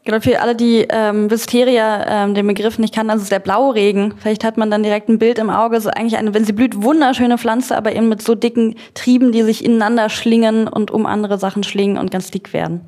Genau, 0.04 0.18
für 0.18 0.40
alle, 0.40 0.56
die 0.56 0.86
ähm, 0.90 1.30
Wisteria 1.30 2.24
ähm, 2.24 2.34
den 2.34 2.46
Begriff 2.46 2.78
nicht 2.78 2.92
kannten, 2.92 3.10
also 3.10 3.22
ist 3.22 3.30
der 3.30 3.38
Blauregen. 3.38 4.14
Vielleicht 4.18 4.42
hat 4.42 4.56
man 4.56 4.68
dann 4.68 4.82
direkt 4.82 5.08
ein 5.08 5.20
Bild 5.20 5.38
im 5.38 5.48
Auge. 5.48 5.80
So 5.80 5.90
eigentlich 5.90 6.16
eine, 6.16 6.34
wenn 6.34 6.44
sie 6.44 6.52
blüht, 6.52 6.82
wunderschöne 6.82 7.38
Pflanze, 7.38 7.76
aber 7.76 7.94
eben 7.94 8.08
mit 8.08 8.20
so 8.20 8.34
dicken 8.34 8.74
Trieben, 8.94 9.30
die 9.30 9.42
sich 9.42 9.64
ineinander 9.64 10.08
schlingen 10.08 10.66
und 10.66 10.90
um 10.90 11.06
andere 11.06 11.38
Sachen 11.38 11.62
schlingen 11.62 11.98
und 11.98 12.10
ganz 12.10 12.32
dick 12.32 12.52
werden. 12.52 12.80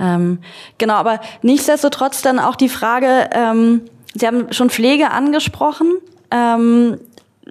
Ähm, 0.00 0.38
genau, 0.78 0.94
aber 0.94 1.20
nichtsdestotrotz 1.42 2.22
dann 2.22 2.38
auch 2.38 2.56
die 2.56 2.70
Frage, 2.70 3.28
ähm, 3.32 3.82
Sie 4.14 4.26
haben 4.26 4.52
schon 4.52 4.70
Pflege 4.70 5.10
angesprochen. 5.10 5.92
Ähm, 6.30 6.98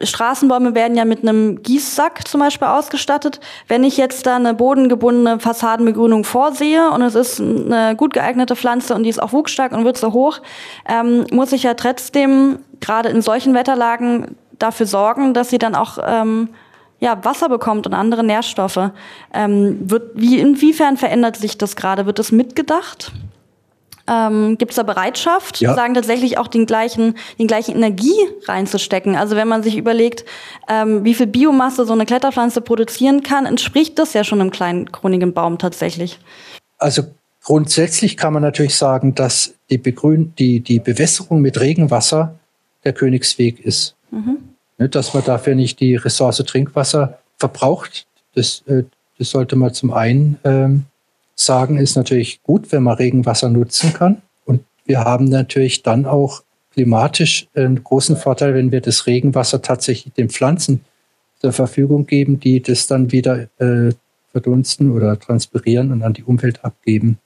Straßenbäume 0.01 0.75
werden 0.75 0.95
ja 0.95 1.05
mit 1.05 1.21
einem 1.21 1.61
Gießsack 1.63 2.27
zum 2.27 2.39
Beispiel 2.39 2.67
ausgestattet. 2.67 3.39
Wenn 3.67 3.83
ich 3.83 3.97
jetzt 3.97 4.25
da 4.25 4.35
eine 4.35 4.53
bodengebundene 4.53 5.39
Fassadenbegrünung 5.39 6.23
vorsehe 6.23 6.89
und 6.91 7.01
es 7.01 7.15
ist 7.15 7.39
eine 7.39 7.95
gut 7.95 8.13
geeignete 8.13 8.55
Pflanze 8.55 8.95
und 8.95 9.03
die 9.03 9.09
ist 9.09 9.21
auch 9.21 9.33
wuchsstark 9.33 9.71
und 9.71 9.85
wird 9.85 9.97
so 9.97 10.13
hoch, 10.13 10.39
ähm, 10.87 11.25
muss 11.31 11.51
ich 11.51 11.63
ja 11.63 11.73
trotzdem 11.73 12.59
gerade 12.79 13.09
in 13.09 13.21
solchen 13.21 13.53
Wetterlagen 13.53 14.35
dafür 14.59 14.85
sorgen, 14.85 15.33
dass 15.33 15.49
sie 15.49 15.59
dann 15.59 15.75
auch 15.75 15.97
ähm, 16.03 16.49
ja, 16.99 17.23
Wasser 17.23 17.49
bekommt 17.49 17.85
und 17.85 17.93
andere 17.93 18.23
Nährstoffe. 18.23 18.91
Ähm, 19.33 19.89
wird, 19.89 20.11
wie, 20.15 20.39
inwiefern 20.39 20.97
verändert 20.97 21.37
sich 21.37 21.57
das 21.57 21.75
gerade? 21.75 22.05
Wird 22.05 22.19
das 22.19 22.31
mitgedacht? 22.31 23.11
Ähm, 24.09 24.57
Gibt 24.57 24.71
es 24.71 24.75
da 24.77 24.83
Bereitschaft, 24.83 25.59
ja. 25.59 25.75
sagen 25.75 25.93
tatsächlich 25.93 26.37
auch 26.37 26.47
den 26.47 26.65
gleichen, 26.65 27.15
den 27.39 27.47
gleichen 27.47 27.75
Energie 27.75 28.15
reinzustecken? 28.45 29.15
Also 29.15 29.35
wenn 29.35 29.47
man 29.47 29.63
sich 29.63 29.77
überlegt, 29.77 30.25
ähm, 30.69 31.03
wie 31.03 31.13
viel 31.13 31.27
Biomasse 31.27 31.85
so 31.85 31.93
eine 31.93 32.05
Kletterpflanze 32.05 32.61
produzieren 32.61 33.21
kann, 33.23 33.45
entspricht 33.45 33.99
das 33.99 34.13
ja 34.13 34.23
schon 34.23 34.39
einem 34.39 34.51
kleinen 34.51 34.91
kronigen 34.91 35.33
Baum 35.33 35.57
tatsächlich. 35.57 36.19
Also 36.77 37.03
grundsätzlich 37.43 38.17
kann 38.17 38.33
man 38.33 38.43
natürlich 38.43 38.75
sagen, 38.75 39.15
dass 39.15 39.53
die, 39.69 39.77
Begrün 39.77 40.33
die, 40.37 40.61
die 40.61 40.79
Bewässerung 40.79 41.41
mit 41.41 41.59
Regenwasser 41.59 42.35
der 42.83 42.93
Königsweg 42.93 43.59
ist. 43.59 43.95
Mhm. 44.11 44.37
Ne, 44.77 44.89
dass 44.89 45.13
man 45.13 45.23
dafür 45.23 45.55
nicht 45.55 45.79
die 45.79 45.95
Ressource 45.95 46.37
Trinkwasser 46.37 47.19
verbraucht, 47.37 48.05
das, 48.35 48.63
äh, 48.67 48.83
das 49.17 49.31
sollte 49.31 49.55
man 49.55 49.73
zum 49.73 49.91
einen 49.91 50.37
ähm, 50.43 50.85
sagen, 51.39 51.77
ist 51.77 51.95
natürlich 51.95 52.41
gut, 52.43 52.71
wenn 52.71 52.83
man 52.83 52.97
Regenwasser 52.97 53.49
nutzen 53.49 53.93
kann. 53.93 54.21
Und 54.45 54.63
wir 54.85 54.99
haben 54.99 55.25
natürlich 55.25 55.83
dann 55.83 56.05
auch 56.05 56.43
klimatisch 56.73 57.47
einen 57.55 57.83
großen 57.83 58.17
Vorteil, 58.17 58.53
wenn 58.53 58.71
wir 58.71 58.81
das 58.81 59.07
Regenwasser 59.07 59.61
tatsächlich 59.61 60.13
den 60.13 60.29
Pflanzen 60.29 60.81
zur 61.39 61.53
Verfügung 61.53 62.05
geben, 62.07 62.39
die 62.39 62.61
das 62.61 62.87
dann 62.87 63.11
wieder 63.11 63.47
äh, 63.59 63.91
verdunsten 64.31 64.91
oder 64.91 65.19
transpirieren 65.19 65.91
und 65.91 66.03
an 66.03 66.13
die 66.13 66.23
Umwelt 66.23 66.63
abgeben. 66.65 67.19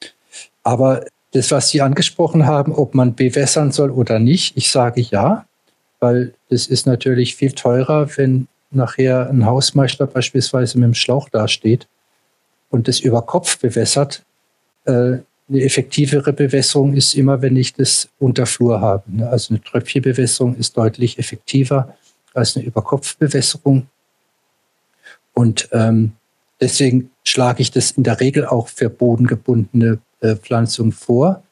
Aber 0.64 1.06
das, 1.32 1.52
was 1.52 1.70
Sie 1.70 1.82
angesprochen 1.82 2.46
haben, 2.46 2.74
ob 2.74 2.94
man 2.94 3.16
bewässern 3.16 3.72
soll 3.72 3.90
oder 3.90 4.20
nicht, 4.20 4.58
ich 4.58 4.70
sage 4.70 5.02
ja, 5.02 5.46
weil 6.00 6.34
das 6.50 6.68
ist 6.68 6.86
natürlich 6.86 7.36
viel 7.36 7.54
teurer, 7.54 8.10
wenn 8.18 8.48
nachher 8.72 9.30
ein 9.30 9.46
Hausmeister 9.46 10.08
beispielsweise 10.08 10.78
mit 10.78 10.88
dem 10.88 10.94
Schlauch 10.94 11.30
dasteht 11.30 11.88
und 12.72 12.88
das 12.88 13.00
über 13.00 13.22
Kopf 13.22 13.60
bewässert. 13.60 14.24
Äh, 14.86 15.20
eine 15.52 15.64
effektivere 15.64 16.34
Bewässerung 16.34 16.94
ist 16.94 17.14
immer, 17.14 17.42
wenn 17.42 17.58
ich 17.58 17.74
das 17.74 18.08
unter 18.20 18.46
Flur 18.46 18.80
habe. 18.80 19.04
Ne? 19.08 19.30
Also 19.30 19.54
eine 19.54 19.62
Tröpfchenbewässerung 19.62 20.56
ist 20.56 20.78
deutlich 20.78 21.20
effektiver 21.20 21.96
als 22.34 22.56
eine 22.56 22.66
Überkopfbewässerung. 22.66 23.88
Und 25.34 25.68
ähm, 25.74 26.14
deswegen 26.62 27.12
schlage 27.26 27.62
ich 27.62 27.72
das 27.72 27.92
in 27.92 28.04
der 28.04 28.20
Regel 28.22 28.46
auch 28.46 28.70
für 28.70 28.90
bodengebundene 28.90 30.00
äh, 30.22 30.36
Pflanzungen 30.36 30.94
vor. 30.94 31.44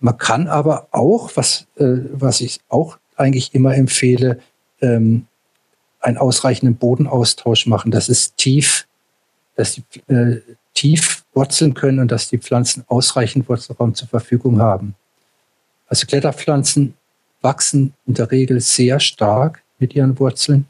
Man 0.00 0.16
kann 0.16 0.46
aber 0.46 0.88
auch, 0.92 1.30
was, 1.34 1.66
äh, 1.76 1.98
was 2.12 2.40
ich 2.40 2.60
auch 2.68 2.98
eigentlich 3.16 3.54
immer 3.54 3.74
empfehle, 3.74 4.38
ähm, 4.80 5.26
einen 6.00 6.16
ausreichenden 6.16 6.76
Bodenaustausch 6.76 7.66
machen. 7.66 7.90
Das 7.90 8.08
ist 8.08 8.38
tief 8.38 8.87
dass 9.58 9.74
sie 9.74 9.82
äh, 10.06 10.40
tief 10.72 11.24
wurzeln 11.34 11.74
können 11.74 11.98
und 11.98 12.12
dass 12.12 12.30
die 12.30 12.38
Pflanzen 12.38 12.84
ausreichend 12.86 13.48
Wurzelraum 13.48 13.94
zur 13.94 14.06
Verfügung 14.06 14.60
haben. 14.60 14.94
Also 15.88 16.06
Kletterpflanzen 16.06 16.94
wachsen 17.42 17.92
in 18.06 18.14
der 18.14 18.30
Regel 18.30 18.60
sehr 18.60 19.00
stark 19.00 19.62
mit 19.80 19.96
ihren 19.96 20.18
Wurzeln. 20.20 20.66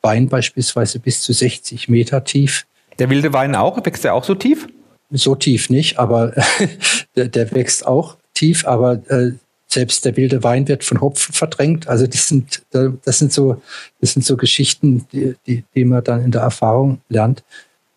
Wein 0.00 0.28
beispielsweise 0.28 0.98
bis 0.98 1.20
zu 1.20 1.34
60 1.34 1.88
Meter 1.88 2.24
tief. 2.24 2.66
Der 2.98 3.10
wilde 3.10 3.32
Wein 3.34 3.54
auch? 3.54 3.84
Wächst 3.84 4.04
der 4.04 4.14
auch 4.14 4.24
so 4.24 4.34
tief? 4.34 4.66
So 5.10 5.34
tief 5.34 5.68
nicht, 5.68 5.98
aber 5.98 6.32
der, 7.16 7.28
der, 7.28 7.52
wächst 7.52 7.86
auch 7.86 8.16
tief, 8.32 8.66
aber 8.66 9.02
äh, 9.10 9.32
selbst 9.68 10.06
der 10.06 10.16
wilde 10.16 10.42
Wein 10.42 10.68
wird 10.68 10.84
von 10.84 11.02
Hopfen 11.02 11.34
verdrängt. 11.34 11.86
Also 11.86 12.06
das 12.06 12.28
sind, 12.28 12.62
das 12.70 13.18
sind 13.18 13.32
so, 13.32 13.60
das 14.00 14.14
sind 14.14 14.24
so 14.24 14.38
Geschichten, 14.38 15.06
die, 15.12 15.34
die, 15.46 15.64
die 15.74 15.84
man 15.84 16.02
dann 16.02 16.24
in 16.24 16.30
der 16.30 16.40
Erfahrung 16.40 17.02
lernt. 17.10 17.44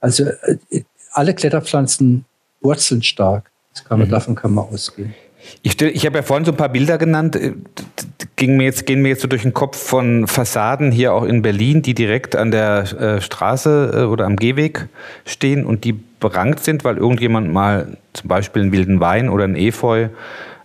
Also 0.06 0.26
äh, 0.70 0.84
alle 1.14 1.34
Kletterpflanzen 1.34 2.26
wurzeln 2.62 3.01
stark. 3.01 3.49
Kann 3.88 3.97
man, 3.97 4.08
mhm. 4.08 4.12
Davon 4.12 4.36
kann 4.36 4.53
man 4.53 4.66
ausgehen. 4.66 5.16
Ich, 5.64 5.82
ich 5.82 6.06
habe 6.06 6.18
ja 6.18 6.22
vorhin 6.22 6.45
so 6.45 6.51
ein 6.51 6.58
paar 6.58 6.70
Bilder 6.70 6.99
genannt, 6.99 7.36
äh, 7.36 7.53
ging 8.36 8.56
mir 8.56 8.66
jetzt, 8.66 8.86
gehen 8.86 9.01
mir 9.01 9.10
jetzt 9.10 9.24
so 9.24 9.28
durch 9.28 9.41
den 9.41 9.56
Kopf 9.56 9.78
von 9.78 10.28
Fassaden 10.28 10.91
hier 10.91 11.12
auch 11.12 11.24
in 11.24 11.41
Berlin, 11.41 11.82
die 11.82 11.95
direkt 11.95 12.36
an 12.36 12.51
der 12.51 12.84
äh, 12.99 13.22
Straße 13.22 13.93
äh, 13.95 14.03
oder 14.03 14.26
am 14.26 14.36
Gehweg 14.36 14.89
stehen 15.26 15.66
und 15.66 15.86
die 15.86 15.93
berankt 15.93 16.64
sind, 16.64 16.84
weil 16.84 16.97
irgendjemand 16.97 17.51
mal 17.51 17.97
zum 18.14 18.28
Beispiel 18.28 18.62
einen 18.62 18.72
wilden 18.72 18.99
Wein 18.99 19.28
oder 19.28 19.45
einen 19.45 19.56
Efeu 19.56 20.10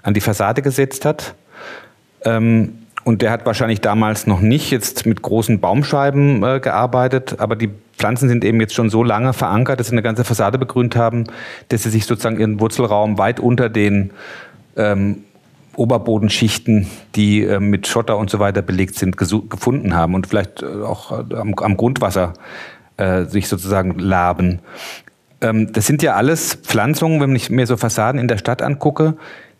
an 0.02 0.12
die 0.12 0.20
Fassade 0.20 0.60
gesetzt 0.60 1.06
hat. 1.06 1.34
Ähm, 2.26 2.79
und 3.04 3.22
der 3.22 3.30
hat 3.30 3.46
wahrscheinlich 3.46 3.80
damals 3.80 4.26
noch 4.26 4.40
nicht 4.40 4.70
jetzt 4.70 5.06
mit 5.06 5.22
großen 5.22 5.60
Baumscheiben 5.60 6.42
äh, 6.42 6.60
gearbeitet, 6.60 7.36
aber 7.38 7.56
die 7.56 7.70
Pflanzen 7.96 8.28
sind 8.28 8.44
eben 8.44 8.60
jetzt 8.60 8.74
schon 8.74 8.90
so 8.90 9.02
lange 9.02 9.32
verankert, 9.32 9.80
dass 9.80 9.88
sie 9.88 9.92
eine 9.92 10.02
ganze 10.02 10.24
Fassade 10.24 10.58
begrünt 10.58 10.96
haben, 10.96 11.24
dass 11.68 11.82
sie 11.82 11.90
sich 11.90 12.06
sozusagen 12.06 12.38
ihren 12.38 12.60
Wurzelraum 12.60 13.18
weit 13.18 13.40
unter 13.40 13.68
den 13.68 14.10
ähm, 14.76 15.24
Oberbodenschichten, 15.76 16.86
die 17.14 17.42
äh, 17.42 17.60
mit 17.60 17.86
Schotter 17.86 18.18
und 18.18 18.30
so 18.30 18.38
weiter 18.38 18.62
belegt 18.62 18.96
sind, 18.96 19.16
gefunden 19.16 19.94
haben 19.94 20.14
und 20.14 20.26
vielleicht 20.26 20.62
äh, 20.62 20.66
auch 20.66 21.12
äh, 21.12 21.34
am, 21.34 21.54
am, 21.54 21.76
Grundwasser 21.76 22.34
äh, 22.96 23.24
sich 23.24 23.48
sozusagen 23.48 23.98
laben. 23.98 24.60
Ähm, 25.40 25.72
das 25.72 25.86
sind 25.86 26.02
ja 26.02 26.14
alles 26.14 26.54
Pflanzungen, 26.54 27.20
wenn 27.20 27.34
ich 27.34 27.50
mir 27.50 27.66
so 27.66 27.76
Fassaden 27.76 28.20
in 28.20 28.28
der 28.28 28.38
Stadt 28.38 28.62
angucke, 28.62 29.14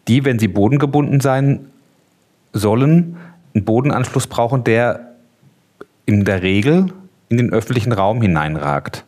die, 0.09 0.25
wenn 0.25 0.39
sie 0.39 0.49
bodengebunden 0.49 1.21
sein 1.21 1.67
sollen, 2.53 3.17
einen 3.55 3.65
Bodenanschluss 3.65 4.27
brauchen, 4.27 4.65
der 4.65 5.15
in 6.07 6.25
der 6.25 6.43
Regel 6.43 6.93
in 7.29 7.37
den 7.37 7.53
öffentlichen 7.53 7.93
Raum 7.93 8.21
hineinragt. 8.23 9.05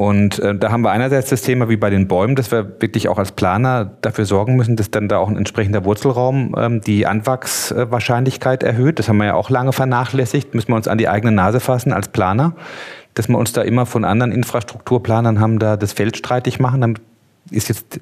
Und 0.00 0.38
äh, 0.38 0.54
da 0.54 0.70
haben 0.70 0.82
wir 0.82 0.92
einerseits 0.92 1.28
das 1.28 1.42
Thema 1.42 1.68
wie 1.68 1.76
bei 1.76 1.90
den 1.90 2.08
Bäumen, 2.08 2.34
dass 2.34 2.50
wir 2.50 2.80
wirklich 2.80 3.08
auch 3.08 3.18
als 3.18 3.32
Planer 3.32 3.90
dafür 4.00 4.24
sorgen 4.24 4.56
müssen, 4.56 4.76
dass 4.76 4.90
dann 4.90 5.08
da 5.08 5.18
auch 5.18 5.28
ein 5.28 5.36
entsprechender 5.36 5.84
Wurzelraum 5.84 6.54
ähm, 6.56 6.80
die 6.80 7.06
Anwachswahrscheinlichkeit 7.06 8.62
erhöht. 8.62 8.98
Das 8.98 9.08
haben 9.08 9.18
wir 9.18 9.26
ja 9.26 9.34
auch 9.34 9.50
lange 9.50 9.72
vernachlässigt, 9.72 10.54
müssen 10.54 10.68
wir 10.68 10.76
uns 10.76 10.88
an 10.88 10.96
die 10.96 11.08
eigene 11.08 11.32
Nase 11.32 11.60
fassen 11.60 11.92
als 11.92 12.08
Planer, 12.08 12.54
dass 13.12 13.28
wir 13.28 13.36
uns 13.36 13.52
da 13.52 13.60
immer 13.60 13.84
von 13.84 14.04
anderen 14.04 14.32
Infrastrukturplanern 14.32 15.38
haben 15.38 15.58
da 15.58 15.76
das 15.76 15.92
Feld 15.92 16.16
streitig 16.16 16.60
machen. 16.60 16.80
Dann 16.80 16.98
ist 17.50 17.68
jetzt 17.68 18.00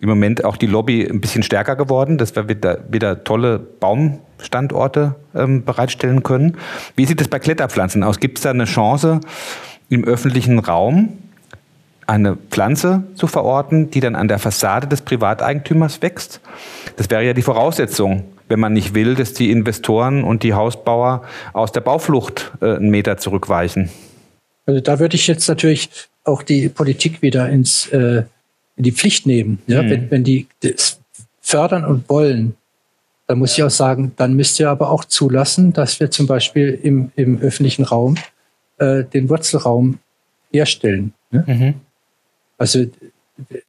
im 0.00 0.08
Moment 0.08 0.44
auch 0.44 0.56
die 0.56 0.66
Lobby 0.66 1.06
ein 1.06 1.20
bisschen 1.20 1.42
stärker 1.42 1.76
geworden, 1.76 2.18
dass 2.18 2.34
wir 2.36 2.48
wieder, 2.48 2.78
wieder 2.88 3.24
tolle 3.24 3.58
Baumstandorte 3.58 5.14
ähm, 5.34 5.64
bereitstellen 5.64 6.22
können. 6.22 6.56
Wie 6.96 7.04
sieht 7.04 7.20
es 7.20 7.28
bei 7.28 7.38
Kletterpflanzen 7.38 8.02
aus? 8.02 8.20
Gibt 8.20 8.38
es 8.38 8.42
da 8.42 8.50
eine 8.50 8.64
Chance 8.64 9.20
im 9.88 10.04
öffentlichen 10.04 10.58
Raum, 10.58 11.18
eine 12.06 12.36
Pflanze 12.36 13.04
zu 13.14 13.26
verorten, 13.26 13.90
die 13.90 14.00
dann 14.00 14.14
an 14.14 14.28
der 14.28 14.38
Fassade 14.38 14.86
des 14.86 15.02
Privateigentümers 15.02 16.00
wächst. 16.00 16.40
Das 16.96 17.10
wäre 17.10 17.24
ja 17.24 17.34
die 17.34 17.42
Voraussetzung, 17.42 18.24
wenn 18.48 18.58
man 18.58 18.72
nicht 18.72 18.94
will, 18.94 19.14
dass 19.14 19.34
die 19.34 19.50
Investoren 19.50 20.24
und 20.24 20.42
die 20.42 20.54
Hausbauer 20.54 21.22
aus 21.52 21.70
der 21.72 21.80
Bauflucht 21.80 22.52
äh, 22.60 22.76
einen 22.76 22.90
Meter 22.90 23.18
zurückweichen. 23.18 23.90
Also 24.64 24.80
da 24.80 24.98
würde 24.98 25.16
ich 25.16 25.26
jetzt 25.26 25.48
natürlich 25.48 25.90
auch 26.24 26.42
die 26.42 26.68
Politik 26.68 27.20
wieder 27.20 27.48
ins, 27.48 27.88
äh, 27.88 28.24
in 28.78 28.84
die 28.84 28.92
Pflicht 28.92 29.26
nehmen. 29.26 29.58
Ja? 29.66 29.82
Mhm. 29.82 29.90
Wenn, 29.90 30.10
wenn 30.10 30.24
die 30.24 30.46
das 30.60 31.00
fördern 31.40 31.84
und 31.84 32.08
wollen, 32.08 32.56
dann 33.26 33.38
muss 33.38 33.52
ich 33.52 33.62
auch 33.62 33.70
sagen, 33.70 34.12
dann 34.16 34.34
müsst 34.34 34.58
ihr 34.58 34.70
aber 34.70 34.90
auch 34.90 35.04
zulassen, 35.04 35.74
dass 35.74 36.00
wir 36.00 36.10
zum 36.10 36.26
Beispiel 36.26 36.78
im, 36.82 37.12
im 37.14 37.38
öffentlichen 37.40 37.84
Raum 37.84 38.16
äh, 38.78 39.04
den 39.04 39.28
Wurzelraum 39.28 39.98
herstellen. 40.50 41.12
Ne? 41.30 41.44
Mhm. 41.46 41.74
Also 42.56 42.86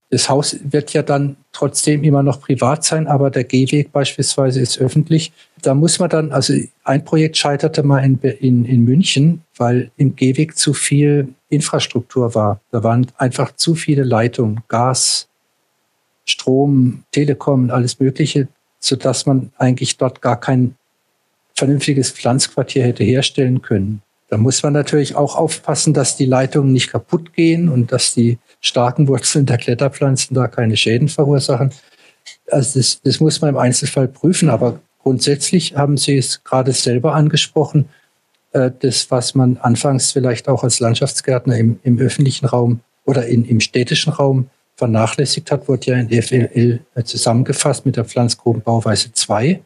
das 0.09 0.29
Haus 0.29 0.57
wird 0.63 0.93
ja 0.93 1.03
dann 1.03 1.35
trotzdem 1.51 2.03
immer 2.03 2.23
noch 2.23 2.41
privat 2.41 2.83
sein, 2.83 3.07
aber 3.07 3.29
der 3.29 3.43
Gehweg 3.43 3.91
beispielsweise 3.91 4.59
ist 4.59 4.79
öffentlich. 4.79 5.31
Da 5.61 5.75
muss 5.75 5.99
man 5.99 6.09
dann, 6.09 6.31
also 6.31 6.53
ein 6.83 7.03
Projekt 7.03 7.37
scheiterte 7.37 7.83
mal 7.83 7.99
in, 7.99 8.17
in, 8.19 8.65
in 8.65 8.83
München, 8.83 9.43
weil 9.57 9.91
im 9.97 10.15
Gehweg 10.15 10.57
zu 10.57 10.73
viel 10.73 11.29
Infrastruktur 11.49 12.35
war. 12.35 12.61
Da 12.71 12.83
waren 12.83 13.07
einfach 13.17 13.55
zu 13.55 13.75
viele 13.75 14.03
Leitungen, 14.03 14.61
Gas, 14.67 15.27
Strom, 16.25 17.03
Telekom, 17.11 17.71
alles 17.71 17.99
Mögliche, 17.99 18.47
sodass 18.79 19.25
man 19.25 19.51
eigentlich 19.57 19.97
dort 19.97 20.21
gar 20.21 20.39
kein 20.39 20.75
vernünftiges 21.55 22.11
Pflanzquartier 22.11 22.83
hätte 22.83 23.03
herstellen 23.03 23.61
können. 23.61 24.01
Da 24.29 24.37
muss 24.37 24.61
man 24.61 24.73
natürlich 24.73 25.15
auch 25.15 25.35
aufpassen, 25.35 25.93
dass 25.93 26.15
die 26.15 26.25
Leitungen 26.25 26.71
nicht 26.71 26.91
kaputt 26.91 27.33
gehen 27.33 27.67
und 27.67 27.91
dass 27.91 28.13
die 28.13 28.37
starken 28.61 29.07
Wurzeln 29.07 29.47
der 29.47 29.57
Kletterpflanzen 29.57 30.35
da 30.35 30.47
keine 30.47 30.77
Schäden 30.77 31.09
verursachen. 31.09 31.71
Also 32.51 32.79
das, 32.79 33.01
das 33.01 33.19
muss 33.19 33.41
man 33.41 33.49
im 33.49 33.57
Einzelfall 33.57 34.07
prüfen, 34.07 34.49
aber 34.49 34.79
grundsätzlich 35.01 35.75
haben 35.75 35.97
Sie 35.97 36.15
es 36.15 36.43
gerade 36.43 36.73
selber 36.73 37.15
angesprochen, 37.15 37.89
äh, 38.51 38.71
das, 38.79 39.11
was 39.11 39.35
man 39.35 39.57
anfangs 39.57 40.11
vielleicht 40.11 40.47
auch 40.47 40.63
als 40.63 40.79
Landschaftsgärtner 40.79 41.57
im, 41.57 41.79
im 41.83 41.99
öffentlichen 41.99 42.45
Raum 42.45 42.81
oder 43.05 43.25
in, 43.25 43.45
im 43.45 43.59
städtischen 43.59 44.13
Raum 44.13 44.49
vernachlässigt 44.75 45.51
hat, 45.51 45.67
wurde 45.67 45.87
ja 45.87 45.97
in 45.97 46.09
FLL 46.21 46.79
äh, 46.95 47.03
zusammengefasst 47.03 47.85
mit 47.85 47.97
der 47.97 48.05
Pflanzgrubenbauweise 48.05 49.11
2. 49.11 49.61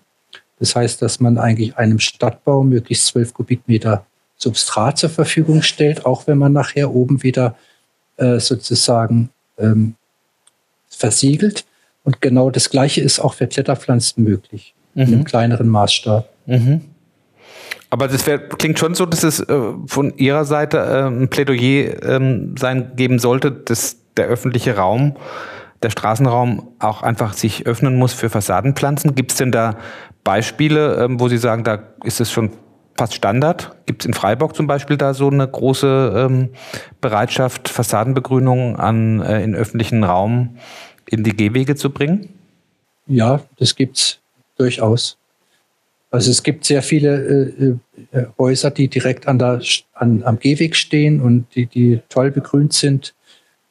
Das 0.59 0.75
heißt, 0.75 1.01
dass 1.01 1.19
man 1.19 1.38
eigentlich 1.38 1.77
einem 1.77 1.99
Stadtbau 1.99 2.63
möglichst 2.63 3.07
12 3.07 3.34
Kubikmeter 3.34 4.05
Substrat 4.36 4.97
zur 4.97 5.09
Verfügung 5.09 5.61
stellt, 5.61 6.05
auch 6.05 6.27
wenn 6.27 6.38
man 6.38 6.51
nachher 6.51 6.93
oben 6.93 7.23
wieder 7.23 7.55
äh, 8.17 8.39
sozusagen 8.39 9.29
ähm, 9.57 9.95
versiegelt. 10.89 11.65
Und 12.03 12.21
genau 12.21 12.49
das 12.49 12.69
Gleiche 12.69 13.01
ist 13.01 13.19
auch 13.19 13.36
für 13.36 13.47
Kletterpflanzen 13.47 14.23
möglich, 14.23 14.73
mhm. 14.93 15.01
in 15.01 15.07
einem 15.07 15.23
kleineren 15.23 15.69
Maßstab. 15.69 16.29
Mhm. 16.45 16.81
Aber 17.89 18.07
das 18.07 18.26
wär, 18.26 18.39
klingt 18.39 18.80
schon 18.80 18.95
so, 18.95 19.05
dass 19.05 19.24
es 19.24 19.39
äh, 19.39 19.55
von 19.86 20.18
Ihrer 20.18 20.45
Seite 20.45 20.78
äh, 20.78 21.07
ein 21.07 21.30
Plädoyer 21.30 22.03
ähm, 22.03 22.55
sein 22.57 22.93
geben 22.95 23.20
sollte, 23.20 23.51
dass 23.51 23.97
der 24.18 24.26
öffentliche 24.26 24.76
Raum, 24.78 25.16
der 25.82 25.89
Straßenraum 25.89 26.70
auch 26.80 27.03
einfach 27.03 27.34
sich 27.34 27.68
öffnen 27.68 27.97
muss 27.97 28.14
für 28.14 28.30
Fassadenpflanzen. 28.30 29.16
Gibt 29.16 29.32
es 29.32 29.38
denn 29.38 29.51
da 29.51 29.78
Beispiele, 30.24 31.03
ähm, 31.03 31.20
wo 31.20 31.28
Sie 31.28 31.38
sagen, 31.38 31.64
da 31.64 31.80
ist 32.03 32.22
es 32.22 32.32
schon 32.32 32.51
fast 32.97 33.14
Standard. 33.14 33.76
Gibt 33.86 34.03
es 34.03 34.05
in 34.05 34.14
Freiburg 34.14 34.55
zum 34.55 34.68
Beispiel 34.68 34.97
da 34.97 35.14
so 35.14 35.30
eine 35.30 35.47
große 35.47 36.28
ähm, 36.30 36.49
Bereitschaft, 37.01 37.70
Fassadenbegrünung 37.70 38.78
an, 38.78 39.22
äh, 39.22 39.43
in 39.43 39.55
öffentlichen 39.55 40.03
Raum 40.03 40.57
in 41.07 41.24
die 41.24 41.36
Gehwege 41.36 41.76
zu 41.76 41.89
bringen? 41.89 42.30
Ja, 43.07 43.41
das 43.57 43.76
gibt 43.76 43.97
es 43.97 44.20
durchaus. 44.57 45.18
Also 46.14 46.30
es 46.30 46.43
gibt 46.43 46.64
sehr 46.64 46.84
viele 46.84 47.49
äh, 47.59 48.16
äh, 48.16 48.26
Häuser, 48.38 48.70
die 48.70 48.88
direkt 48.88 49.28
an 49.28 49.39
der, 49.39 49.61
an, 49.93 50.22
am 50.24 50.38
Gehweg 50.38 50.76
stehen 50.76 51.20
und 51.20 51.47
die, 51.55 51.66
die 51.66 52.01
toll 52.07 52.30
begrünt 52.30 52.74
sind. 52.74 53.16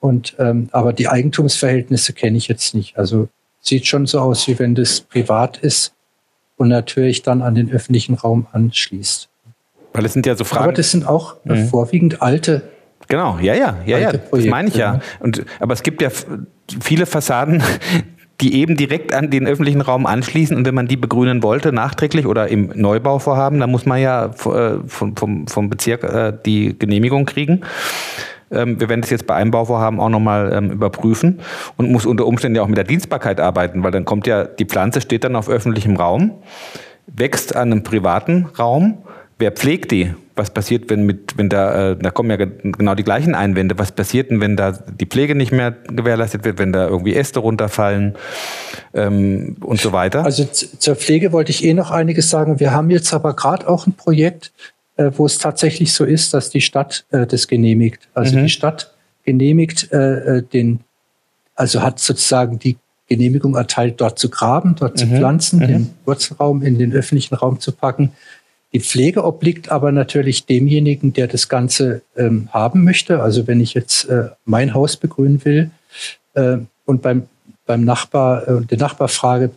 Und, 0.01 0.35
ähm, 0.41 0.69
aber 0.73 0.93
die 0.93 1.07
Eigentumsverhältnisse 1.07 2.15
kenne 2.15 2.37
ich 2.37 2.49
jetzt 2.49 2.75
nicht. 2.75 2.99
Also 2.99 3.29
sieht 3.61 3.87
schon 3.87 4.07
so 4.07 4.19
aus, 4.19 4.49
wie 4.49 4.59
wenn 4.59 4.75
das 4.75 5.03
privat 5.03 5.59
ist 5.59 5.95
und 6.57 6.67
natürlich 6.67 7.23
dann 7.23 7.43
an 7.43 7.55
den 7.55 7.71
öffentlichen 7.71 8.15
Raum 8.15 8.49
anschließt. 8.51 9.29
Weil 9.93 10.05
es 10.05 10.13
sind 10.13 10.27
ja 10.27 10.35
so 10.35 10.43
Fragen. 10.43 10.65
Aber 10.65 10.73
das 10.73 10.91
sind 10.91 11.07
auch 11.07 11.37
mhm. 11.45 11.69
vorwiegend 11.69 12.23
alte. 12.23 12.63
Genau, 13.07 13.39
ja, 13.41 13.55
ja, 13.55 13.79
ja, 13.87 13.99
ja. 13.99 14.13
Das 14.15 14.45
meine 14.47 14.69
ich 14.69 14.75
ja. 14.75 15.01
Und, 15.21 15.45
aber 15.61 15.75
es 15.75 15.85
gibt 15.85 16.03
ja 16.03 16.11
viele 16.81 17.07
Fassaden, 17.07 17.63
die 18.41 18.55
eben 18.55 18.77
direkt 18.77 19.15
an 19.15 19.31
den 19.31 19.47
öffentlichen 19.47 19.81
Raum 19.81 20.07
anschließen. 20.07 20.57
Und 20.57 20.67
wenn 20.67 20.75
man 20.75 20.89
die 20.89 20.97
begrünen 20.97 21.43
wollte, 21.43 21.73
nachträglich 21.73 22.27
oder 22.27 22.49
im 22.49 22.73
Neubauvorhaben, 22.75 23.61
dann 23.61 23.71
muss 23.71 23.87
man 23.87 24.01
ja 24.01 24.27
äh, 24.27 24.79
vom, 24.87 25.17
vom, 25.17 25.47
vom 25.47 25.71
Bezirk 25.71 26.03
äh, 26.03 26.33
die 26.45 26.77
Genehmigung 26.79 27.27
kriegen. 27.27 27.63
Ähm, 28.51 28.81
wir 28.81 28.89
werden 28.89 29.01
das 29.01 29.11
jetzt 29.11 29.27
bei 29.27 29.35
einem 29.35 29.51
Bauvorhaben 29.51 29.99
auch 30.01 30.09
nochmal 30.09 30.53
ähm, 30.53 30.71
überprüfen 30.71 31.41
und 31.77 31.91
muss 31.91 32.07
unter 32.07 32.27
Umständen 32.27 32.57
ja 32.57 32.63
auch 32.63 32.69
mit 32.69 32.77
der 32.77 32.85
Dienstbarkeit 32.85 33.41
arbeiten, 33.41 33.83
weil 33.83 33.91
dann 33.91 34.05
kommt 34.05 34.27
ja, 34.27 34.45
die 34.45 34.67
Pflanze 34.67 35.01
steht 35.01 35.25
dann 35.25 35.37
auf 35.37 35.49
öffentlichem 35.49 35.97
Raum, 35.97 36.33
wächst 37.07 37.57
an 37.57 37.73
einem 37.73 37.83
privaten 37.83 38.47
Raum. 38.59 38.99
Wer 39.43 39.51
pflegt 39.51 39.91
die? 39.91 40.15
Was 40.37 40.51
passiert, 40.51 40.89
wenn 40.89 41.05
mit, 41.05 41.37
wenn 41.37 41.49
da, 41.49 41.91
äh, 41.91 41.97
da 41.97 42.13
kommen 42.13 42.31
ja 42.31 42.37
genau 42.37 42.95
die 42.95 43.03
gleichen 43.03 43.35
Einwände. 43.35 43.77
Was 43.77 43.91
passiert 43.91 44.31
denn, 44.31 44.41
wenn 44.41 44.57
da 44.57 44.71
die 44.71 45.05
Pflege 45.05 45.35
nicht 45.35 45.51
mehr 45.51 45.73
gewährleistet 45.73 46.45
wird, 46.45 46.61
wenn 46.61 46.73
da 46.73 46.87
irgendwie 46.87 47.17
Äste 47.17 47.41
runterfallen 47.41 48.15
ähm, 48.95 49.57
und 49.61 49.81
so 49.81 49.91
weiter? 49.91 50.25
Also 50.25 50.45
zur 50.45 50.95
Pflege 50.95 51.33
wollte 51.33 51.51
ich 51.51 51.65
eh 51.65 51.75
noch 51.75 51.91
einiges 51.91 52.31
sagen. 52.31 52.61
Wir 52.61 52.71
haben 52.71 52.89
jetzt 52.89 53.13
aber 53.13 53.35
gerade 53.35 53.69
auch 53.69 53.85
ein 53.89 53.95
Projekt, 53.95 54.53
äh, 54.97 55.11
wo 55.17 55.27
es 55.27 55.39
tatsächlich 55.39 55.93
so 55.93 56.05
ist, 56.05 56.33
dass 56.35 56.51
die 56.51 56.61
Stadt 56.61 57.05
äh, 57.11 57.27
das 57.27 57.49
genehmigt. 57.49 58.07
Also 58.15 58.39
mhm. 58.39 58.45
die 58.45 58.49
Stadt 58.49 58.95
genehmigt 59.25 59.93
äh, 59.93 60.37
äh, 60.37 60.43
den, 60.43 60.79
also 61.57 61.83
hat 61.83 61.99
sozusagen 61.99 62.61
die 62.61 62.77
Genehmigung 63.09 63.57
erteilt, 63.57 64.01
dort 64.01 64.21
zu 64.21 64.31
graben, 64.31 64.77
dort 64.79 64.95
mhm. 64.95 64.99
zu 64.99 65.07
pflanzen, 65.09 65.59
mhm. 65.59 65.67
den 65.67 65.91
Wurzelraum 66.05 66.63
in 66.63 66.79
den 66.79 66.93
öffentlichen 66.93 67.35
Raum 67.35 67.59
zu 67.59 67.73
packen. 67.73 68.13
Die 68.75 68.81
Pflege 68.81 69.25
obliegt 69.25 69.71
aber 69.71 69.93
natürlich 69.93 70.47
demjenigen, 70.47 71.13
der 71.13 71.27
das 71.27 71.49
Ganze 71.49 72.03
ähm, 72.17 72.49
haben 72.53 72.85
möchte. 72.85 73.23
Also 73.23 73.47
wenn 73.47 73.61
ich 73.61 73.75
jetzt 73.75 74.05
äh, 74.07 74.31
mein 74.45 74.73
Haus 74.73 74.97
begrünen 74.97 75.45
will 75.45 75.71
äh, 76.35 76.59
und 76.87 77.03
beim, 77.03 77.29
beim 77.67 77.85
Nachbar, 77.85 78.49
äh, 78.49 78.65
der 78.65 78.79
Nachbar 78.79 79.09
frage, 79.09 79.51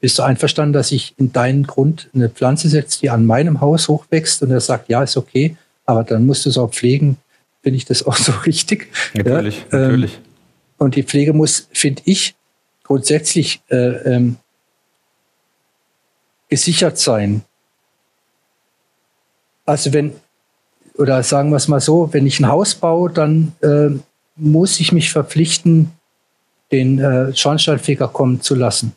bist 0.00 0.18
du 0.18 0.22
einverstanden, 0.22 0.72
dass 0.72 0.90
ich 0.90 1.14
in 1.18 1.32
deinen 1.32 1.64
Grund 1.64 2.08
eine 2.14 2.28
Pflanze 2.28 2.68
setze, 2.68 3.00
die 3.00 3.10
an 3.10 3.26
meinem 3.26 3.60
Haus 3.60 3.88
hochwächst? 3.88 4.42
Und 4.42 4.50
er 4.50 4.60
sagt, 4.60 4.88
ja, 4.88 5.02
ist 5.02 5.16
okay, 5.16 5.56
aber 5.84 6.02
dann 6.02 6.26
musst 6.26 6.44
du 6.44 6.48
es 6.48 6.58
auch 6.58 6.70
pflegen. 6.70 7.18
Finde 7.62 7.76
ich 7.76 7.84
das 7.84 8.04
auch 8.04 8.16
so 8.16 8.32
richtig? 8.46 8.88
Natürlich, 9.14 9.66
ja, 9.70 9.78
ähm, 9.78 9.82
natürlich. 9.82 10.20
Und 10.78 10.96
die 10.96 11.04
Pflege 11.04 11.34
muss, 11.34 11.68
finde 11.72 12.02
ich, 12.06 12.34
grundsätzlich 12.82 13.60
äh, 13.70 13.76
ähm, 13.76 14.36
gesichert 16.48 16.98
sein. 16.98 17.42
Also 19.64 19.92
wenn, 19.92 20.12
oder 20.96 21.22
sagen 21.22 21.50
wir 21.50 21.56
es 21.56 21.68
mal 21.68 21.80
so, 21.80 22.12
wenn 22.12 22.26
ich 22.26 22.40
ein 22.40 22.48
Haus 22.48 22.74
baue, 22.74 23.10
dann 23.10 23.52
äh, 23.62 23.90
muss 24.36 24.80
ich 24.80 24.92
mich 24.92 25.12
verpflichten, 25.12 25.92
den 26.70 26.98
äh, 26.98 27.34
Schornsteinfeger 27.36 28.08
kommen 28.08 28.40
zu 28.40 28.54
lassen. 28.54 28.94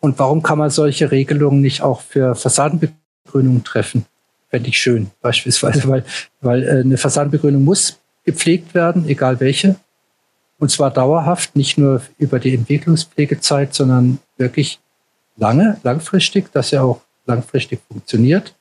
Und 0.00 0.18
warum 0.18 0.42
kann 0.42 0.58
man 0.58 0.70
solche 0.70 1.10
Regelungen 1.10 1.60
nicht 1.60 1.80
auch 1.80 2.02
für 2.02 2.34
Fassadenbegrünung 2.34 3.64
treffen? 3.64 4.04
Fände 4.50 4.68
ich 4.68 4.78
schön, 4.78 5.10
beispielsweise, 5.22 5.88
weil, 5.88 6.04
weil 6.40 6.62
äh, 6.62 6.80
eine 6.80 6.98
Fassadenbegrünung 6.98 7.64
muss 7.64 7.98
gepflegt 8.24 8.74
werden, 8.74 9.08
egal 9.08 9.40
welche. 9.40 9.76
Und 10.58 10.70
zwar 10.70 10.90
dauerhaft, 10.90 11.56
nicht 11.56 11.78
nur 11.78 12.02
über 12.18 12.38
die 12.38 12.54
Entwicklungspflegezeit, 12.54 13.74
sondern 13.74 14.18
wirklich 14.36 14.80
lange, 15.36 15.78
langfristig, 15.82 16.52
dass 16.52 16.72
er 16.72 16.84
auch 16.84 17.00
langfristig 17.26 17.80
funktioniert. 17.88 18.54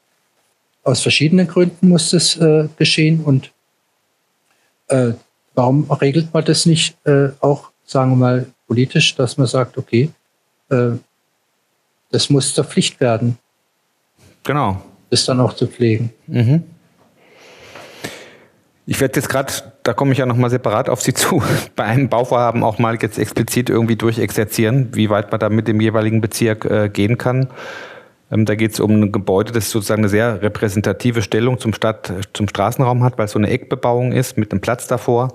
Aus 0.83 1.01
verschiedenen 1.01 1.47
Gründen 1.47 1.89
muss 1.89 2.11
das 2.11 2.35
äh, 2.37 2.67
geschehen. 2.77 3.21
Und 3.23 3.51
äh, 4.87 5.13
warum 5.55 5.89
regelt 5.91 6.33
man 6.33 6.43
das 6.43 6.65
nicht 6.65 6.97
äh, 7.05 7.29
auch, 7.39 7.71
sagen 7.85 8.11
wir 8.11 8.17
mal, 8.17 8.47
politisch, 8.67 9.15
dass 9.15 9.37
man 9.37 9.47
sagt, 9.47 9.77
okay, 9.77 10.09
äh, 10.69 10.91
das 12.11 12.29
muss 12.29 12.53
zur 12.53 12.63
Pflicht 12.63 12.99
werden. 12.99 13.37
Genau. 14.43 14.81
Das 15.09 15.25
dann 15.25 15.39
auch 15.39 15.53
zu 15.53 15.67
pflegen. 15.67 16.11
Mhm. 16.27 16.63
Ich 18.85 18.99
werde 18.99 19.15
jetzt 19.15 19.29
gerade, 19.29 19.53
da 19.83 19.93
komme 19.93 20.11
ich 20.11 20.17
ja 20.17 20.25
nochmal 20.25 20.49
separat 20.49 20.89
auf 20.89 21.01
Sie 21.01 21.13
zu, 21.13 21.41
bei 21.75 21.85
einem 21.85 22.09
Bauvorhaben 22.09 22.63
auch 22.63 22.79
mal 22.79 22.97
jetzt 23.01 23.17
explizit 23.17 23.69
irgendwie 23.69 23.95
durchexerzieren, 23.95 24.95
wie 24.95 25.09
weit 25.09 25.31
man 25.31 25.39
da 25.39 25.49
mit 25.49 25.67
dem 25.67 25.79
jeweiligen 25.79 26.21
Bezirk 26.21 26.65
äh, 26.65 26.89
gehen 26.89 27.17
kann. 27.17 27.47
Ähm, 28.33 28.45
da 28.45 28.55
geht 28.55 28.73
es 28.73 28.79
um 28.79 28.91
ein 28.91 29.11
Gebäude, 29.11 29.51
das 29.51 29.69
sozusagen 29.69 30.01
eine 30.01 30.09
sehr 30.09 30.41
repräsentative 30.41 31.21
Stellung 31.21 31.59
zum, 31.59 31.73
Stadt, 31.73 32.11
zum 32.33 32.47
Straßenraum 32.47 33.03
hat, 33.03 33.17
weil 33.17 33.25
es 33.25 33.31
so 33.31 33.39
eine 33.39 33.49
Eckbebauung 33.49 34.11
ist 34.11 34.37
mit 34.37 34.51
einem 34.51 34.61
Platz 34.61 34.87
davor. 34.87 35.33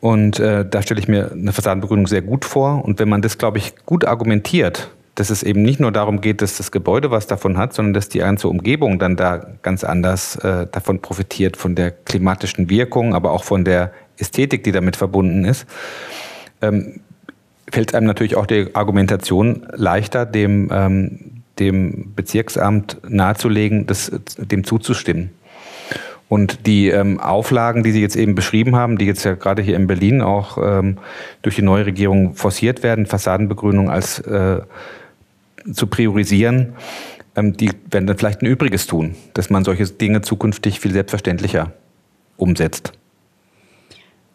Und 0.00 0.40
äh, 0.40 0.64
da 0.68 0.82
stelle 0.82 1.00
ich 1.00 1.08
mir 1.08 1.32
eine 1.32 1.52
Fassadenbegrünung 1.52 2.06
sehr 2.06 2.22
gut 2.22 2.44
vor. 2.44 2.84
Und 2.84 2.98
wenn 2.98 3.08
man 3.08 3.22
das, 3.22 3.38
glaube 3.38 3.58
ich, 3.58 3.74
gut 3.86 4.04
argumentiert, 4.04 4.90
dass 5.14 5.30
es 5.30 5.42
eben 5.42 5.62
nicht 5.62 5.78
nur 5.78 5.92
darum 5.92 6.20
geht, 6.20 6.40
dass 6.40 6.56
das 6.56 6.72
Gebäude 6.72 7.10
was 7.10 7.26
davon 7.26 7.58
hat, 7.58 7.74
sondern 7.74 7.94
dass 7.94 8.08
die 8.08 8.18
ganze 8.18 8.48
Umgebung 8.48 8.98
dann 8.98 9.16
da 9.16 9.46
ganz 9.62 9.84
anders 9.84 10.36
äh, 10.36 10.66
davon 10.70 11.00
profitiert, 11.00 11.56
von 11.56 11.74
der 11.74 11.90
klimatischen 11.90 12.70
Wirkung, 12.70 13.14
aber 13.14 13.32
auch 13.32 13.44
von 13.44 13.64
der 13.64 13.92
Ästhetik, 14.16 14.64
die 14.64 14.72
damit 14.72 14.96
verbunden 14.96 15.44
ist, 15.44 15.66
ähm, 16.62 17.00
fällt 17.70 17.94
einem 17.94 18.06
natürlich 18.06 18.36
auch 18.36 18.46
die 18.46 18.74
Argumentation 18.74 19.66
leichter, 19.72 20.26
dem, 20.26 20.70
ähm, 20.72 21.31
dem 21.58 22.12
Bezirksamt 22.14 22.98
nahezulegen, 23.08 23.86
das, 23.86 24.10
dem 24.38 24.64
zuzustimmen. 24.64 25.30
Und 26.28 26.66
die 26.66 26.88
ähm, 26.88 27.20
Auflagen, 27.20 27.82
die 27.82 27.92
Sie 27.92 28.00
jetzt 28.00 28.16
eben 28.16 28.34
beschrieben 28.34 28.74
haben, 28.74 28.96
die 28.96 29.04
jetzt 29.04 29.24
ja 29.24 29.34
gerade 29.34 29.60
hier 29.60 29.76
in 29.76 29.86
Berlin 29.86 30.22
auch 30.22 30.56
ähm, 30.56 30.96
durch 31.42 31.56
die 31.56 31.62
neue 31.62 31.84
Regierung 31.84 32.34
forciert 32.34 32.82
werden, 32.82 33.04
Fassadenbegrünung 33.04 33.90
als 33.90 34.18
äh, 34.20 34.62
zu 35.70 35.86
priorisieren, 35.88 36.72
ähm, 37.36 37.54
die 37.54 37.70
werden 37.90 38.06
dann 38.06 38.16
vielleicht 38.16 38.40
ein 38.40 38.46
Übriges 38.46 38.86
tun, 38.86 39.14
dass 39.34 39.50
man 39.50 39.62
solche 39.64 39.84
Dinge 39.84 40.22
zukünftig 40.22 40.80
viel 40.80 40.92
selbstverständlicher 40.92 41.72
umsetzt. 42.38 42.94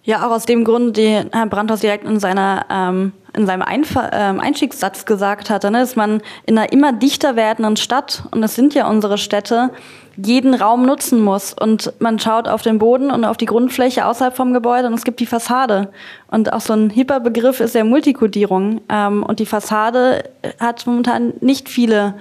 Ja, 0.07 0.25
auch 0.25 0.31
aus 0.31 0.45
dem 0.45 0.63
Grund, 0.63 0.95
den 0.95 1.31
Herr 1.33 1.47
Brandhaus 1.47 1.81
direkt 1.81 2.05
in, 2.05 2.17
seiner, 2.17 2.65
ähm, 2.69 3.11
in 3.35 3.45
seinem 3.45 3.61
Einf 3.61 3.93
ähm, 4.13 4.39
Einstiegssatz 4.39 5.05
gesagt 5.05 5.49
hatte, 5.49 5.69
ne, 5.69 5.79
dass 5.79 5.97
man 5.97 6.21
in 6.45 6.57
einer 6.57 6.71
immer 6.71 6.93
dichter 6.93 7.35
werdenden 7.35 7.75
Stadt, 7.75 8.23
und 8.31 8.41
das 8.41 8.55
sind 8.55 8.73
ja 8.73 8.87
unsere 8.87 9.17
Städte, 9.17 9.69
jeden 10.15 10.53
Raum 10.53 10.85
nutzen 10.85 11.19
muss. 11.19 11.53
Und 11.53 11.91
man 11.99 12.19
schaut 12.19 12.47
auf 12.47 12.61
den 12.61 12.79
Boden 12.79 13.11
und 13.11 13.25
auf 13.25 13.35
die 13.35 13.47
Grundfläche 13.47 14.05
außerhalb 14.05 14.33
vom 14.33 14.53
Gebäude 14.53 14.87
und 14.87 14.93
es 14.93 15.03
gibt 15.03 15.19
die 15.19 15.25
Fassade. 15.25 15.91
Und 16.31 16.53
auch 16.53 16.61
so 16.61 16.71
ein 16.71 16.89
hipper 16.89 17.19
Begriff 17.19 17.59
ist 17.59 17.75
ja 17.75 17.83
Multikodierung. 17.83 18.79
Ähm, 18.87 19.23
und 19.23 19.39
die 19.39 19.45
Fassade 19.45 20.23
hat 20.57 20.87
momentan 20.87 21.33
nicht 21.41 21.67
viele 21.67 22.13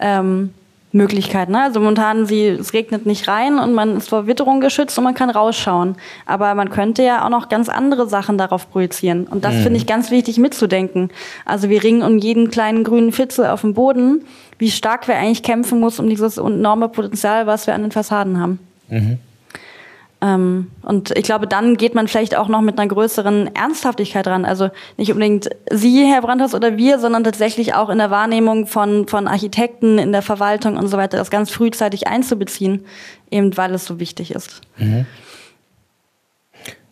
ähm, 0.00 0.54
Möglichkeiten. 0.94 1.52
Ne? 1.52 1.62
Also 1.62 1.80
momentan, 1.80 2.24
sie, 2.24 2.46
es 2.46 2.72
regnet 2.72 3.04
nicht 3.04 3.26
rein 3.28 3.58
und 3.58 3.74
man 3.74 3.96
ist 3.96 4.08
vor 4.08 4.26
Witterung 4.26 4.60
geschützt 4.60 4.96
und 4.96 5.04
man 5.04 5.14
kann 5.14 5.28
rausschauen. 5.28 5.96
Aber 6.24 6.54
man 6.54 6.70
könnte 6.70 7.02
ja 7.02 7.24
auch 7.24 7.30
noch 7.30 7.48
ganz 7.48 7.68
andere 7.68 8.08
Sachen 8.08 8.38
darauf 8.38 8.70
projizieren. 8.70 9.26
Und 9.26 9.44
das 9.44 9.54
mhm. 9.54 9.62
finde 9.62 9.76
ich 9.78 9.86
ganz 9.86 10.10
wichtig 10.10 10.38
mitzudenken. 10.38 11.10
Also 11.44 11.68
wir 11.68 11.82
ringen 11.82 12.02
um 12.02 12.18
jeden 12.18 12.50
kleinen 12.50 12.84
grünen 12.84 13.12
Fitzel 13.12 13.46
auf 13.46 13.62
dem 13.62 13.74
Boden, 13.74 14.24
wie 14.58 14.70
stark 14.70 15.08
wir 15.08 15.16
eigentlich 15.16 15.42
kämpfen 15.42 15.80
muss 15.80 15.98
um 15.98 16.08
dieses 16.08 16.38
enorme 16.38 16.88
Potenzial, 16.88 17.46
was 17.46 17.66
wir 17.66 17.74
an 17.74 17.82
den 17.82 17.90
Fassaden 17.90 18.40
haben. 18.40 18.60
Mhm. 18.88 19.18
Ähm, 20.24 20.70
und 20.80 21.10
ich 21.10 21.24
glaube, 21.24 21.46
dann 21.46 21.76
geht 21.76 21.94
man 21.94 22.08
vielleicht 22.08 22.34
auch 22.34 22.48
noch 22.48 22.62
mit 22.62 22.78
einer 22.78 22.88
größeren 22.88 23.54
Ernsthaftigkeit 23.54 24.26
ran. 24.26 24.46
Also 24.46 24.70
nicht 24.96 25.12
unbedingt 25.12 25.50
Sie, 25.70 26.06
Herr 26.06 26.22
Brandhaus, 26.22 26.54
oder 26.54 26.78
wir, 26.78 26.98
sondern 26.98 27.24
tatsächlich 27.24 27.74
auch 27.74 27.90
in 27.90 27.98
der 27.98 28.10
Wahrnehmung 28.10 28.66
von, 28.66 29.06
von 29.06 29.28
Architekten, 29.28 29.98
in 29.98 30.12
der 30.12 30.22
Verwaltung 30.22 30.78
und 30.78 30.88
so 30.88 30.96
weiter, 30.96 31.18
das 31.18 31.30
ganz 31.30 31.50
frühzeitig 31.50 32.06
einzubeziehen, 32.08 32.86
eben 33.30 33.54
weil 33.58 33.74
es 33.74 33.84
so 33.84 34.00
wichtig 34.00 34.34
ist. 34.34 34.62
Mhm. 34.78 35.04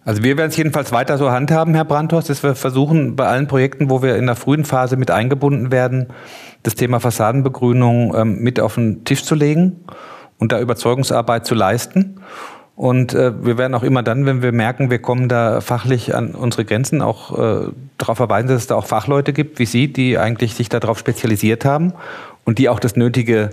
Also 0.04 0.22
wir 0.22 0.36
werden 0.36 0.50
es 0.50 0.56
jedenfalls 0.56 0.92
weiter 0.92 1.16
so 1.16 1.30
handhaben, 1.30 1.74
Herr 1.74 1.84
Brandhaus, 1.84 2.26
dass 2.26 2.42
wir 2.42 2.54
versuchen, 2.54 3.16
bei 3.16 3.26
allen 3.26 3.46
Projekten, 3.46 3.88
wo 3.88 4.02
wir 4.02 4.16
in 4.16 4.26
der 4.26 4.34
frühen 4.34 4.64
Phase 4.64 4.96
mit 4.96 5.10
eingebunden 5.10 5.70
werden, 5.70 6.08
das 6.64 6.74
Thema 6.74 7.00
Fassadenbegrünung 7.00 8.14
ähm, 8.14 8.38
mit 8.40 8.60
auf 8.60 8.74
den 8.74 9.04
Tisch 9.04 9.24
zu 9.24 9.36
legen 9.36 9.84
und 10.38 10.52
da 10.52 10.60
Überzeugungsarbeit 10.60 11.46
zu 11.46 11.54
leisten. 11.54 12.20
Und 12.82 13.14
äh, 13.14 13.32
wir 13.44 13.58
werden 13.58 13.76
auch 13.76 13.84
immer 13.84 14.02
dann, 14.02 14.26
wenn 14.26 14.42
wir 14.42 14.50
merken, 14.50 14.90
wir 14.90 14.98
kommen 14.98 15.28
da 15.28 15.60
fachlich 15.60 16.16
an 16.16 16.34
unsere 16.34 16.64
Grenzen, 16.64 17.00
auch 17.00 17.38
äh, 17.38 17.68
darauf 17.96 18.16
verweisen, 18.16 18.48
dass 18.48 18.62
es 18.62 18.66
da 18.66 18.74
auch 18.74 18.86
Fachleute 18.86 19.32
gibt 19.32 19.60
wie 19.60 19.66
Sie, 19.66 19.92
die 19.92 20.18
eigentlich 20.18 20.56
sich 20.56 20.68
darauf 20.68 20.98
spezialisiert 20.98 21.64
haben 21.64 21.92
und 22.44 22.58
die 22.58 22.68
auch 22.68 22.80
das 22.80 22.96
nötige 22.96 23.50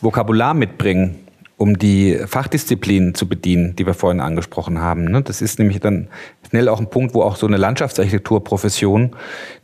Vokabular 0.00 0.54
mitbringen, 0.54 1.20
um 1.56 1.78
die 1.78 2.18
Fachdisziplinen 2.26 3.14
zu 3.14 3.28
bedienen, 3.28 3.76
die 3.76 3.86
wir 3.86 3.94
vorhin 3.94 4.20
angesprochen 4.20 4.80
haben. 4.80 5.04
Ne? 5.04 5.22
Das 5.22 5.40
ist 5.40 5.60
nämlich 5.60 5.78
dann 5.78 6.08
schnell 6.50 6.68
auch 6.68 6.80
ein 6.80 6.90
Punkt, 6.90 7.14
wo 7.14 7.22
auch 7.22 7.36
so 7.36 7.46
eine 7.46 7.58
Landschaftsarchitekturprofession, 7.58 9.14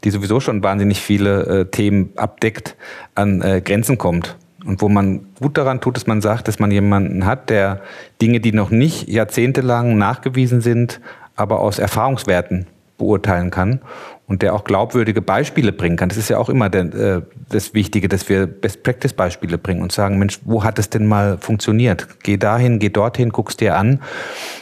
die 0.05 0.11
sowieso 0.11 0.39
schon 0.39 0.63
wahnsinnig 0.63 1.01
viele 1.01 1.63
äh, 1.63 1.65
Themen 1.65 2.11
abdeckt, 2.15 2.77
an 3.17 3.43
äh, 3.43 3.61
Grenzen 3.61 3.99
kommt. 3.99 4.37
Und 4.65 4.83
wo 4.83 4.89
man 4.89 5.27
gut 5.41 5.57
daran 5.57 5.81
tut, 5.81 5.97
dass 5.97 6.07
man 6.07 6.21
sagt, 6.21 6.49
dass 6.49 6.59
man 6.59 6.71
jemanden 6.71 7.25
hat, 7.25 7.51
der 7.51 7.81
Dinge, 8.21 8.41
die 8.41 8.53
noch 8.53 8.71
nicht 8.71 9.09
jahrzehntelang 9.09 9.97
nachgewiesen 9.97 10.61
sind, 10.61 11.01
aber 11.35 11.61
aus 11.61 11.79
Erfahrungswerten 11.79 12.67
beurteilen 12.99 13.51
kann 13.51 13.81
und 14.27 14.43
der 14.43 14.55
auch 14.55 14.63
glaubwürdige 14.63 15.23
Beispiele 15.23 15.73
bringen 15.73 15.97
kann. 15.97 16.09
Das 16.09 16.19
ist 16.19 16.29
ja 16.29 16.39
auch 16.39 16.49
immer 16.49 16.69
der, 16.69 16.83
äh, 16.95 17.23
das 17.49 17.75
Wichtige, 17.75 18.09
dass 18.09 18.29
wir 18.29 18.47
Best-Practice-Beispiele 18.47 19.59
bringen 19.59 19.83
und 19.83 19.91
sagen, 19.91 20.19
Mensch, 20.19 20.39
wo 20.45 20.63
hat 20.63 20.79
es 20.79 20.89
denn 20.91 21.07
mal 21.07 21.39
funktioniert? 21.39 22.07
Geh 22.23 22.37
dahin, 22.37 22.79
geh 22.79 22.91
dorthin, 22.91 23.31
guck's 23.31 23.57
dir 23.57 23.77
an. 23.77 24.01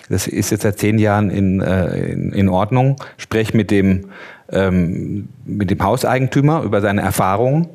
Das 0.09 0.27
ist 0.27 0.51
jetzt 0.51 0.63
seit 0.63 0.79
zehn 0.79 0.99
Jahren 0.99 1.29
in, 1.29 1.61
äh, 1.61 2.13
in, 2.13 2.33
in 2.33 2.49
Ordnung. 2.49 2.97
Sprech 3.19 3.53
mit 3.53 3.71
dem, 3.71 4.07
ähm, 4.51 5.29
mit 5.45 5.71
dem 5.71 5.83
Hauseigentümer 5.83 6.63
über 6.63 6.81
seine 6.81 7.03
Erfahrungen 7.03 7.69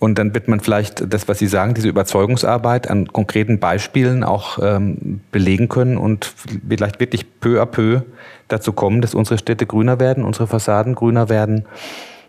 und 0.00 0.18
dann 0.18 0.34
wird 0.34 0.48
man 0.48 0.60
vielleicht 0.60 1.12
das, 1.12 1.28
was 1.28 1.38
Sie 1.38 1.46
sagen, 1.46 1.74
diese 1.74 1.88
Überzeugungsarbeit 1.88 2.88
an 2.88 3.12
konkreten 3.12 3.60
Beispielen 3.60 4.24
auch 4.24 4.58
ähm, 4.60 5.20
belegen 5.30 5.68
können 5.68 5.98
und 5.98 6.32
vielleicht 6.66 7.00
wirklich 7.00 7.38
peu 7.38 7.60
à 7.60 7.66
peu 7.66 8.00
dazu 8.48 8.72
kommen, 8.72 9.02
dass 9.02 9.14
unsere 9.14 9.36
Städte 9.36 9.66
grüner 9.66 10.00
werden, 10.00 10.24
unsere 10.24 10.46
Fassaden 10.46 10.94
grüner 10.94 11.28
werden 11.28 11.66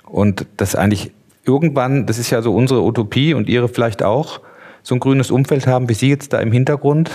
und 0.06 0.46
dass 0.58 0.76
eigentlich 0.76 1.12
irgendwann, 1.46 2.06
das 2.06 2.20
ist 2.20 2.30
ja 2.30 2.42
so 2.42 2.54
unsere 2.54 2.84
Utopie 2.84 3.34
und 3.34 3.48
Ihre 3.48 3.70
vielleicht 3.70 4.04
auch, 4.04 4.42
so 4.84 4.96
ein 4.96 5.00
grünes 5.00 5.32
Umfeld 5.32 5.66
haben, 5.66 5.88
wie 5.88 5.94
Sie 5.94 6.10
jetzt 6.10 6.34
da 6.34 6.40
im 6.40 6.52
Hintergrund, 6.52 7.10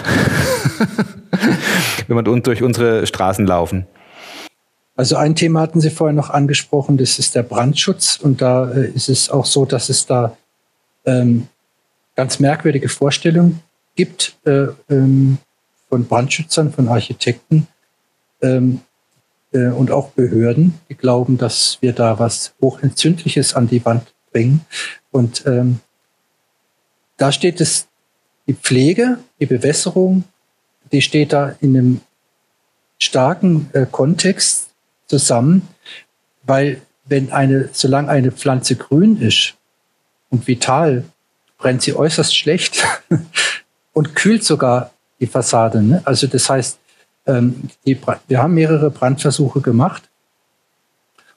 wenn 2.09 2.16
wir 2.16 2.22
durch 2.22 2.62
unsere 2.62 3.07
Straßen 3.07 3.46
laufen. 3.46 3.86
Also 4.96 5.16
ein 5.16 5.34
Thema 5.34 5.61
hatten 5.61 5.80
Sie 5.80 5.90
vorher 5.90 6.14
noch 6.14 6.30
angesprochen, 6.30 6.96
das 6.96 7.18
ist 7.18 7.34
der 7.34 7.42
Brandschutz. 7.42 8.16
Und 8.16 8.40
da 8.40 8.70
äh, 8.70 8.88
ist 8.88 9.11
es 9.11 9.28
auch 9.28 9.44
so, 9.44 9.66
dass 9.66 9.90
es 9.90 10.07
da 10.07 10.36
ähm, 11.07 11.48
ganz 12.14 12.38
merkwürdige 12.40 12.88
Vorstellung 12.88 13.61
gibt 13.94 14.36
äh, 14.44 14.66
ähm, 14.90 15.38
von 15.88 16.07
Brandschützern, 16.07 16.72
von 16.72 16.88
Architekten 16.88 17.66
ähm, 18.42 18.80
äh, 19.52 19.68
und 19.68 19.90
auch 19.90 20.11
Behörden, 20.11 20.74
die 20.88 20.94
glauben, 20.94 21.38
dass 21.38 21.78
wir 21.80 21.92
da 21.92 22.18
was 22.18 22.54
Hochentzündliches 22.61 23.54
an 23.54 23.68
die 23.68 23.84
Wand 23.84 24.14
bringen. 24.32 24.61
Und 25.11 25.46
ähm, 25.46 25.80
da 27.16 27.32
steht 27.32 27.61
es, 27.61 27.88
die 28.46 28.54
Pflege, 28.54 29.18
die 29.40 29.46
Bewässerung, 29.46 30.24
die 30.92 31.02
steht 31.02 31.32
da 31.32 31.57
in 31.61 31.76
einem 31.76 32.00
starken 32.98 33.68
äh, 33.72 33.86
Kontext 33.90 34.70
zusammen, 35.07 35.66
weil 36.44 36.80
wenn 37.04 37.32
eine, 37.32 37.70
solange 37.72 38.09
eine 38.09 38.30
Pflanze 38.32 38.76
grün 38.76 39.20
ist, 39.20 39.54
und 40.31 40.47
vital 40.47 41.05
brennt 41.59 41.83
sie 41.83 41.95
äußerst 41.95 42.37
schlecht 42.37 42.85
und 43.93 44.14
kühlt 44.14 44.45
sogar 44.45 44.91
die 45.20 45.27
Fassade. 45.27 45.83
Ne? 45.83 46.03
Also 46.05 46.27
das 46.27 46.49
heißt, 46.49 46.79
ähm, 47.27 47.68
wir 47.85 48.43
haben 48.43 48.55
mehrere 48.55 48.91
Brandversuche 48.91 49.61
gemacht 49.61 50.09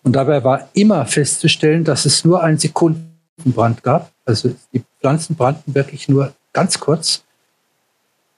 und 0.03 0.13
dabei 0.13 0.43
war 0.43 0.69
immer 0.73 1.05
festzustellen, 1.05 1.83
dass 1.83 2.05
es 2.05 2.23
nur 2.25 2.43
ein 2.43 2.57
Sekunden 2.57 3.09
Brand 3.45 3.83
gab. 3.83 4.11
Also 4.25 4.55
die 4.73 4.83
Pflanzen 4.99 5.35
brannten 5.35 5.73
wirklich 5.75 6.09
nur 6.09 6.33
ganz 6.53 6.79
kurz. 6.79 7.23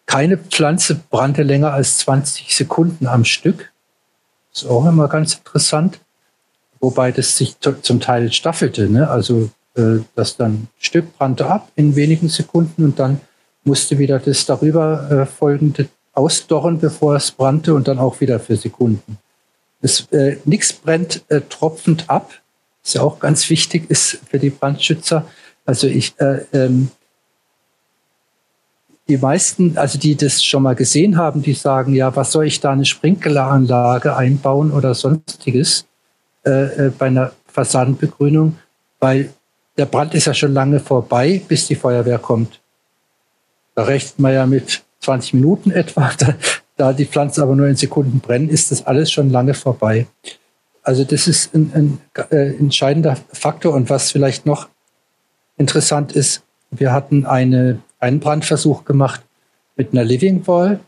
Keine 0.06 0.38
Pflanze 0.38 0.96
brannte 0.96 1.44
länger 1.44 1.74
als 1.74 2.00
20 2.00 2.56
Sekunden 2.56 3.08
am 3.08 3.26
Stück. 3.26 3.72
Das 4.52 4.64
ist 4.64 4.70
auch 4.70 4.86
immer 4.86 5.08
ganz 5.08 5.36
interessant. 5.36 6.00
Wobei 6.80 7.12
das 7.12 7.38
sich 7.38 7.56
zum 7.60 8.00
Teil 8.00 8.32
staffelte. 8.32 8.90
Ne? 8.90 9.10
Also 9.10 9.50
das 10.16 10.38
dann 10.38 10.52
ein 10.54 10.68
Stück 10.80 11.18
brannte 11.18 11.46
ab 11.46 11.72
in 11.76 11.96
wenigen 11.96 12.30
Sekunden 12.30 12.84
und 12.84 13.00
dann 13.00 13.22
musste 13.64 13.98
wieder 14.00 14.20
das 14.20 14.46
darüber 14.46 15.10
äh, 15.12 15.26
folgende 15.26 15.88
ausdorren, 16.14 16.80
bevor 16.80 17.16
es 17.16 17.32
brannte 17.32 17.74
und 17.74 17.88
dann 17.88 18.00
auch 18.00 18.20
wieder 18.20 18.40
für 18.40 18.58
Sekunden. 18.58 19.18
äh, 20.12 20.38
Nichts 20.46 20.74
brennt 20.74 21.24
äh, 21.30 21.42
tropfend 21.42 22.10
ab, 22.10 22.32
was 22.84 22.94
ja 22.94 23.02
auch 23.02 23.20
ganz 23.20 23.50
wichtig 23.50 23.90
ist 23.90 24.20
für 24.30 24.40
die 24.40 24.50
Brandschützer. 24.50 25.26
Also 25.66 25.88
ich, 25.88 26.14
äh, 26.20 26.46
ähm, 26.54 26.90
die 29.08 29.18
meisten, 29.18 29.78
also 29.78 29.98
die 29.98 30.16
das 30.16 30.44
schon 30.44 30.64
mal 30.64 30.76
gesehen 30.76 31.18
haben, 31.18 31.42
die 31.42 31.54
sagen, 31.54 31.94
ja, 31.94 32.16
was 32.16 32.32
soll 32.32 32.46
ich 32.46 32.60
da 32.60 32.72
eine 32.72 32.86
Sprinkleranlage 32.86 34.16
einbauen 34.16 34.72
oder 34.72 34.96
sonstiges 34.96 35.86
äh, 36.46 36.88
äh, 36.88 36.92
bei 36.98 37.08
einer 37.08 37.32
Fassadenbegrünung, 37.48 38.58
weil 39.00 39.34
der 39.78 39.86
Brand 39.86 40.14
ist 40.14 40.26
ja 40.26 40.34
schon 40.34 40.54
lange 40.54 40.80
vorbei, 40.80 41.42
bis 41.48 41.68
die 41.68 41.76
Feuerwehr 41.76 42.20
kommt. 42.20 42.62
Da 43.76 43.84
rechnet 43.84 44.20
man 44.20 44.34
ja 44.34 44.46
mit 44.46 44.84
20 45.00 45.36
Minuten 45.36 45.72
etwa. 45.72 46.12
Da, 46.20 46.36
da 46.78 46.94
die 46.94 47.06
Pflanzen 47.06 47.44
aber 47.44 47.56
nur 47.56 47.68
in 47.68 47.76
Sekunden 47.76 48.22
brennen, 48.22 48.50
ist 48.50 48.72
das 48.72 48.88
alles 48.88 49.12
schon 49.12 49.30
lange 49.30 49.54
vorbei. 49.54 50.08
Also 50.84 51.04
das 51.04 51.28
ist 51.28 51.54
ein, 51.54 51.72
ein 51.76 52.02
äh, 52.32 52.56
entscheidender 52.56 53.18
Faktor. 53.32 53.74
Und 53.74 53.90
was 53.90 54.12
vielleicht 54.12 54.46
noch 54.46 54.68
interessant 55.58 56.14
ist, 56.14 56.44
wir 56.72 56.92
hatten 56.92 57.26
eine, 57.26 57.82
einen 58.00 58.20
Brandversuch 58.20 58.84
gemacht 58.86 59.22
mit 59.76 59.92
einer 59.92 60.04
Living 60.04 60.48
Wall 60.48 60.80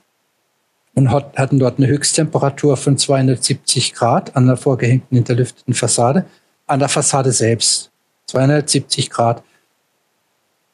und 0.96 1.12
hat, 1.12 1.38
hatten 1.38 1.60
dort 1.60 1.78
eine 1.78 1.88
Höchsttemperatur 1.88 2.78
von 2.78 2.98
270 2.98 3.94
Grad 3.94 4.36
an 4.36 4.48
der 4.48 4.58
vorgehängten 4.58 5.16
hinterlüfteten 5.16 5.74
Fassade, 5.74 6.26
an 6.66 6.80
der 6.80 6.90
Fassade 6.90 7.32
selbst. 7.32 7.93
270 8.34 9.12
Grad. 9.12 9.44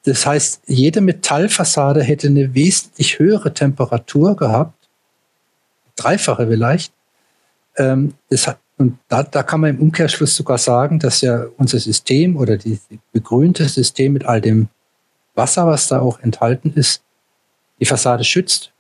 Das 0.06 0.26
heißt, 0.26 0.64
jede 0.68 1.02
Metallfassade 1.02 2.02
hätte 2.02 2.28
eine 2.28 2.54
wesentlich 2.56 3.20
höhere 3.20 3.54
Temperatur 3.54 4.38
gehabt, 4.38 4.90
dreifache 5.98 6.48
vielleicht. 6.48 6.94
Ähm, 7.76 8.14
hat, 8.32 8.60
und 8.78 8.98
da, 9.10 9.24
da 9.24 9.44
kann 9.44 9.60
man 9.60 9.72
im 9.72 9.82
Umkehrschluss 9.82 10.36
sogar 10.36 10.58
sagen, 10.58 11.00
dass 11.00 11.20
ja 11.20 11.48
unser 11.58 11.80
System 11.80 12.38
oder 12.38 12.58
die 12.58 12.80
begrünte 13.12 13.68
System 13.68 14.14
mit 14.14 14.26
all 14.26 14.40
dem 14.40 14.70
Wasser, 15.36 15.68
was 15.68 15.90
da 15.90 16.00
auch 16.00 16.20
enthalten 16.22 16.72
ist, 16.76 17.04
die 17.82 17.86
Fassade 17.86 18.24
schützt. 18.24 18.72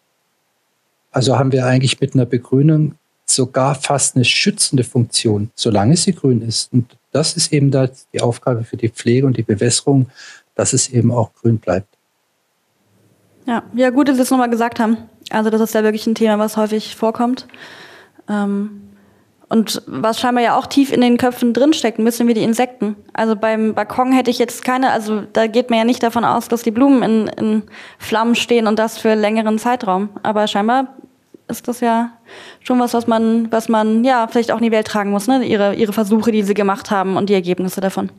Also 1.11 1.37
haben 1.37 1.51
wir 1.51 1.65
eigentlich 1.65 1.99
mit 1.99 2.13
einer 2.13 2.25
Begrünung 2.25 2.95
sogar 3.25 3.75
fast 3.75 4.15
eine 4.15 4.23
schützende 4.23 4.85
Funktion, 4.85 5.51
solange 5.53 5.97
sie 5.97 6.13
grün 6.13 6.41
ist. 6.41 6.71
Und 6.71 6.97
das 7.11 7.35
ist 7.35 7.51
eben 7.51 7.71
da 7.71 7.89
die 8.13 8.21
Aufgabe 8.21 8.63
für 8.63 8.77
die 8.77 8.89
Pflege 8.89 9.25
und 9.25 9.37
die 9.37 9.43
Bewässerung, 9.43 10.09
dass 10.55 10.73
es 10.73 10.89
eben 10.89 11.11
auch 11.11 11.33
grün 11.33 11.57
bleibt. 11.57 11.87
Ja, 13.45 13.63
ja 13.73 13.89
gut, 13.89 14.07
dass 14.07 14.17
Sie 14.17 14.21
es 14.21 14.31
nochmal 14.31 14.49
gesagt 14.49 14.79
haben. 14.79 14.97
Also 15.29 15.49
das 15.49 15.61
ist 15.61 15.73
ja 15.73 15.83
wirklich 15.83 16.05
ein 16.05 16.15
Thema, 16.15 16.37
was 16.37 16.57
häufig 16.57 16.95
vorkommt. 16.95 17.47
Ähm, 18.29 18.81
und 19.49 19.81
was 19.87 20.19
scheinbar 20.19 20.43
ja 20.43 20.55
auch 20.55 20.67
tief 20.67 20.91
in 20.91 21.01
den 21.01 21.17
Köpfen 21.17 21.53
drinsteckt, 21.53 21.97
ein 21.97 22.05
bisschen 22.05 22.27
wie 22.27 22.35
die 22.35 22.43
Insekten. 22.43 22.95
Also 23.13 23.35
beim 23.35 23.73
Balkon 23.73 24.11
hätte 24.11 24.29
ich 24.29 24.37
jetzt 24.37 24.63
keine, 24.63 24.91
also 24.91 25.21
da 25.33 25.47
geht 25.47 25.71
man 25.71 25.79
ja 25.79 25.85
nicht 25.85 26.03
davon 26.03 26.23
aus, 26.23 26.47
dass 26.47 26.61
die 26.61 26.69
Blumen 26.69 27.01
in, 27.01 27.27
in 27.27 27.63
Flammen 27.97 28.35
stehen 28.35 28.67
und 28.67 28.77
das 28.77 28.99
für 28.99 29.15
längeren 29.15 29.57
Zeitraum. 29.57 30.09
Aber 30.21 30.45
scheinbar 30.45 30.95
ist 31.49 31.67
das 31.67 31.79
ja 31.81 32.11
schon 32.61 32.79
was, 32.79 32.93
was 32.93 33.07
man, 33.07 33.51
was 33.51 33.69
man 33.69 34.03
ja 34.03 34.27
vielleicht 34.27 34.51
auch 34.51 34.57
in 34.57 34.63
die 34.63 34.71
Welt 34.71 34.87
tragen 34.87 35.11
muss, 35.11 35.27
ne? 35.27 35.43
Ihre, 35.45 35.75
ihre 35.75 35.93
Versuche, 35.93 36.31
die 36.31 36.43
sie 36.43 36.53
gemacht 36.53 36.91
haben 36.91 37.17
und 37.17 37.29
die 37.29 37.33
Ergebnisse 37.33 37.81
davon. 37.81 38.11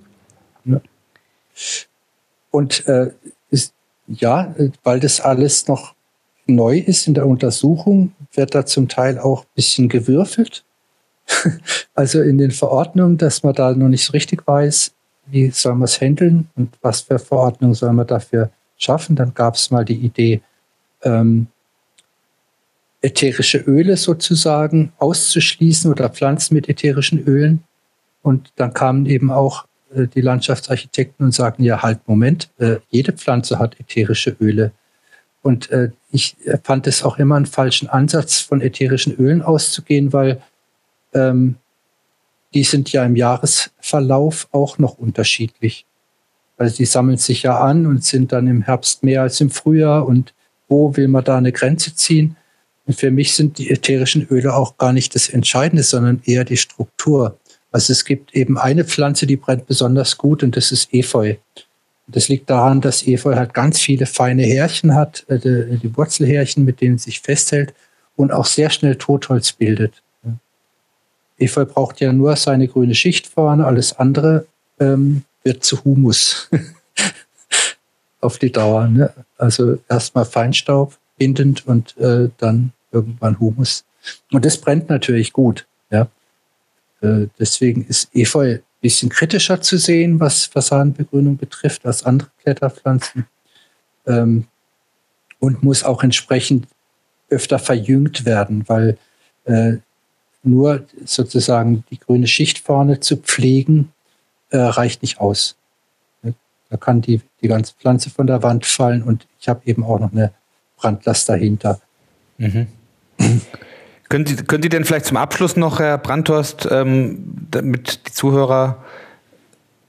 Ja. 0.65 0.81
Und 2.51 2.87
äh, 2.87 3.13
ist, 3.51 3.73
ja, 4.07 4.55
weil 4.83 5.01
das 5.01 5.21
alles 5.21 5.69
noch 5.69 5.95
neu 6.47 6.79
ist 6.79 7.07
in 7.07 7.15
der 7.15 7.27
Untersuchung, 7.27 8.13
wird 8.33 8.55
da 8.55 8.67
zum 8.67 8.89
Teil 8.89 9.19
auch 9.19 9.45
ein 9.45 9.51
bisschen 9.55 9.89
gewürfelt. 9.89 10.65
also 11.95 12.21
in 12.21 12.39
den 12.39 12.51
Verordnungen, 12.51 13.17
dass 13.17 13.43
man 13.43 13.55
da 13.55 13.73
noch 13.73 13.89
nicht 13.89 14.05
so 14.05 14.13
richtig 14.13 14.47
weiß, 14.47 14.93
wie 15.27 15.51
soll 15.51 15.75
man 15.75 15.85
es 15.85 16.01
handeln 16.01 16.49
und 16.57 16.77
was 16.83 17.03
für 17.03 17.19
Verordnungen 17.19 17.75
soll 17.75 17.93
man 17.93 18.07
dafür 18.07 18.51
schaffen. 18.77 19.15
Dann 19.15 19.33
gab 19.35 19.55
es 19.55 19.71
mal 19.71 19.85
die 19.85 19.99
Idee, 19.99 20.41
ähm, 21.03 21.47
ätherische 23.03 23.59
Öle 23.59 23.97
sozusagen 23.97 24.93
auszuschließen 24.99 25.91
oder 25.91 26.09
Pflanzen 26.11 26.55
mit 26.55 26.69
ätherischen 26.69 27.25
Ölen. 27.25 27.65
Und 28.23 28.53
dann 28.57 28.75
kamen 28.75 29.07
eben 29.07 29.31
auch 29.31 29.67
äh, 29.95 30.07
die 30.07 30.21
Landschaftsarchitekten 30.21 31.25
und 31.25 31.33
sagten, 31.33 31.63
ja, 31.63 31.83
halt, 31.83 32.01
Moment, 32.07 32.51
äh, 32.59 32.77
jede 32.91 33.13
Pflanze 33.13 33.59
hat 33.59 33.81
ätherische 33.81 34.37
Öle. 34.41 34.73
Und 35.43 35.71
äh, 35.71 35.91
ich 36.13 36.37
fand 36.65 36.87
es 36.87 37.03
auch 37.03 37.19
immer 37.19 37.37
einen 37.37 37.47
falschen 37.47 37.89
Ansatz, 37.89 38.41
von 38.41 38.61
ätherischen 38.61 39.15
Ölen 39.17 39.41
auszugehen, 39.41 40.13
weil 40.13 40.43
ähm, 41.15 41.57
die 42.53 42.65
sind 42.65 42.93
ja 42.93 43.05
im 43.05 43.17
Jahresverlauf 43.17 44.49
auch 44.53 44.79
noch 44.79 44.99
unterschiedlich. 44.99 45.87
Also 46.59 46.77
die 46.77 46.85
sammeln 46.85 47.17
sich 47.17 47.45
ja 47.45 47.59
an 47.59 47.87
und 47.87 48.05
sind 48.05 48.33
dann 48.33 48.47
im 48.47 48.63
Herbst 48.63 49.03
mehr 49.03 49.23
als 49.23 49.41
im 49.41 49.51
Frühjahr. 49.51 50.07
Und 50.07 50.35
wo 50.69 50.95
will 50.95 51.09
man 51.09 51.25
da 51.25 51.39
eine 51.39 51.53
Grenze 51.53 51.95
ziehen? 51.95 52.37
Und 52.91 52.95
für 52.97 53.13
mich 53.13 53.35
sind 53.35 53.59
die 53.59 53.71
ätherischen 53.71 54.27
Öle 54.33 54.53
auch 54.53 54.77
gar 54.77 54.93
nicht 54.93 55.15
das 55.15 55.29
Entscheidende, 55.29 55.85
sondern 55.85 56.23
eher 56.25 56.43
die 56.43 56.57
Struktur. 56.57 57.39
Also 57.71 57.93
es 57.93 58.05
gibt 58.05 58.35
eben 58.35 58.59
eine 58.59 58.85
Pflanze, 58.85 59.29
die 59.29 59.37
brennt 59.37 59.69
besonders 59.69 60.19
gut 60.19 60.43
und 60.43 60.57
das 60.57 60.73
ist 60.73 60.93
Efeu. 60.93 61.37
Das 62.09 62.29
liegt 62.29 62.51
daran, 62.51 62.81
dass 62.81 63.07
Efeu 63.07 63.37
halt 63.37 63.55
ganz 63.55 63.79
viele 63.79 64.07
feine 64.07 64.43
Härchen 64.43 64.97
hat, 64.97 65.25
äh, 65.29 65.39
die 65.39 65.97
Wurzelhärchen, 65.97 66.65
mit 66.65 66.81
denen 66.81 66.97
es 66.97 67.05
sich 67.05 67.21
festhält 67.21 67.75
und 68.17 68.33
auch 68.33 68.45
sehr 68.45 68.71
schnell 68.71 68.97
Totholz 68.97 69.53
bildet. 69.53 70.03
Efeu 71.39 71.65
braucht 71.65 72.01
ja 72.01 72.13
nur 72.13 72.35
seine 72.35 72.67
grüne 72.67 72.97
Schicht 72.97 73.29
vorne, 73.29 73.67
alles 73.67 74.01
andere 74.01 74.47
ähm, 74.81 75.23
wird 75.45 75.63
zu 75.63 75.85
Humus 75.85 76.51
auf 78.21 78.39
die 78.39 78.51
Dauer. 78.51 78.89
Ne? 78.89 79.15
Also 79.39 79.79
erstmal 79.89 80.25
Feinstaub 80.25 80.99
bindend 81.19 81.69
und 81.69 81.97
äh, 81.99 82.31
dann 82.39 82.73
irgendwann 82.93 83.39
Humus. 83.39 83.85
Und 84.33 84.45
das 84.45 84.59
brennt 84.59 84.89
natürlich 84.89 85.33
gut. 85.33 85.67
Ja. 85.91 86.09
Äh, 87.01 87.27
deswegen 87.39 87.85
ist 87.87 88.15
Efeu 88.15 88.55
ein 88.55 88.63
bisschen 88.81 89.09
kritischer 89.09 89.61
zu 89.61 89.77
sehen, 89.77 90.21
was 90.21 90.47
Fassadenbegrünung 90.47 91.37
betrifft, 91.37 91.87
als 91.87 92.05
andere 92.05 92.31
Kletterpflanzen. 92.43 93.27
Ähm, 94.07 94.47
und 95.39 95.63
muss 95.63 95.85
auch 95.85 96.03
entsprechend 96.03 96.67
öfter 97.31 97.59
verjüngt 97.59 98.27
werden, 98.27 98.65
weil 98.69 98.99
äh, 99.45 99.77
nur 100.43 100.85
sozusagen 101.05 101.85
die 101.91 101.99
grüne 101.99 102.27
Schicht 102.27 102.59
vorne 102.59 103.01
zu 103.01 103.17
pflegen, 103.17 103.93
äh, 104.51 104.59
reicht 104.59 105.03
nicht 105.03 105.21
aus. 105.21 105.57
Da 106.71 106.77
kann 106.77 107.01
die, 107.01 107.21
die 107.43 107.49
ganze 107.49 107.75
Pflanze 107.75 108.11
von 108.11 108.29
der 108.29 108.43
Wand 108.45 108.65
fallen 108.65 109.03
und 109.03 109.27
ich 109.41 109.49
habe 109.49 109.61
eben 109.67 109.85
auch 109.85 109.99
noch 109.99 110.13
eine 110.13 110.33
Brandlast 110.77 111.29
dahinter. 111.29 111.81
Mhm. 112.39 112.69
Können, 114.09 114.27
Sie, 114.27 114.37
können 114.37 114.63
Sie 114.63 114.69
denn 114.69 114.85
vielleicht 114.85 115.07
zum 115.07 115.17
Abschluss 115.17 115.57
noch, 115.57 115.79
Herr 115.79 115.99
Brandhorst, 115.99 116.69
ähm, 116.71 117.25
damit 117.51 118.09
die 118.09 118.13
Zuhörer 118.13 118.79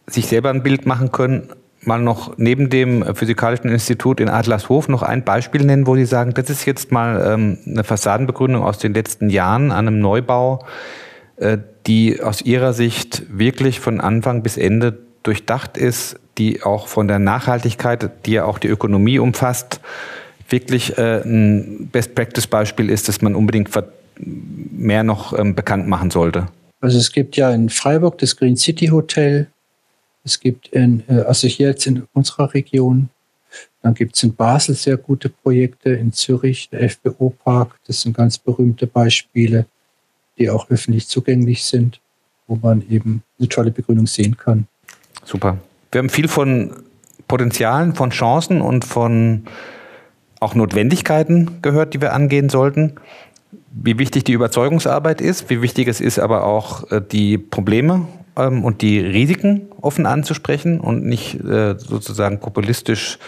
sich 0.08 0.28
selber 0.28 0.50
ein 0.50 0.64
Bild 0.64 0.86
machen 0.86 1.12
können, 1.12 1.50
mal 1.84 2.00
noch 2.00 2.38
neben 2.38 2.70
dem 2.70 3.16
Physikalischen 3.16 3.70
Institut 3.70 4.20
in 4.20 4.30
Adlershof 4.30 4.88
noch 4.88 5.02
ein 5.02 5.24
Beispiel 5.24 5.64
nennen, 5.64 5.88
wo 5.88 5.96
Sie 5.96 6.06
sagen, 6.06 6.34
das 6.34 6.50
ist 6.50 6.66
jetzt 6.66 6.92
mal 6.92 7.24
ähm, 7.26 7.58
eine 7.66 7.84
Fassadenbegründung 7.84 8.64
aus 8.64 8.78
den 8.78 8.94
letzten 8.94 9.30
Jahren 9.30 9.72
an 9.72 9.88
einem 9.88 10.00
Neubau, 10.00 10.66
äh, 11.38 11.58
die 11.88 12.22
aus 12.22 12.42
Ihrer 12.42 12.74
Sicht 12.74 13.24
wirklich 13.30 13.80
von 13.80 14.00
Anfang 14.00 14.44
bis 14.44 14.58
Ende 14.58 15.00
durchdacht 15.24 15.78
ist, 15.78 16.20
die 16.38 16.64
auch 16.64 16.88
von 16.88 17.08
der 17.08 17.20
Nachhaltigkeit, 17.20 18.26
die 18.26 18.34
ja 18.34 18.46
auch 18.46 18.60
die 18.60 18.68
Ökonomie 18.68 19.20
umfasst, 19.20 19.82
wirklich 20.52 20.98
äh, 20.98 21.22
ein 21.24 21.90
Best-Practice-Beispiel 21.92 22.90
ist, 22.90 23.08
das 23.08 23.22
man 23.22 23.36
unbedingt 23.36 23.70
mehr 24.18 25.04
noch 25.04 25.38
ähm, 25.38 25.56
bekannt 25.56 25.88
machen 25.88 26.12
sollte? 26.12 26.48
Also 26.80 26.98
es 26.98 27.12
gibt 27.12 27.38
ja 27.38 27.52
in 27.52 27.70
Freiburg 27.70 28.18
das 28.18 28.36
Green 28.36 28.58
City 28.58 28.88
Hotel, 28.88 29.48
es 30.24 30.40
gibt 30.40 30.68
in, 30.70 31.04
äh, 31.08 31.22
also 31.22 31.48
hier 31.48 31.70
jetzt 31.70 31.86
in 31.88 32.04
unserer 32.14 32.54
Region, 32.54 33.10
dann 33.82 33.94
gibt 33.94 34.16
es 34.16 34.24
in 34.24 34.36
Basel 34.36 34.76
sehr 34.76 34.98
gute 34.98 35.30
Projekte, 35.30 35.92
in 35.92 36.14
Zürich 36.14 36.70
der 36.70 36.90
FBO-Park, 36.90 37.80
das 37.88 38.02
sind 38.02 38.16
ganz 38.16 38.38
berühmte 38.38 38.88
Beispiele, 38.88 39.66
die 40.38 40.50
auch 40.50 40.70
öffentlich 40.70 41.08
zugänglich 41.08 41.64
sind, 41.64 42.00
wo 42.48 42.56
man 42.56 42.84
eben 42.90 43.24
eine 43.40 43.50
tolle 43.50 43.72
Begrünung 43.72 44.08
sehen 44.08 44.38
kann. 44.38 44.68
Super. 45.24 45.58
Wir 45.92 46.00
haben 46.00 46.10
viel 46.10 46.28
von 46.28 46.72
Potenzialen, 47.28 47.96
von 47.96 48.10
Chancen 48.10 48.62
und 48.62 48.86
von 48.86 49.46
auch 50.42 50.56
Notwendigkeiten 50.56 51.62
gehört, 51.62 51.94
die 51.94 52.02
wir 52.02 52.14
angehen 52.14 52.50
sollten. 52.50 52.96
Wie 53.72 53.98
wichtig 54.00 54.26
die 54.26 54.34
Überzeugungsarbeit 54.34 55.22
ist, 55.22 55.50
wie 55.50 55.62
wichtig 55.62 55.88
es 55.88 56.02
ist, 56.02 56.20
aber 56.20 56.44
auch 56.46 56.92
äh, 56.92 57.00
die 57.02 57.38
Probleme 57.38 58.08
ähm, 58.36 58.66
und 58.66 58.82
die 58.82 59.00
Risiken 59.00 59.68
offen 59.80 60.06
anzusprechen 60.06 60.80
und 60.80 61.06
nicht 61.06 61.36
äh, 61.36 61.78
sozusagen 61.78 62.40
populistisch 62.40 63.20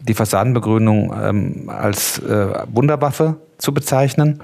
die 0.00 0.14
Fassadenbegrünung 0.14 1.14
ähm, 1.22 1.68
als 1.70 2.18
äh, 2.18 2.64
Wunderwaffe 2.72 3.36
zu 3.58 3.72
bezeichnen. 3.72 4.42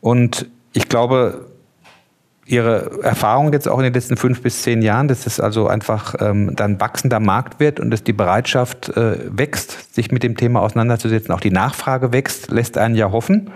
Und 0.00 0.46
ich 0.72 0.88
glaube, 0.88 1.46
Ihre 2.48 3.02
Erfahrung 3.02 3.52
jetzt 3.52 3.68
auch 3.68 3.78
in 3.78 3.84
den 3.84 3.92
letzten 3.92 4.16
fünf 4.16 4.40
bis 4.40 4.62
zehn 4.62 4.80
Jahren, 4.80 5.08
dass 5.08 5.26
es 5.26 5.40
also 5.40 5.66
einfach 5.66 6.14
ähm, 6.20 6.54
dann 6.54 6.80
wachsender 6.80 7.18
Markt 7.18 7.58
wird 7.58 7.80
und 7.80 7.90
dass 7.90 8.04
die 8.04 8.12
Bereitschaft 8.12 8.96
äh, 8.96 9.18
wächst, 9.36 9.92
sich 9.94 10.12
mit 10.12 10.22
dem 10.22 10.36
Thema 10.36 10.60
auseinanderzusetzen, 10.60 11.34
auch 11.34 11.40
die 11.40 11.50
Nachfrage 11.50 12.12
wächst, 12.12 12.52
lässt 12.52 12.78
einen 12.78 12.94
ja 12.94 13.10
hoffen. 13.10 13.50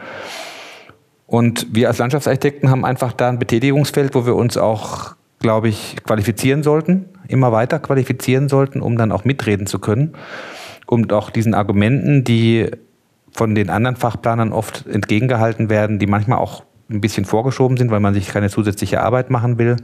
Und 1.26 1.68
wir 1.72 1.86
als 1.86 1.98
Landschaftsarchitekten 1.98 2.68
haben 2.68 2.84
einfach 2.84 3.12
da 3.12 3.28
ein 3.28 3.38
Betätigungsfeld, 3.38 4.16
wo 4.16 4.26
wir 4.26 4.34
uns 4.34 4.56
auch, 4.56 5.14
glaube 5.38 5.68
ich, 5.68 5.94
qualifizieren 6.04 6.64
sollten, 6.64 7.04
immer 7.28 7.52
weiter 7.52 7.78
qualifizieren 7.78 8.48
sollten, 8.48 8.80
um 8.80 8.98
dann 8.98 9.12
auch 9.12 9.24
mitreden 9.24 9.68
zu 9.68 9.78
können. 9.78 10.14
Und 10.86 11.12
auch 11.12 11.30
diesen 11.30 11.54
Argumenten, 11.54 12.24
die 12.24 12.68
von 13.30 13.54
den 13.54 13.70
anderen 13.70 13.94
Fachplanern 13.94 14.52
oft 14.52 14.84
entgegengehalten 14.88 15.70
werden, 15.70 16.00
die 16.00 16.08
manchmal 16.08 16.38
auch 16.38 16.64
ein 16.90 17.00
bisschen 17.00 17.24
vorgeschoben 17.24 17.76
sind, 17.76 17.90
weil 17.90 18.00
man 18.00 18.14
sich 18.14 18.28
keine 18.28 18.50
zusätzliche 18.50 19.00
Arbeit 19.00 19.30
machen 19.30 19.58
will, 19.58 19.76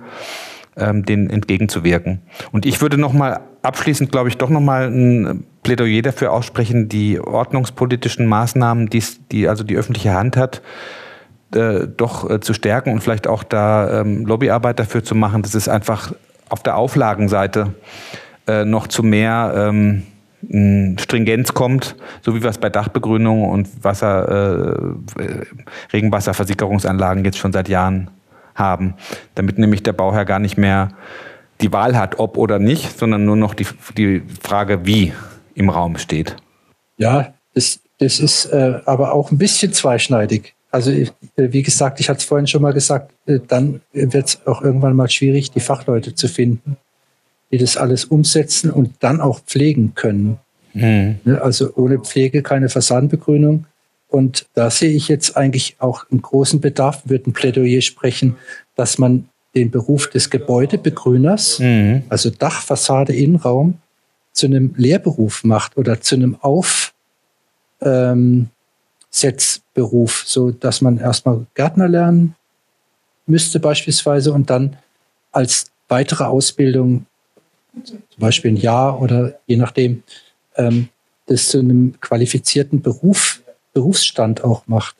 ähm, 0.76 1.04
denen 1.04 1.30
entgegenzuwirken. 1.30 2.20
Und 2.52 2.66
ich 2.66 2.80
würde 2.80 2.98
noch 2.98 3.12
mal 3.12 3.40
abschließend, 3.62 4.12
glaube 4.12 4.28
ich, 4.28 4.36
doch 4.36 4.50
noch 4.50 4.60
mal 4.60 4.88
ein 4.88 5.44
Plädoyer 5.62 6.02
dafür 6.02 6.32
aussprechen, 6.32 6.88
die 6.88 7.20
ordnungspolitischen 7.20 8.26
Maßnahmen, 8.26 8.88
die's, 8.88 9.20
die 9.30 9.48
also 9.48 9.64
die 9.64 9.76
öffentliche 9.76 10.14
Hand 10.14 10.36
hat, 10.36 10.62
äh, 11.54 11.86
doch 11.86 12.28
äh, 12.28 12.40
zu 12.40 12.54
stärken 12.54 12.92
und 12.92 13.00
vielleicht 13.00 13.26
auch 13.26 13.42
da 13.42 14.00
ähm, 14.00 14.26
Lobbyarbeit 14.26 14.78
dafür 14.78 15.02
zu 15.02 15.14
machen, 15.14 15.42
dass 15.42 15.54
es 15.54 15.68
einfach 15.68 16.12
auf 16.48 16.62
der 16.62 16.76
Auflagenseite 16.76 17.74
äh, 18.46 18.64
noch 18.64 18.86
zu 18.86 19.02
mehr 19.02 19.52
ähm, 19.56 20.02
Stringenz 20.48 21.54
kommt, 21.54 21.96
so 22.22 22.34
wie 22.34 22.42
wir 22.42 22.50
es 22.50 22.58
bei 22.58 22.70
Dachbegrünung 22.70 23.48
und 23.48 23.84
Wasser, 23.84 24.96
äh, 25.18 25.44
Regenwasserversickerungsanlagen 25.92 27.24
jetzt 27.24 27.38
schon 27.38 27.52
seit 27.52 27.68
Jahren 27.68 28.10
haben, 28.54 28.94
damit 29.34 29.58
nämlich 29.58 29.82
der 29.82 29.92
Bauherr 29.92 30.24
gar 30.24 30.38
nicht 30.38 30.56
mehr 30.56 30.90
die 31.60 31.72
Wahl 31.72 31.96
hat, 31.96 32.18
ob 32.18 32.36
oder 32.36 32.58
nicht, 32.58 32.98
sondern 32.98 33.24
nur 33.24 33.36
noch 33.36 33.54
die, 33.54 33.66
die 33.96 34.22
Frage, 34.42 34.86
wie 34.86 35.12
im 35.54 35.70
Raum 35.70 35.96
steht. 35.98 36.36
Ja, 36.98 37.34
das, 37.54 37.80
das 37.98 38.20
ist 38.20 38.46
äh, 38.46 38.80
aber 38.84 39.12
auch 39.12 39.30
ein 39.30 39.38
bisschen 39.38 39.72
zweischneidig. 39.72 40.54
Also 40.70 40.90
äh, 40.90 41.08
wie 41.36 41.62
gesagt, 41.62 42.00
ich 42.00 42.08
hatte 42.08 42.18
es 42.18 42.24
vorhin 42.24 42.46
schon 42.46 42.62
mal 42.62 42.72
gesagt, 42.72 43.12
äh, 43.26 43.40
dann 43.46 43.80
wird 43.92 44.28
es 44.28 44.46
auch 44.46 44.62
irgendwann 44.62 44.94
mal 44.94 45.08
schwierig, 45.08 45.50
die 45.50 45.60
Fachleute 45.60 46.14
zu 46.14 46.28
finden 46.28 46.76
die 47.50 47.58
das 47.58 47.76
alles 47.76 48.04
umsetzen 48.04 48.70
und 48.70 48.94
dann 49.00 49.20
auch 49.20 49.40
pflegen 49.40 49.94
können. 49.94 50.38
Mhm. 50.74 51.18
Also 51.40 51.72
ohne 51.74 51.98
Pflege 51.98 52.42
keine 52.42 52.68
Fassadenbegrünung. 52.68 53.66
Und 54.08 54.46
da 54.54 54.70
sehe 54.70 54.90
ich 54.90 55.08
jetzt 55.08 55.36
eigentlich 55.36 55.76
auch 55.78 56.06
einen 56.10 56.22
großen 56.22 56.60
Bedarf, 56.60 57.02
würde 57.04 57.30
ein 57.30 57.32
Plädoyer 57.32 57.80
sprechen, 57.80 58.36
dass 58.76 58.98
man 58.98 59.28
den 59.54 59.70
Beruf 59.70 60.10
des 60.10 60.30
Gebäudebegrüners, 60.30 61.58
mhm. 61.58 62.02
also 62.08 62.30
Dachfassade, 62.30 63.14
Innenraum, 63.14 63.78
zu 64.32 64.46
einem 64.46 64.74
Lehrberuf 64.76 65.44
macht 65.44 65.78
oder 65.78 66.00
zu 66.02 66.14
einem 66.14 66.36
Aufsetzberuf, 66.40 66.92
ähm, 67.80 68.50
so 70.26 70.50
dass 70.50 70.82
man 70.82 70.98
erstmal 70.98 71.46
Gärtner 71.54 71.88
lernen 71.88 72.34
müsste 73.26 73.60
beispielsweise 73.60 74.32
und 74.32 74.50
dann 74.50 74.76
als 75.32 75.66
weitere 75.88 76.24
Ausbildung 76.24 77.06
zum 77.84 78.02
Beispiel 78.18 78.52
ein 78.52 78.56
Jahr 78.56 79.00
oder 79.00 79.38
je 79.46 79.56
nachdem, 79.56 80.02
ähm, 80.56 80.88
das 81.26 81.48
zu 81.48 81.58
einem 81.58 82.00
qualifizierten 82.00 82.82
Beruf, 82.82 83.42
Berufsstand 83.72 84.42
auch 84.42 84.66
macht. 84.66 84.96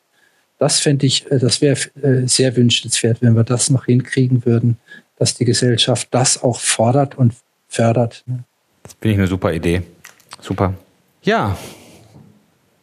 Das 0.58 0.80
fände 0.80 1.06
ich, 1.06 1.30
äh, 1.30 1.38
das 1.38 1.60
wäre 1.60 1.78
äh, 2.02 2.26
sehr 2.26 2.56
wünschenswert, 2.56 3.22
wenn 3.22 3.34
wir 3.34 3.44
das 3.44 3.70
noch 3.70 3.86
hinkriegen 3.86 4.44
würden, 4.44 4.78
dass 5.18 5.34
die 5.34 5.44
Gesellschaft 5.44 6.08
das 6.10 6.42
auch 6.42 6.60
fordert 6.60 7.16
und 7.16 7.34
fördert. 7.68 8.22
Ne? 8.26 8.44
Das 8.82 8.94
finde 9.00 9.14
ich 9.14 9.18
eine 9.18 9.28
super 9.28 9.52
Idee. 9.52 9.82
Super. 10.40 10.74
Ja, 11.22 11.56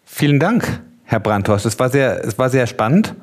vielen 0.06 0.40
Dank. 0.40 0.82
Herr 1.06 1.20
Brandhorst. 1.20 1.66
Es 1.66 1.78
war 1.80 1.90
sehr, 1.90 2.24
es 2.26 2.38
war 2.38 2.50
sehr 2.50 2.66
spannend. 2.66 3.14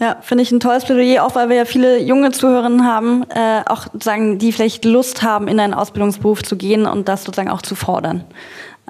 Ja, 0.00 0.16
finde 0.20 0.42
ich 0.42 0.50
ein 0.50 0.60
tolles 0.60 0.84
Plädoyer, 0.84 1.24
auch 1.24 1.34
weil 1.34 1.48
wir 1.48 1.56
ja 1.56 1.64
viele 1.64 2.00
junge 2.00 2.32
Zuhörerinnen 2.32 2.84
haben, 2.84 3.24
äh, 3.30 3.62
auch 3.66 3.84
sozusagen, 3.84 4.38
die 4.38 4.52
vielleicht 4.52 4.84
Lust 4.84 5.22
haben, 5.22 5.48
in 5.48 5.60
einen 5.60 5.74
Ausbildungsberuf 5.74 6.42
zu 6.42 6.56
gehen 6.56 6.86
und 6.86 7.08
das 7.08 7.24
sozusagen 7.24 7.50
auch 7.50 7.62
zu 7.62 7.74
fordern. 7.74 8.24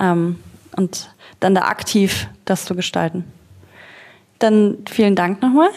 Ähm, 0.01 0.39
und 0.77 1.11
dann 1.41 1.55
da 1.55 1.63
aktiv 1.63 2.29
das 2.45 2.65
zu 2.65 2.75
gestalten. 2.75 3.25
Dann 4.39 4.79
vielen 4.91 5.15
Dank 5.15 5.43
nochmal 5.43 5.69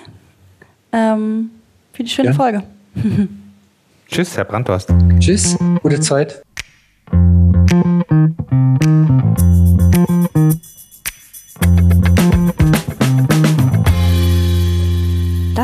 ähm, 0.91 1.51
für 1.93 2.03
die 2.03 2.09
schöne 2.09 2.29
ja. 2.29 2.33
Folge. 2.33 2.63
Tschüss, 4.07 4.37
Herr 4.37 4.45
Brandhorst. 4.45 4.93
Tschüss, 5.19 5.57
gute 5.81 5.99
Zeit. 5.99 6.41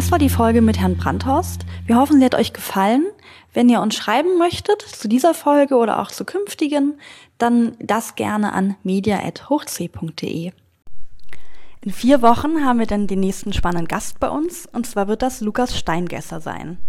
Das 0.01 0.09
war 0.09 0.17
die 0.17 0.29
Folge 0.29 0.63
mit 0.63 0.79
Herrn 0.79 0.97
Brandhorst. 0.97 1.63
Wir 1.85 1.95
hoffen, 1.95 2.17
sie 2.17 2.25
hat 2.25 2.33
euch 2.33 2.53
gefallen. 2.53 3.05
Wenn 3.53 3.69
ihr 3.69 3.81
uns 3.81 3.93
schreiben 3.93 4.39
möchtet 4.39 4.81
zu 4.81 5.07
dieser 5.07 5.35
Folge 5.35 5.75
oder 5.75 5.99
auch 5.99 6.09
zu 6.09 6.25
künftigen, 6.25 6.95
dann 7.37 7.77
das 7.79 8.15
gerne 8.15 8.51
an 8.53 8.75
media.hochc.de. 8.81 10.53
In 11.85 11.91
vier 11.91 12.23
Wochen 12.23 12.65
haben 12.65 12.79
wir 12.79 12.87
dann 12.87 13.05
den 13.05 13.19
nächsten 13.19 13.53
spannenden 13.53 13.87
Gast 13.87 14.19
bei 14.19 14.27
uns, 14.27 14.65
und 14.65 14.87
zwar 14.87 15.07
wird 15.07 15.21
das 15.21 15.39
Lukas 15.39 15.77
Steingesser 15.77 16.41
sein. 16.41 16.79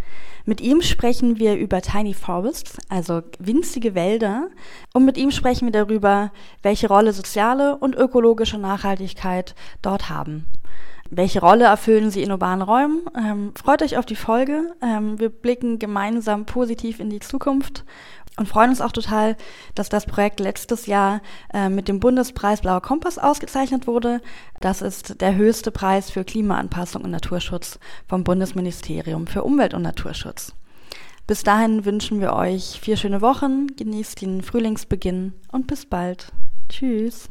Mit 0.47 0.63
ihm 0.63 0.81
sprechen 0.81 1.39
wir 1.39 1.57
über 1.57 1.83
Tiny 1.83 2.15
Forests, 2.15 2.79
also 2.89 3.21
winzige 3.39 3.95
Wälder, 3.95 4.49
und 4.95 5.05
mit 5.05 5.19
ihm 5.19 5.33
sprechen 5.33 5.67
wir 5.67 5.85
darüber, 5.85 6.33
welche 6.63 6.89
Rolle 6.89 7.13
soziale 7.13 7.77
und 7.77 7.95
ökologische 7.95 8.57
Nachhaltigkeit 8.57 9.55
dort 9.83 10.09
haben 10.09 10.47
welche 11.15 11.41
Rolle 11.41 11.65
erfüllen 11.65 12.11
sie 12.11 12.23
in 12.23 12.31
urbanen 12.31 12.63
Räumen? 12.63 13.03
Ähm, 13.15 13.53
freut 13.55 13.83
euch 13.83 13.99
auf 13.99 14.07
die 14.07 14.17
Folge. 14.17 14.73
Ähm, 14.81 15.21
wir 15.21 15.29
blicken 15.29 15.79
gemeinsam 15.79 16.47
positiv 16.47 17.01
in 17.01 17.11
die 17.11 17.21
Zukunft 17.21 17.85
und 18.39 18.49
freuen 18.49 18.71
uns 18.71 18.81
auch 18.81 18.93
total, 18.93 19.37
dass 19.75 19.91
das 19.91 20.07
Projekt 20.07 20.41
letztes 20.41 20.87
Jahr 20.87 21.21
äh, 21.53 21.69
mit 21.69 21.89
dem 21.89 22.01
Bundespreis 22.01 22.63
Blauer 22.63 22.81
Kompass 22.81 23.19
ausgezeichnet 23.19 23.87
wurde. 23.87 24.23
Das 24.61 24.81
ist 24.81 25.21
der 25.21 25.35
höchste 25.35 25.71
Preis 25.71 26.11
für 26.11 26.25
Klimaanpassung 26.25 27.05
und 27.05 27.11
Naturschutz 27.11 27.79
vom 28.09 28.25
Bundesministerium 28.25 29.27
für 29.27 29.45
Umwelt 29.45 29.75
und 29.75 29.83
Naturschutz. 29.83 30.55
Bis 31.27 31.43
dahin 31.43 31.85
wünschen 31.85 32.21
wir 32.23 32.33
euch 32.33 32.81
vier 32.81 32.97
schöne 32.97 33.21
Wochen, 33.21 33.67
genießt 33.77 34.23
den 34.23 34.41
Frühlingsbeginn 34.41 35.35
und 35.53 35.67
bis 35.67 35.85
bald. 35.85 36.33
Tschüss. 36.71 37.29